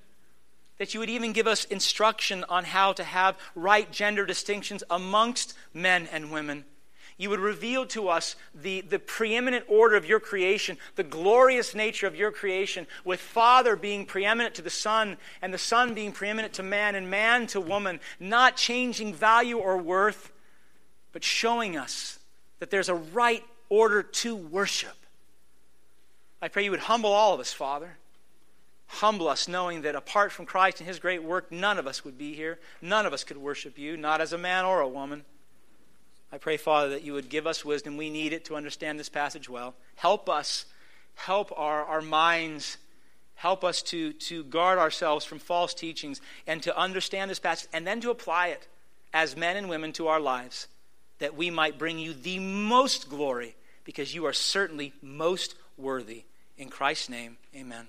That 0.79 0.95
you 0.95 1.01
would 1.01 1.11
even 1.11 1.35
give 1.35 1.47
us 1.47 1.67
instruction 1.67 2.47
on 2.49 2.65
how 2.65 2.95
to 2.95 3.05
have 3.05 3.37
right 3.55 3.93
gender 3.93 4.25
distinctions 4.25 4.83
amongst 4.89 5.53
men 5.75 6.09
and 6.11 6.33
women. 6.33 6.65
You 7.17 7.31
would 7.31 7.41
reveal 7.41 7.87
to 7.87 8.09
us 8.09 8.35
the, 8.55 8.81
the 8.81 8.99
preeminent 8.99 9.67
order 9.69 9.95
of 9.95 10.05
your 10.05 10.19
creation, 10.19 10.79
the 10.97 11.05
glorious 11.05 11.75
nature 11.75 12.09
of 12.09 12.17
your 12.17 12.33
creation, 12.33 12.89
with 13.05 13.21
Father 13.21 13.77
being 13.77 14.05
preeminent 14.05 14.57
to 14.57 14.63
the 14.63 14.71
Son, 14.71 15.17
and 15.41 15.55
the 15.55 15.59
Son 15.59 15.95
being 15.95 16.11
preeminent 16.11 16.55
to 16.55 16.65
man, 16.65 16.97
and 16.97 17.09
man 17.09 17.47
to 17.49 17.61
woman, 17.61 18.01
not 18.19 18.57
changing 18.57 19.15
value 19.15 19.59
or 19.59 19.77
worth, 19.79 20.33
but 21.13 21.23
showing 21.23 21.77
us 21.77 22.19
that 22.59 22.71
there's 22.71 22.89
a 22.89 22.95
right 22.95 23.45
order 23.69 24.03
to 24.03 24.35
worship. 24.35 24.97
I 26.43 26.49
pray 26.49 26.65
you 26.65 26.73
would 26.73 26.81
humble 26.81 27.13
all 27.13 27.33
of 27.33 27.41
us, 27.41 27.53
Father. 27.53 27.97
Humble 28.87 29.29
us, 29.29 29.47
knowing 29.47 29.83
that 29.83 29.95
apart 29.95 30.33
from 30.33 30.47
Christ 30.47 30.81
and 30.81 30.89
his 30.89 30.99
great 30.99 31.23
work, 31.23 31.51
none 31.53 31.79
of 31.79 31.87
us 31.87 32.05
would 32.05 32.19
be 32.19 32.35
here. 32.35 32.59
None 32.83 33.07
of 33.07 33.13
us 33.13 33.25
could 33.25 33.37
worship 33.37 33.79
you, 33.79 33.97
not 33.97 34.21
as 34.21 34.33
a 34.33 34.39
man 34.39 34.65
or 34.65 34.81
a 34.81 34.89
woman. 34.89 35.25
I 36.35 36.39
pray, 36.39 36.57
Father, 36.57 36.89
that 36.89 37.05
you 37.05 37.13
would 37.13 37.29
give 37.29 37.47
us 37.47 37.65
wisdom. 37.65 37.97
We 37.97 38.11
need 38.11 38.33
it 38.33 38.47
to 38.47 38.57
understand 38.57 38.99
this 38.99 39.09
passage 39.09 39.49
well. 39.49 39.73
Help 39.95 40.29
us, 40.29 40.65
help 41.15 41.57
our, 41.57 41.85
our 41.85 42.03
minds, 42.03 42.77
help 43.37 43.63
us 43.63 43.83
to, 43.83 44.13
to 44.15 44.43
guard 44.43 44.81
ourselves 44.81 45.25
from 45.25 45.39
false 45.39 45.75
teachings 45.75 46.21
and 46.49 46.61
to 46.65 46.77
understand 46.77 47.31
this 47.31 47.39
passage 47.39 47.69
and 47.73 47.87
then 47.87 48.01
to 48.01 48.11
apply 48.11 48.49
it 48.49 48.67
as 49.13 49.37
men 49.37 49.57
and 49.57 49.69
women 49.69 49.93
to 49.93 50.09
our 50.09 50.19
lives, 50.19 50.67
that 51.21 51.37
we 51.37 51.51
might 51.51 51.79
bring 51.79 52.01
you 52.01 52.13
the 52.13 52.41
most 52.41 53.09
glory 53.09 53.55
because 53.85 54.13
you 54.13 54.27
are 54.27 54.33
certainly 54.33 54.93
most 55.01 55.55
worthy. 55.79 56.25
In 56.59 56.69
Christ's 56.69 57.11
name, 57.11 57.37
amen. 57.55 57.87